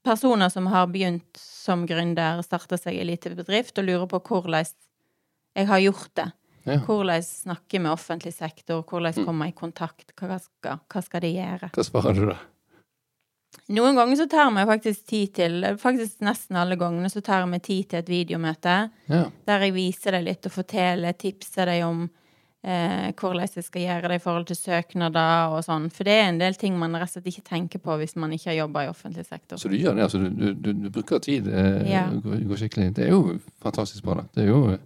personer 0.05 0.49
som 0.51 0.67
har 0.67 0.87
begynt 0.91 1.37
som 1.39 1.85
gründer, 1.87 2.41
starta 2.45 2.77
seg 2.77 2.99
i 2.99 3.05
lite 3.07 3.31
bedrift, 3.35 3.77
og 3.79 3.85
lurer 3.87 4.07
på 4.11 4.19
hvordan 4.27 4.65
jeg 5.55 5.67
har 5.67 5.79
gjort 5.79 6.11
det. 6.19 6.31
Ja. 6.65 6.79
Hvordan 6.81 7.21
snakke 7.23 7.79
med 7.79 7.91
offentlig 7.93 8.33
sektor, 8.33 8.83
hvordan 8.83 9.13
Mm. 9.15 9.25
komme 9.25 9.47
i 9.47 9.51
kontakt, 9.53 10.11
hva 10.17 10.39
skal, 10.41 10.79
hva 10.89 11.01
skal 11.05 11.21
de 11.21 11.27
gjøre? 11.37 11.69
Hva 11.71 11.83
svarer 11.85 12.13
du 12.17 12.25
da? 12.25 12.37
Noen 13.71 13.95
ganger 13.95 14.17
så 14.19 14.25
tar 14.29 14.49
meg 14.53 14.67
faktisk 14.67 15.05
tid 15.09 15.31
til, 15.37 15.63
faktisk 15.81 16.19
nesten 16.25 16.57
alle 16.59 16.75
gangene 16.77 17.09
så 17.09 17.21
tar 17.23 17.45
meg 17.49 17.63
tid 17.63 17.87
til 17.89 17.99
et 17.99 18.09
videomøte, 18.11 18.91
Ja. 19.07 19.23
der 19.47 19.59
jeg 19.65 19.73
viser 19.73 20.11
deg 20.11 20.25
litt 20.25 20.45
og 20.45 20.51
forteller, 20.51 21.13
tipser 21.13 21.65
deg 21.65 21.83
om 21.85 22.09
eh, 22.65 23.11
hvordan 23.13 23.45
jeg 23.45 23.63
skal 23.67 23.83
gjøre 23.85 24.09
det 24.09 24.17
i 24.19 24.23
forhold 24.23 24.47
til 24.49 24.57
søknader 24.57 25.53
og 25.53 25.61
sånn. 25.67 25.87
For 25.93 26.07
det 26.07 26.15
er 26.17 26.29
en 26.31 26.41
del 26.41 26.57
ting 26.59 26.77
man 26.81 26.97
rett 26.97 27.11
og 27.11 27.13
slett 27.19 27.29
ikke 27.31 27.45
tenker 27.49 27.81
på 27.83 27.97
hvis 28.01 28.15
man 28.19 28.33
ikke 28.35 28.51
har 28.51 28.59
jobba 28.63 28.85
i 28.85 28.91
offentlig 28.91 29.25
sektor. 29.27 29.61
Så 29.61 29.69
du 29.71 29.77
gjør 29.77 29.97
det, 29.97 30.07
altså. 30.07 30.21
Du, 30.25 30.53
du, 30.53 30.71
du, 30.73 30.89
bruker 30.89 31.21
tid. 31.23 31.47
Eh, 31.47 31.91
Ja. 31.91 32.07
går, 32.09 32.41
går 32.49 32.63
skikkelig. 32.63 32.91
Det 32.97 33.07
er 33.07 33.13
jo 33.13 33.37
fantastisk 33.63 34.03
bra, 34.07 34.21
da. 34.21 34.29
Det 34.35 34.45
er 34.47 34.53
jo 34.53 34.77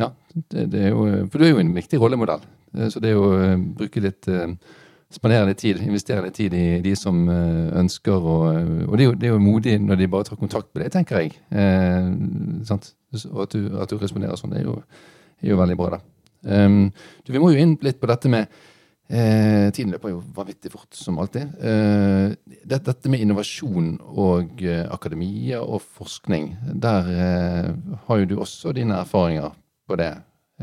Ja. 0.00 0.08
Det, 0.32 0.70
det 0.72 0.86
er 0.86 0.94
jo, 0.94 1.02
for 1.30 1.38
du 1.38 1.44
er 1.44 1.50
jo 1.52 1.58
en 1.60 1.74
viktig 1.76 2.00
rollemodell. 2.00 2.40
Eh, 2.74 2.88
Så 2.88 3.00
det 3.00 3.10
er 3.10 3.18
jo 3.18 3.26
å 3.28 3.58
bruke 3.76 4.00
litt 4.00 4.28
eh, 4.28 4.56
Spandere 5.12 5.44
litt 5.50 5.58
tid, 5.60 5.76
investere 5.84 6.22
litt 6.24 6.38
tid 6.38 6.54
i 6.56 6.80
de 6.80 6.94
som 6.96 7.18
eh, 7.28 7.66
ønsker 7.76 8.16
å 8.16 8.36
Og 8.88 8.94
det 8.96 9.02
er, 9.02 9.10
jo, 9.10 9.12
det 9.20 9.26
er 9.28 9.34
jo 9.34 9.42
modig 9.44 9.74
når 9.84 9.98
de 10.00 10.06
bare 10.08 10.24
tar 10.24 10.38
kontakt 10.40 10.70
med 10.72 10.86
deg, 10.86 10.92
tenker 10.94 11.20
jeg. 11.20 11.34
Eh, 11.52 12.08
sant? 12.64 12.94
Og 13.28 13.42
at 13.44 13.52
du, 13.52 13.66
at 13.76 13.92
du 13.92 13.98
responderer 14.00 14.40
sånn, 14.40 14.54
det 14.56 14.62
er 14.62 14.70
jo, 14.70 14.78
er 15.42 15.52
jo 15.52 15.58
veldig 15.60 15.76
bra, 15.76 15.98
da. 15.98 16.00
Um, 16.42 16.90
du, 17.24 17.32
vi 17.32 17.40
må 17.42 17.52
jo 17.52 17.62
inn 17.62 17.76
litt 17.82 18.00
på 18.02 18.10
dette 18.10 18.30
med 18.32 18.50
Eh, 19.12 19.68
tiden 19.76 19.90
løper 19.92 20.08
jo 20.08 20.22
vanvittig 20.32 20.70
fort, 20.72 20.88
som 20.96 21.18
alltid. 21.20 21.50
Uh, 21.60 22.32
det, 22.64 22.78
dette 22.86 23.10
med 23.12 23.20
innovasjon 23.20 23.98
og 24.00 24.62
eh, 24.64 24.86
akademia 24.88 25.58
og 25.60 25.82
forskning, 25.98 26.54
der 26.80 27.10
eh, 27.12 27.68
har 28.06 28.22
jo 28.22 28.28
du 28.30 28.38
også 28.40 28.72
dine 28.72 28.96
erfaringer 29.02 29.52
på 29.88 29.98
det. 30.00 30.14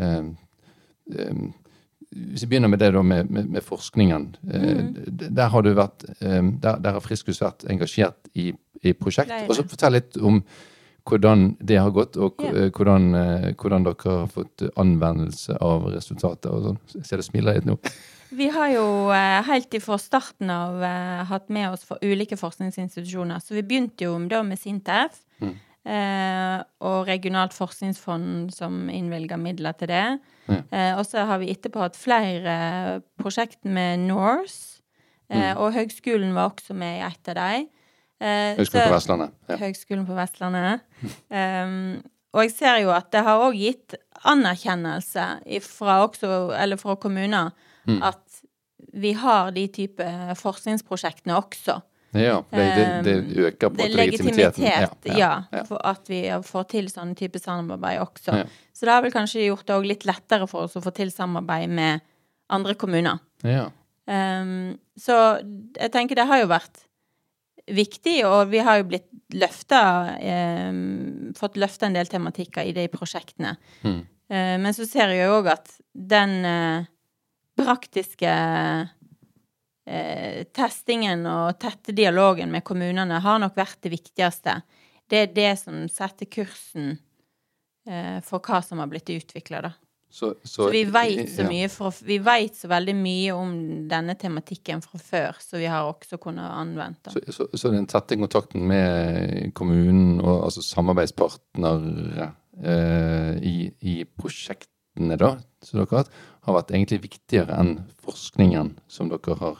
Eh, 0.01 0.31
um, 1.29 1.51
hvis 2.09 2.47
vi 2.47 2.49
begynner 2.55 2.73
med 2.73 2.81
det 2.81 2.89
da 2.95 3.03
med, 3.05 3.29
med, 3.29 3.51
med 3.53 3.61
forskningen. 3.61 4.23
Mm. 4.41 4.95
Der 5.29 5.51
har 5.53 5.61
du 5.61 5.69
vært, 5.77 6.07
der, 6.19 6.79
der 6.81 6.95
har 6.95 7.03
Friskus 7.05 7.37
vært 7.43 7.67
engasjert 7.69 8.31
i, 8.33 8.47
i 8.81 8.95
prosjekt. 8.97 9.29
Og 9.45 9.53
så 9.53 9.65
fortell 9.69 9.93
litt 9.93 10.17
om 10.17 10.39
hvordan 11.07 11.55
det 11.59 11.79
har 11.79 11.91
gått, 11.95 12.17
og 12.17 12.41
eh, 12.43 12.69
hvordan, 12.75 13.09
eh, 13.15 13.49
hvordan 13.55 13.85
dere 13.87 14.15
har 14.21 14.27
fått 14.33 14.65
anvendelse 14.79 15.57
av 15.61 15.87
resultater 15.93 16.53
og 16.53 16.65
sånn. 16.67 16.79
Jeg 16.95 17.05
ser 17.07 17.21
du 17.21 17.27
smiler 17.27 17.59
litt 17.59 17.69
nå. 17.69 17.77
Vi 18.39 18.45
har 18.53 18.69
jo 18.75 19.09
eh, 19.15 19.39
helt 19.47 19.73
ifra 19.73 19.97
starten 19.97 20.51
av 20.53 20.83
eh, 20.85 21.23
hatt 21.31 21.47
med 21.49 21.71
oss 21.71 21.85
for 21.87 21.97
ulike 22.05 22.37
forskningsinstitusjoner. 22.37 23.41
Så 23.41 23.55
vi 23.57 23.63
begynte 23.65 24.05
jo 24.05 24.13
da 24.29 24.43
med 24.45 24.61
Sintef. 24.61 25.23
Mm. 25.41 25.55
Eh, 25.89 26.57
og 26.85 27.07
regionalt 27.07 27.55
forskningsfond 27.55 28.51
som 28.53 28.83
innvilga 28.93 29.39
midler 29.41 29.73
til 29.79 29.89
det. 29.89 30.05
Eh, 30.49 30.91
og 30.93 31.01
så 31.07 31.23
har 31.25 31.39
vi 31.41 31.49
etterpå 31.53 31.81
hatt 31.81 31.97
flere 31.97 33.01
prosjekt 33.17 33.63
med 33.65 34.05
Norse. 34.09 34.83
Eh, 35.29 35.53
Mm. 35.53 35.57
Og 35.61 35.73
Høgskolen 35.75 36.31
var 36.33 36.49
også 36.49 36.73
med 36.73 36.99
i 36.99 37.05
et 37.05 37.29
av 37.29 37.35
dem. 37.37 37.67
Eh, 38.21 38.55
Høgskolen 38.57 38.83
så- 38.83 38.89
på 38.89 38.95
Vestlandet. 38.97 39.31
Ja. 39.49 39.57
Høgskolen 39.57 40.05
på 40.07 40.15
Vestlandet. 40.17 40.81
Um, 41.31 42.03
og 42.33 42.41
jeg 42.43 42.51
ser 42.51 42.77
jo 42.83 42.89
at 42.91 43.11
det 43.11 43.23
har 43.23 43.39
òg 43.39 43.55
gitt 43.57 43.95
anerkjennelse 44.27 45.61
fra, 45.65 46.01
også, 46.07 46.51
eller 46.59 46.77
fra 46.77 46.95
kommuner 46.95 47.51
Mm. 47.87 48.03
at 48.03 48.41
vi 48.93 49.13
har 49.13 49.51
de 49.51 49.67
type 49.67 50.03
forskningsprosjektene 50.37 51.33
også. 51.37 51.81
Ja, 52.13 52.41
det, 52.51 52.65
det, 52.75 52.85
det 53.05 53.37
øker 53.37 53.69
på 53.69 53.77
Det 53.77 53.85
en 53.85 53.95
legitimiteten. 53.97 54.63
legitimitet, 54.63 55.17
ja, 55.17 55.43
ja. 55.53 55.63
for 55.63 55.77
at 55.85 56.07
vi 56.09 56.23
får 56.43 56.67
til 56.69 56.87
sånne 56.89 57.15
type 57.15 57.39
samarbeid 57.39 57.99
også. 58.01 58.47
Så 58.73 58.85
det 58.85 58.89
har 58.93 59.01
vel 59.05 59.11
kanskje 59.13 59.45
gjort 59.45 59.65
det 59.67 59.75
òg 59.75 59.85
litt 59.85 60.05
lettere 60.09 60.47
for 60.49 60.63
oss 60.65 60.75
å 60.75 60.81
få 60.81 60.91
til 60.93 61.11
samarbeid 61.13 61.69
med 61.69 62.01
andre 62.49 62.73
kommuner. 62.75 63.19
Ja. 63.43 63.67
Um, 64.09 64.79
så 64.97 65.37
jeg 65.77 65.91
tenker 65.93 66.15
det 66.15 66.25
har 66.27 66.39
jo 66.41 66.47
vært 66.49 66.85
viktig, 67.75 68.19
og 68.27 68.49
vi 68.51 68.61
har 68.65 68.79
jo 68.79 68.87
blitt 68.91 69.09
løfta 69.35 69.81
eh, 70.17 70.71
Fått 71.37 71.59
løfta 71.61 71.87
en 71.87 71.97
del 71.97 72.09
tematikker 72.09 72.65
i 72.65 72.73
de 72.75 72.87
prosjektene. 72.91 73.55
Mm. 73.85 73.99
Eh, 74.33 74.55
men 74.61 74.73
så 74.75 74.87
ser 74.89 75.13
jeg 75.13 75.29
òg 75.29 75.51
at 75.53 75.69
den 75.93 76.39
eh, 76.47 76.87
praktiske 77.59 78.31
uh, 79.89 80.41
testingen 80.55 81.25
og 81.27 81.57
tette 81.59 81.91
dialogen 81.91 82.53
med 82.53 82.63
kommunene 82.63 83.19
har 83.19 83.41
nok 83.43 83.57
vært 83.59 83.81
det 83.83 83.91
viktigste. 83.91 84.61
Det 85.09 85.23
er 85.25 85.33
det 85.35 85.51
som 85.59 85.81
setter 85.91 86.29
kursen 86.31 86.93
uh, 87.89 88.19
for 88.23 88.39
hva 88.39 88.61
som 88.63 88.79
har 88.79 88.87
blitt 88.91 89.11
utvikla, 89.11 89.63
da. 89.67 89.73
Så, 90.09 90.33
Så 90.43 90.69
vi 90.73 90.83
veit 90.89 91.29
så 91.29 91.45
mye 91.45 91.67
fra, 91.69 91.91
Vi 92.01 92.17
vet 92.25 92.55
så 92.57 92.69
veldig 92.71 92.95
mye 92.97 93.35
om 93.37 93.51
denne 93.89 94.15
tematikken 94.17 94.81
fra 94.81 94.97
før, 94.97 95.37
så 95.43 95.61
vi 95.61 95.69
har 95.69 95.85
også 95.85 96.17
kunnet 96.21 96.49
anvendt 96.49 97.03
den. 97.05 97.13
Så, 97.13 97.35
så, 97.35 97.47
så 97.53 97.71
den 97.73 97.85
tette 97.89 98.17
kontakten 98.17 98.65
med 98.71 99.53
kommunen 99.57 100.17
og 100.23 100.47
altså 100.47 100.65
samarbeidspartnere 100.65 102.31
eh, 102.63 103.37
i, 103.45 103.55
i 103.85 103.95
prosjektene 104.17 105.19
da, 105.19 105.35
som 105.61 105.79
dere 105.79 105.91
har 105.93 106.03
hatt, 106.03 106.21
har 106.47 106.57
vært 106.57 106.73
egentlig 106.73 107.03
viktigere 107.05 107.61
enn 107.61 107.75
forskningen 108.01 108.79
som 108.89 109.13
dere 109.13 109.37
har 109.43 109.59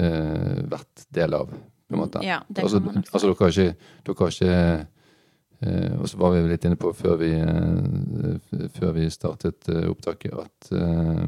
eh, 0.00 0.62
vært 0.64 1.08
del 1.12 1.36
av, 1.42 1.52
på 1.52 1.96
en 1.98 2.06
måte. 2.06 2.24
Ja, 2.24 2.40
det 2.48 2.64
altså, 2.64 2.80
kan 2.80 2.94
man 2.94 3.02
også. 3.04 3.12
altså 3.12 3.34
dere 3.34 3.42
har 3.42 3.58
ikke, 3.58 3.92
dere 4.08 4.22
har 4.24 4.38
ikke 4.38 4.94
Og 5.98 6.06
så 6.06 6.18
var 6.20 6.34
vi 6.34 6.42
litt 6.46 6.64
inne 6.68 6.78
på 6.78 6.92
før 6.94 7.16
vi, 7.18 7.32
eh, 7.34 8.68
før 8.76 8.92
vi 8.94 9.08
startet 9.10 9.66
eh, 9.72 9.88
opptaket, 9.90 10.36
at 10.38 10.68
eh, 10.70 11.24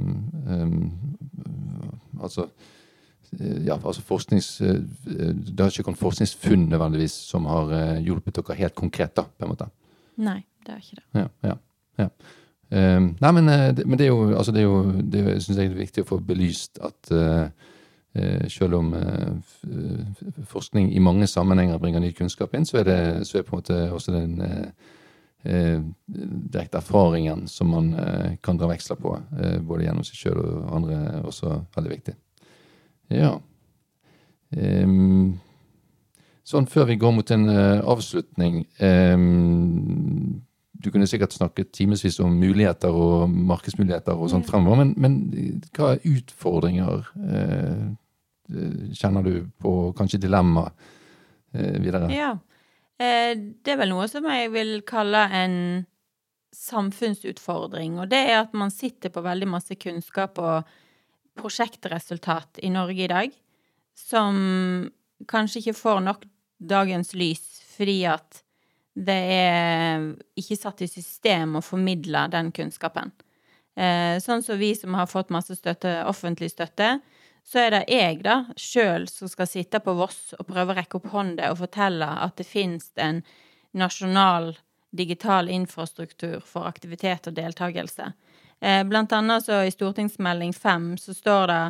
eh, 0.55 0.77
Altså 2.21 2.45
eh, 3.41 3.65
ja, 3.67 3.75
altså 3.75 4.05
forsknings, 4.07 4.61
eh, 4.61 4.83
Det 5.03 5.59
har 5.59 5.73
ikke 5.73 5.89
kommet 5.89 6.03
forskningsfunn 6.03 6.69
nødvendigvis 6.71 7.17
som 7.33 7.49
har 7.51 7.73
eh, 7.75 8.05
hjulpet 8.07 8.39
dere 8.39 8.59
helt 8.61 8.77
konkret, 8.79 9.17
da, 9.17 9.25
på 9.27 9.49
en 9.49 9.55
måte. 9.55 9.71
Nei, 10.21 10.45
det 10.67 10.77
er 10.77 10.85
ikke 10.85 11.01
det. 11.01 11.07
Ja, 11.25 11.27
ja, 11.49 11.57
ja. 12.05 12.09
Um, 12.71 13.17
nei, 13.19 13.31
men, 13.35 13.49
eh, 13.51 13.75
men 13.83 13.99
det 13.99 14.07
er 14.07 14.13
jo, 14.13 14.29
altså 14.31 14.53
det 14.55 14.61
er 14.63 14.69
jo 14.69 14.93
det 15.11 15.43
synes 15.43 15.59
jeg 15.59 15.73
er 15.73 15.75
viktig 15.75 16.05
å 16.05 16.11
få 16.13 16.21
belyst 16.23 16.79
at 16.87 17.11
eh, 17.11 17.49
eh, 17.49 17.79
selv 18.51 18.75
om 18.81 18.95
eh, 18.95 19.29
f- 19.39 20.47
forskning 20.51 20.89
i 20.95 20.99
mange 21.03 21.27
sammenhenger 21.31 21.79
bringer 21.79 22.01
ny 22.03 22.11
kunnskap 22.13 22.55
inn, 22.59 22.65
så 22.67 22.81
er 22.81 22.89
det 22.89 22.99
så 23.29 23.39
er 23.39 23.45
på 23.47 23.55
en 23.55 23.61
måte 23.63 23.77
også 23.95 24.13
den 24.17 24.41
eh, 24.43 24.89
eh, 25.45 25.79
direkte 26.11 26.81
erfaringen 26.81 27.47
som 27.49 27.71
man 27.71 27.93
eh, 27.95 28.33
kan 28.43 28.59
dra 28.59 28.67
veksler 28.73 28.99
på, 28.99 29.15
eh, 29.39 29.59
både 29.63 29.87
gjennom 29.87 30.05
seg 30.09 30.19
sjøl 30.25 30.41
og 30.43 30.75
andre, 30.81 30.99
også 31.31 31.55
veldig 31.77 31.93
viktig. 31.95 32.17
Ja. 33.15 33.37
Sånn 36.51 36.67
før 36.67 36.89
vi 36.91 36.97
går 36.99 37.13
mot 37.15 37.31
en 37.31 37.47
eh, 37.53 37.79
avslutning 37.87 38.65
Du 40.91 40.97
kunne 40.97 41.07
sikkert 41.07 41.37
snakket 41.37 41.69
timevis 41.71 42.17
om 42.19 42.33
muligheter 42.35 42.91
og 42.91 43.31
markedsmuligheter 43.31 44.19
og 44.19 44.33
sånt 44.33 44.49
fremover, 44.51 44.81
men, 44.83 44.89
men 44.99 45.61
hva 45.77 45.93
utfordringer 46.03 47.05
eh, 47.31 47.85
kjenner 48.99 49.23
du 49.23 49.37
på, 49.63 49.75
kanskje 49.95 50.19
dilemma 50.25 50.65
eh, 51.55 51.79
videre? 51.79 52.11
Ja. 52.11 52.33
Eh, 52.99 53.37
det 53.39 53.77
er 53.77 53.79
vel 53.85 53.95
noe 53.95 54.09
som 54.11 54.27
jeg 54.27 54.51
vil 54.51 54.81
kalle 54.83 55.23
en 55.31 55.57
samfunnsutfordring, 56.59 58.01
og 58.03 58.11
det 58.11 58.25
er 58.33 58.41
at 58.41 58.59
man 58.59 58.75
sitter 58.75 59.15
på 59.15 59.23
veldig 59.23 59.47
masse 59.55 59.79
kunnskap 59.79 60.43
og 60.43 60.75
prosjektresultat 61.39 62.59
i 62.67 62.75
Norge 62.75 63.07
i 63.07 63.13
dag 63.15 63.41
som 63.95 64.43
kanskje 65.31 65.63
ikke 65.63 65.79
får 65.87 66.07
nok 66.11 66.27
dagens 66.59 67.15
lys 67.15 67.47
fordi 67.77 68.01
at 68.11 68.43
det 68.95 69.19
er 69.35 70.07
ikke 70.39 70.59
satt 70.59 70.83
i 70.83 70.91
system 70.91 71.59
å 71.59 71.65
formidle 71.65 72.27
den 72.33 72.51
kunnskapen. 72.55 73.13
Eh, 73.79 74.19
sånn 74.21 74.43
som 74.43 74.59
vi 74.59 74.75
som 74.75 74.97
har 74.99 75.09
fått 75.09 75.31
masse 75.31 75.55
støtte, 75.57 76.01
offentlig 76.11 76.51
støtte, 76.51 76.99
så 77.47 77.63
er 77.63 77.71
det 77.75 77.85
jeg 77.89 78.19
da 78.27 78.43
sjøl 78.59 79.07
som 79.09 79.31
skal 79.31 79.49
sitte 79.49 79.81
på 79.83 79.95
Voss 79.97 80.35
og 80.39 80.49
prøve 80.51 80.75
å 80.75 80.79
rekke 80.79 80.99
opp 80.99 81.09
hånda 81.15 81.53
og 81.53 81.63
fortelle 81.63 82.09
at 82.27 82.37
det 82.39 82.49
finnes 82.49 82.91
en 83.01 83.23
nasjonal 83.73 84.53
digital 84.91 85.49
infrastruktur 85.49 86.41
for 86.45 86.67
aktivitet 86.69 87.31
og 87.31 87.37
deltakelse. 87.39 88.11
Eh, 88.61 88.83
blant 88.85 89.13
annet 89.17 89.47
så 89.47 89.63
i 89.65 89.73
stortingsmelding 89.73 90.53
5 90.53 90.97
så 91.01 91.15
står 91.17 91.47
det 91.49 91.63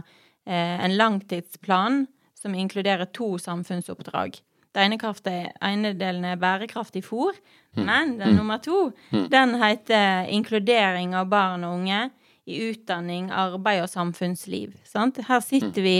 eh, 0.46 0.78
en 0.84 0.96
langtidsplan 0.96 2.06
som 2.34 2.56
inkluderer 2.56 3.04
to 3.12 3.36
samfunnsoppdrag. 3.38 4.40
Det 4.74 4.84
ene, 4.84 4.98
kraftet, 5.02 5.50
ene 5.66 5.90
delen 5.98 6.24
er 6.24 6.36
bærekraftig 6.38 7.02
fôr, 7.02 7.34
men 7.74 8.16
den 8.20 8.36
nummer 8.38 8.58
to, 8.62 8.92
den 9.10 9.56
heter 9.58 10.28
inkludering 10.30 11.14
av 11.18 11.26
barn 11.32 11.64
og 11.66 11.74
unge 11.80 12.10
i 12.46 12.60
utdanning, 12.70 13.30
arbeid 13.34 13.82
og 13.82 13.88
samfunnsliv. 13.90 14.76
Sant? 14.86 15.18
Her 15.26 15.40
sitter 15.42 15.82
vi 15.82 15.96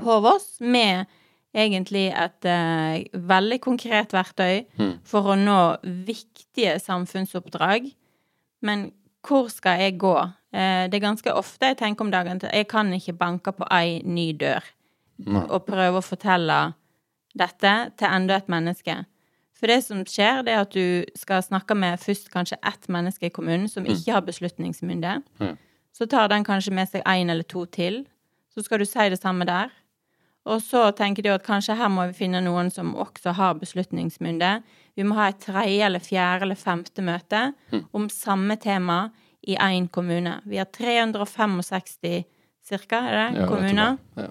på 0.00 0.18
Voss 0.24 0.58
med 0.60 1.06
egentlig 1.54 2.08
et 2.12 2.44
uh, 2.50 3.00
veldig 3.28 3.60
konkret 3.62 4.12
verktøy 4.12 4.64
Mm. 4.78 4.98
for 5.06 5.22
å 5.32 5.36
nå 5.38 5.76
viktige 6.04 6.78
samfunnsoppdrag. 6.82 7.92
Men 8.62 8.90
hvor 9.24 9.48
skal 9.48 9.80
jeg 9.80 9.98
gå? 9.98 10.16
Uh, 10.54 10.84
det 10.90 10.94
er 10.98 11.04
ganske 11.08 11.32
ofte 11.32 11.66
jeg 11.72 11.78
tenker 11.78 12.04
om 12.04 12.10
dagen 12.10 12.40
at 12.42 12.52
jeg 12.52 12.68
kan 12.68 12.92
ikke 12.92 13.16
banke 13.16 13.52
på 13.52 13.64
ei 13.70 14.02
ny 14.04 14.32
dør 14.32 14.64
Nei. 15.24 15.44
og 15.48 15.64
prøve 15.66 16.00
å 16.00 16.04
fortelle 16.04 16.74
dette 17.34 17.74
til 17.98 18.08
enda 18.08 18.36
et 18.40 18.48
menneske. 18.48 19.04
For 19.54 19.70
det 19.70 19.84
som 19.84 20.02
skjer, 20.06 20.42
det 20.44 20.52
er 20.52 20.64
at 20.64 20.74
du 20.74 21.04
skal 21.16 21.42
snakke 21.42 21.74
med 21.78 22.00
først 22.02 22.28
kanskje 22.32 22.58
ett 22.66 22.88
menneske 22.88 23.26
i 23.26 23.32
kommunen 23.34 23.68
som 23.70 23.86
ikke 23.86 24.12
har 24.12 24.24
beslutningsmyndighet. 24.26 25.22
Så 25.94 26.06
tar 26.10 26.28
den 26.28 26.44
kanskje 26.44 26.72
med 26.74 26.90
seg 26.90 27.02
én 27.06 27.30
eller 27.30 27.46
to 27.46 27.64
til. 27.66 28.04
Så 28.54 28.64
skal 28.66 28.78
du 28.82 28.84
si 28.84 29.08
det 29.10 29.20
samme 29.22 29.46
der. 29.46 29.70
Og 30.44 30.60
så 30.60 30.90
tenker 30.92 31.22
de 31.22 31.30
at 31.32 31.44
kanskje 31.46 31.74
her 31.78 31.88
må 31.88 32.04
vi 32.10 32.12
finne 32.18 32.42
noen 32.44 32.68
som 32.70 32.92
også 32.94 33.32
har 33.32 33.54
beslutningsmynde. 33.54 34.62
Vi 34.96 35.02
må 35.02 35.14
ha 35.16 35.28
et 35.30 35.38
tredje 35.40 35.86
eller 35.86 36.02
fjerde 36.04 36.42
eller 36.44 36.58
femte 36.60 37.02
møte 37.02 37.54
om 37.92 38.08
samme 38.12 38.56
tema 38.60 39.10
i 39.46 39.56
én 39.56 39.88
kommune. 39.88 40.40
Vi 40.44 40.56
har 40.60 40.66
365 40.66 42.24
cirka, 42.64 42.96
er 42.96 43.16
det, 43.32 43.40
Ja, 43.40 43.46
kommuner. 43.48 43.98
Ja. 44.16 44.28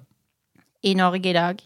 i 0.84 0.94
Norge 0.96 1.30
i 1.30 1.34
dag. 1.34 1.60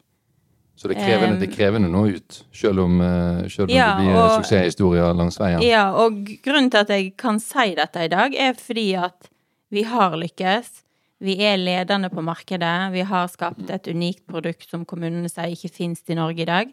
Så 0.77 0.87
det 0.87 0.97
er 0.99 1.07
krevende, 1.07 1.39
det 1.41 1.47
er 1.49 1.55
krevende 1.55 1.89
nå 1.89 2.03
ut, 2.13 2.35
selv 2.53 2.83
om, 2.83 2.99
eh, 3.01 3.47
selv 3.49 3.65
om 3.65 3.73
Ja, 3.73 3.97
det 3.97 4.05
blir 4.05 4.15
og- 4.15 4.43
suksesshistorier 4.43 5.15
langs 5.17 5.39
veien. 5.41 5.61
Ja, 5.65 5.87
og 5.97 6.19
grunnen 6.45 6.69
til 6.69 6.83
at 6.83 6.89
jeg 6.93 7.15
kan 7.17 7.39
si 7.39 7.73
dette 7.75 8.03
i 8.05 8.07
dag, 8.07 8.35
er 8.35 8.53
fordi 8.53 8.93
at 8.95 9.29
vi 9.71 9.81
har 9.83 10.11
lykkes. 10.11 10.83
Vi 11.19 11.33
er 11.41 11.57
ledende 11.57 12.11
på 12.13 12.21
markedet. 12.21 12.91
Vi 12.93 13.01
har 13.01 13.27
skapt 13.27 13.69
et 13.73 13.87
unikt 13.87 14.27
produkt 14.27 14.69
som 14.69 14.85
kommunene 14.85 15.27
sier 15.31 15.49
ikke 15.49 15.71
finnes 15.73 16.03
i 16.07 16.13
Norge 16.13 16.41
i 16.41 16.45
dag. 16.45 16.67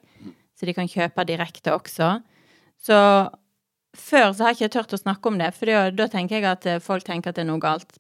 Så 0.61 0.67
de 0.67 0.75
kan 0.75 0.87
kjøpe 0.87 1.25
direkte 1.27 1.73
også. 1.73 2.23
Så 2.79 3.31
før 3.97 4.35
så 4.35 4.45
har 4.45 4.53
jeg 4.53 4.69
ikke 4.69 4.83
tørt 4.83 4.93
å 4.93 5.03
snakke 5.03 5.27
om 5.27 5.39
det, 5.39 5.55
for 5.55 5.67
da, 5.67 5.91
da 5.91 6.07
tenker 6.09 6.41
jeg 6.41 6.45
at 6.45 6.67
eh, 6.67 6.79
folk 6.79 7.05
tenker 7.05 7.29
at 7.29 7.37
det 7.37 7.47
er 7.47 7.51
noe 7.53 7.61
galt. 7.63 7.97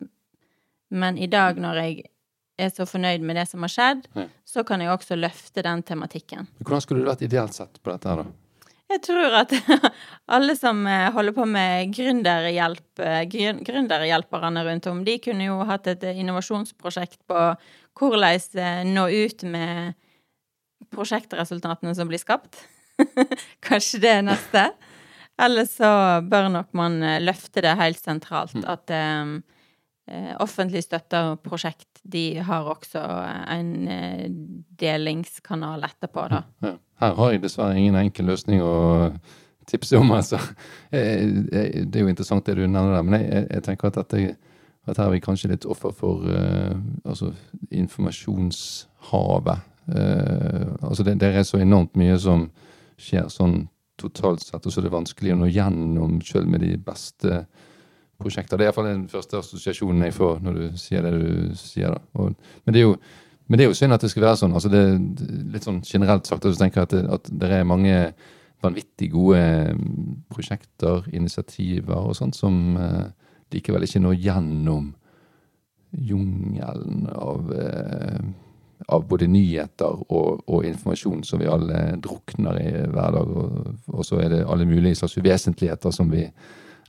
Men 0.90 1.16
i 1.16 1.26
dag, 1.26 1.56
når 1.56 1.74
jeg 1.80 2.04
er 2.60 2.70
så 2.70 2.86
fornøyd 2.86 3.24
med 3.26 3.36
det 3.36 3.48
som 3.50 3.64
har 3.66 3.72
skjedd, 3.72 4.06
Ja. 4.14 4.26
så 4.46 4.64
kan 4.66 4.80
jeg 4.80 4.92
også 4.92 5.16
løfte 5.18 5.62
den 5.62 5.82
tematikken. 5.82 6.46
Hvordan 6.62 6.80
skulle 6.84 7.02
du 7.02 7.10
vært 7.10 7.22
ideelt 7.26 7.54
sett 7.54 7.80
på 7.82 7.90
dette 7.92 8.08
her, 8.08 8.22
da? 8.22 8.32
Jeg 8.94 9.00
tror 9.02 9.34
at 9.40 9.52
alle 10.36 10.54
som 10.56 10.86
eh, 10.86 11.10
holder 11.14 11.34
på 11.34 11.46
med 11.48 11.94
gründerhjelp, 11.96 13.00
eh, 13.00 13.24
gründerhjelperne 13.64 14.64
rundt 14.68 14.86
om, 14.90 15.02
de 15.06 15.16
kunne 15.24 15.48
jo 15.48 15.58
hatt 15.66 15.88
et 15.90 16.04
eh, 16.04 16.20
innovasjonsprosjekt 16.20 17.22
på 17.26 17.46
hvordan 17.98 18.90
nå 18.90 19.06
ut 19.08 19.42
med 19.48 19.94
prosjektresultatene 20.94 21.94
som 21.96 22.10
blir 22.10 22.20
skapt. 22.22 22.60
Kanskje 23.66 24.02
det 24.04 24.12
er 24.18 24.26
neste. 24.26 24.66
Eller 25.42 25.66
så 25.66 25.88
bør 26.22 26.50
nok 26.52 26.74
man 26.78 27.00
løfte 27.24 27.62
det 27.64 27.74
helt 27.80 27.98
sentralt. 27.98 28.54
At 28.68 28.92
eh, 28.94 29.00
eh, 29.00 29.34
offentlig 30.42 30.82
støtta 30.84 31.38
prosjekt, 31.40 32.02
de 32.04 32.42
har 32.44 32.66
også 32.68 33.00
en 33.54 33.70
eh, 33.88 34.26
delingskanal 34.80 35.86
etterpå, 35.88 36.26
da. 36.28 36.42
Her 37.00 37.14
har 37.16 37.32
jeg 37.32 37.40
dessverre 37.42 37.78
ingen 37.78 37.96
enkel 37.96 38.28
løsning 38.28 38.60
å 38.62 38.74
tipse 39.66 39.98
om, 39.98 40.12
altså. 40.12 40.38
Eh, 40.90 41.22
eh, 41.52 41.86
Det 41.86 41.96
er 41.96 42.04
jo 42.04 42.12
interessant 42.12 42.46
det 42.46 42.58
du 42.58 42.66
nevner 42.66 42.94
der, 42.94 43.02
men 43.02 43.20
jeg, 43.20 43.46
jeg, 43.50 43.62
tenker 43.64 43.88
at, 43.88 43.98
dette, 44.02 44.36
at 44.86 45.00
her 45.00 45.08
er 45.08 45.16
vi 45.16 45.24
kanskje 45.24 45.52
litt 45.54 45.66
offer 45.66 45.94
for 45.96 46.26
uh, 46.28 46.76
altså 47.04 47.32
informasjonshavet. 47.70 49.70
Uh, 49.88 50.76
altså 50.84 51.04
det, 51.04 51.18
det 51.20 51.32
er 51.32 51.42
så 51.48 51.60
enormt 51.60 51.96
mye 51.96 52.18
som 52.20 52.50
skjer 53.00 53.28
sånn 53.32 53.64
totalt 54.00 54.44
sett, 54.44 54.66
og 54.66 54.72
så 54.72 54.80
er 54.80 54.88
det 54.88 54.94
vanskelig 54.94 55.34
å 55.34 55.40
nå 55.40 55.50
gjennom 55.50 56.20
selv 56.24 56.50
med 56.50 56.62
de 56.62 56.76
beste 56.76 57.44
prosjekter. 58.20 58.58
Det 58.58 58.66
er 58.66 58.70
iallfall 58.70 58.90
den 58.90 59.04
første 59.10 59.40
assosiasjonen 59.40 60.06
jeg 60.06 60.16
får 60.16 60.40
når 60.44 60.58
du 60.58 60.80
sier 60.80 61.04
det 61.04 61.12
du 61.18 61.54
sier. 61.58 61.96
Og, 62.14 62.34
men 62.64 62.76
det 62.76 62.86
jo 62.86 62.96
men 63.44 63.60
det 63.60 63.66
er 63.66 63.68
jo 63.68 63.76
synd 63.76 63.92
at 63.92 64.00
det 64.00 64.08
skal 64.08 64.24
være 64.24 64.38
sånn. 64.40 64.54
altså 64.56 64.70
det, 64.72 64.78
er 64.80 65.42
Litt 65.52 65.66
sånn 65.66 65.82
generelt 65.84 66.24
sagt, 66.24 66.46
så 66.48 66.56
tenker 66.56 66.80
jeg 66.80 66.88
at 66.88 66.94
det, 66.94 67.02
at 67.12 67.26
det 67.42 67.50
er 67.52 67.66
mange 67.68 67.98
vanvittig 68.64 69.10
gode 69.12 69.42
mm, 69.76 70.22
prosjekter, 70.32 71.04
initiativer 71.12 71.98
og 71.98 72.16
sånt, 72.16 72.38
som 72.38 72.78
eh, 72.80 73.10
likevel 73.52 73.84
ikke 73.84 74.00
når 74.00 74.16
gjennom 74.24 74.94
jungelen 75.94 77.04
av, 77.12 77.52
eh, 77.52 78.24
av 78.88 79.04
både 79.10 79.28
nyheter 79.30 80.00
og, 80.08 80.40
og 80.48 80.64
informasjon 80.66 81.22
som 81.28 81.42
vi 81.42 81.50
alle 81.50 81.98
drukner 82.02 82.60
i 82.62 82.70
hver 82.94 83.18
dag. 83.18 83.36
Og, 83.42 83.72
og 83.92 84.08
så 84.08 84.22
er 84.24 84.32
det 84.32 84.44
alle 84.48 84.68
mulige 84.68 85.02
slags 85.02 85.18
uvesentligheter 85.20 85.92
som 85.94 86.08
vi 86.10 86.24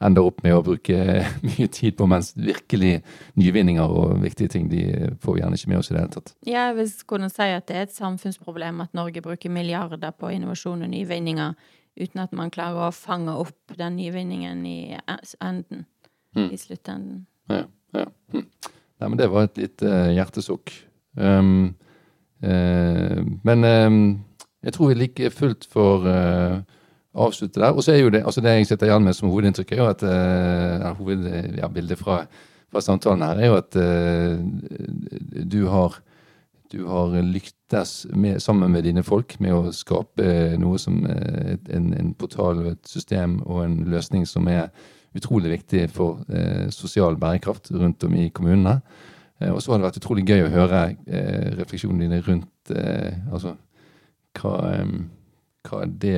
ender 0.04 0.28
opp 0.28 0.42
med 0.44 0.56
å 0.56 0.64
bruke 0.66 0.98
mye 1.48 1.68
tid 1.72 1.96
på, 1.98 2.08
mens 2.10 2.34
virkelig 2.38 3.00
nyvinninger 3.40 3.96
og 4.00 4.20
viktige 4.24 4.52
ting 4.56 4.68
de 4.72 4.84
får 5.24 5.38
vi 5.38 5.44
gjerne 5.44 5.60
ikke 5.60 5.72
med 5.72 5.80
oss 5.80 5.92
i 5.92 5.96
det 5.96 6.04
hele 6.04 6.16
tatt. 6.18 6.36
Ja, 6.48 6.68
jeg 6.70 6.78
vil 6.80 6.92
kunne 7.14 7.32
si 7.34 7.48
at 7.48 7.68
det 7.70 7.80
er 7.80 7.88
et 7.88 7.96
samfunnsproblem 7.96 8.84
at 8.86 8.96
Norge 8.98 9.24
bruker 9.26 9.54
milliarder 9.54 10.16
på 10.16 10.34
innovasjon 10.36 10.86
og 10.86 10.92
nyvinninger 10.92 11.56
uten 11.96 12.24
at 12.26 12.36
man 12.36 12.52
klarer 12.52 12.90
å 12.90 12.96
fange 12.96 13.34
opp 13.40 13.78
den 13.80 13.96
nyvinningen 14.00 14.66
i 14.68 14.80
enden. 15.40 15.86
Mm. 16.36 16.50
I 16.52 16.58
sluttenden. 16.60 17.26
Ja, 17.48 17.64
ja. 17.96 18.10
Hm. 18.34 18.50
Nei, 19.00 19.08
men 19.08 19.20
det 19.20 19.30
var 19.32 19.48
et 19.48 19.60
lite 19.60 19.88
eh, 19.88 20.14
hjertesukk. 20.18 20.74
Um, 21.16 21.76
uh, 22.44 23.22
men 23.48 23.64
um, 23.64 24.02
jeg 24.66 24.76
tror 24.76 24.92
vi 24.92 24.98
like 24.98 25.30
fullt 25.32 25.68
får 25.70 26.08
eh, 26.10 26.56
avslutte 27.16 27.62
der. 27.62 27.72
Og 27.76 27.84
så 27.86 27.94
er 27.96 28.02
jo 28.04 28.10
det 28.14 28.24
altså 28.26 28.42
det 28.44 28.58
jeg 28.58 28.68
sitter 28.72 28.90
igjen 28.90 29.04
med 29.08 29.16
som 29.18 29.30
hovedinntrykk, 29.32 29.72
er 29.72 29.82
jo 29.84 29.88
at 29.92 30.04
uh, 30.04 30.90
hovedbildet 31.00 31.96
ja, 31.96 32.02
fra, 32.02 32.18
fra 32.72 32.82
samtalen 32.84 33.24
her 33.24 33.40
er 33.40 33.52
jo 33.52 33.56
at 33.62 33.78
uh, 33.80 35.46
du 35.46 35.62
har 35.72 36.02
du 36.74 36.82
har 36.90 37.14
lyktes 37.22 38.08
med, 38.18 38.40
sammen 38.42 38.72
med 38.74 38.84
dine 38.84 39.04
folk 39.06 39.36
med 39.40 39.54
å 39.54 39.72
skape 39.72 40.58
noe 40.60 40.80
som 40.82 40.98
eh, 41.06 41.54
et- 41.54 41.70
en, 41.72 41.92
en 41.94 42.10
portal, 42.18 42.58
og 42.64 42.72
et 42.72 42.90
system 42.90 43.38
og 43.46 43.62
en 43.64 43.76
løsning 43.94 44.26
som 44.28 44.48
er 44.52 44.72
utrolig 45.16 45.52
viktig 45.54 45.86
for 45.94 46.26
eh, 46.28 46.66
sosial 46.74 47.16
bærekraft 47.22 47.70
rundt 47.72 48.04
om 48.04 48.16
i 48.18 48.26
kommunene. 48.34 48.80
Eh, 49.40 49.54
og 49.54 49.62
så 49.62 49.72
har 49.72 49.80
det 49.80 49.88
vært 49.92 50.02
utrolig 50.02 50.26
gøy 50.28 50.42
å 50.48 50.52
høre 50.56 50.82
eh, 51.06 51.54
refleksjonene 51.62 52.08
dine 52.10 52.20
rundt 52.26 52.74
eh, 52.74 53.14
altså 53.32 53.54
hva, 54.42 54.58
hva, 55.70 55.86
det, 55.86 56.18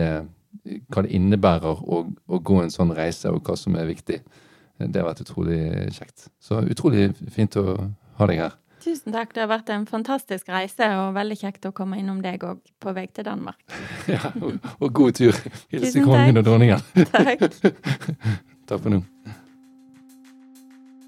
hva 0.92 1.04
det 1.06 1.14
innebærer 1.16 1.82
å, 1.84 2.04
å 2.08 2.40
gå 2.40 2.62
en 2.62 2.74
sånn 2.74 2.94
reise, 2.98 3.32
og 3.32 3.44
hva 3.48 3.58
som 3.60 3.76
er 3.80 3.90
viktig. 3.90 4.22
Det 4.78 5.02
har 5.02 5.08
vært 5.08 5.24
utrolig 5.26 5.60
kjekt. 5.96 6.28
Så 6.40 6.62
utrolig 6.70 7.10
fint 7.34 7.58
å 7.58 7.78
ha 8.20 8.30
deg 8.30 8.44
her. 8.46 8.58
Tusen 8.84 9.12
takk. 9.12 9.34
Det 9.34 9.42
har 9.42 9.50
vært 9.50 9.72
en 9.74 9.88
fantastisk 9.90 10.52
reise, 10.54 10.88
og 11.02 11.16
veldig 11.18 11.38
kjekt 11.40 11.66
å 11.68 11.74
komme 11.76 11.98
innom 12.00 12.22
deg 12.24 12.46
òg 12.46 12.62
på 12.80 12.94
vei 12.96 13.08
til 13.12 13.28
Danmark. 13.28 13.60
Ja, 14.08 14.30
og, 14.40 14.62
og 14.80 14.94
god 14.96 15.18
tur. 15.18 15.36
Hilse 15.74 16.00
kongen 16.06 16.40
og 16.40 16.46
dronningen. 16.48 16.80
Takk. 17.12 17.42
Takk 18.70 18.80
for 18.80 18.94
nå. 18.94 19.02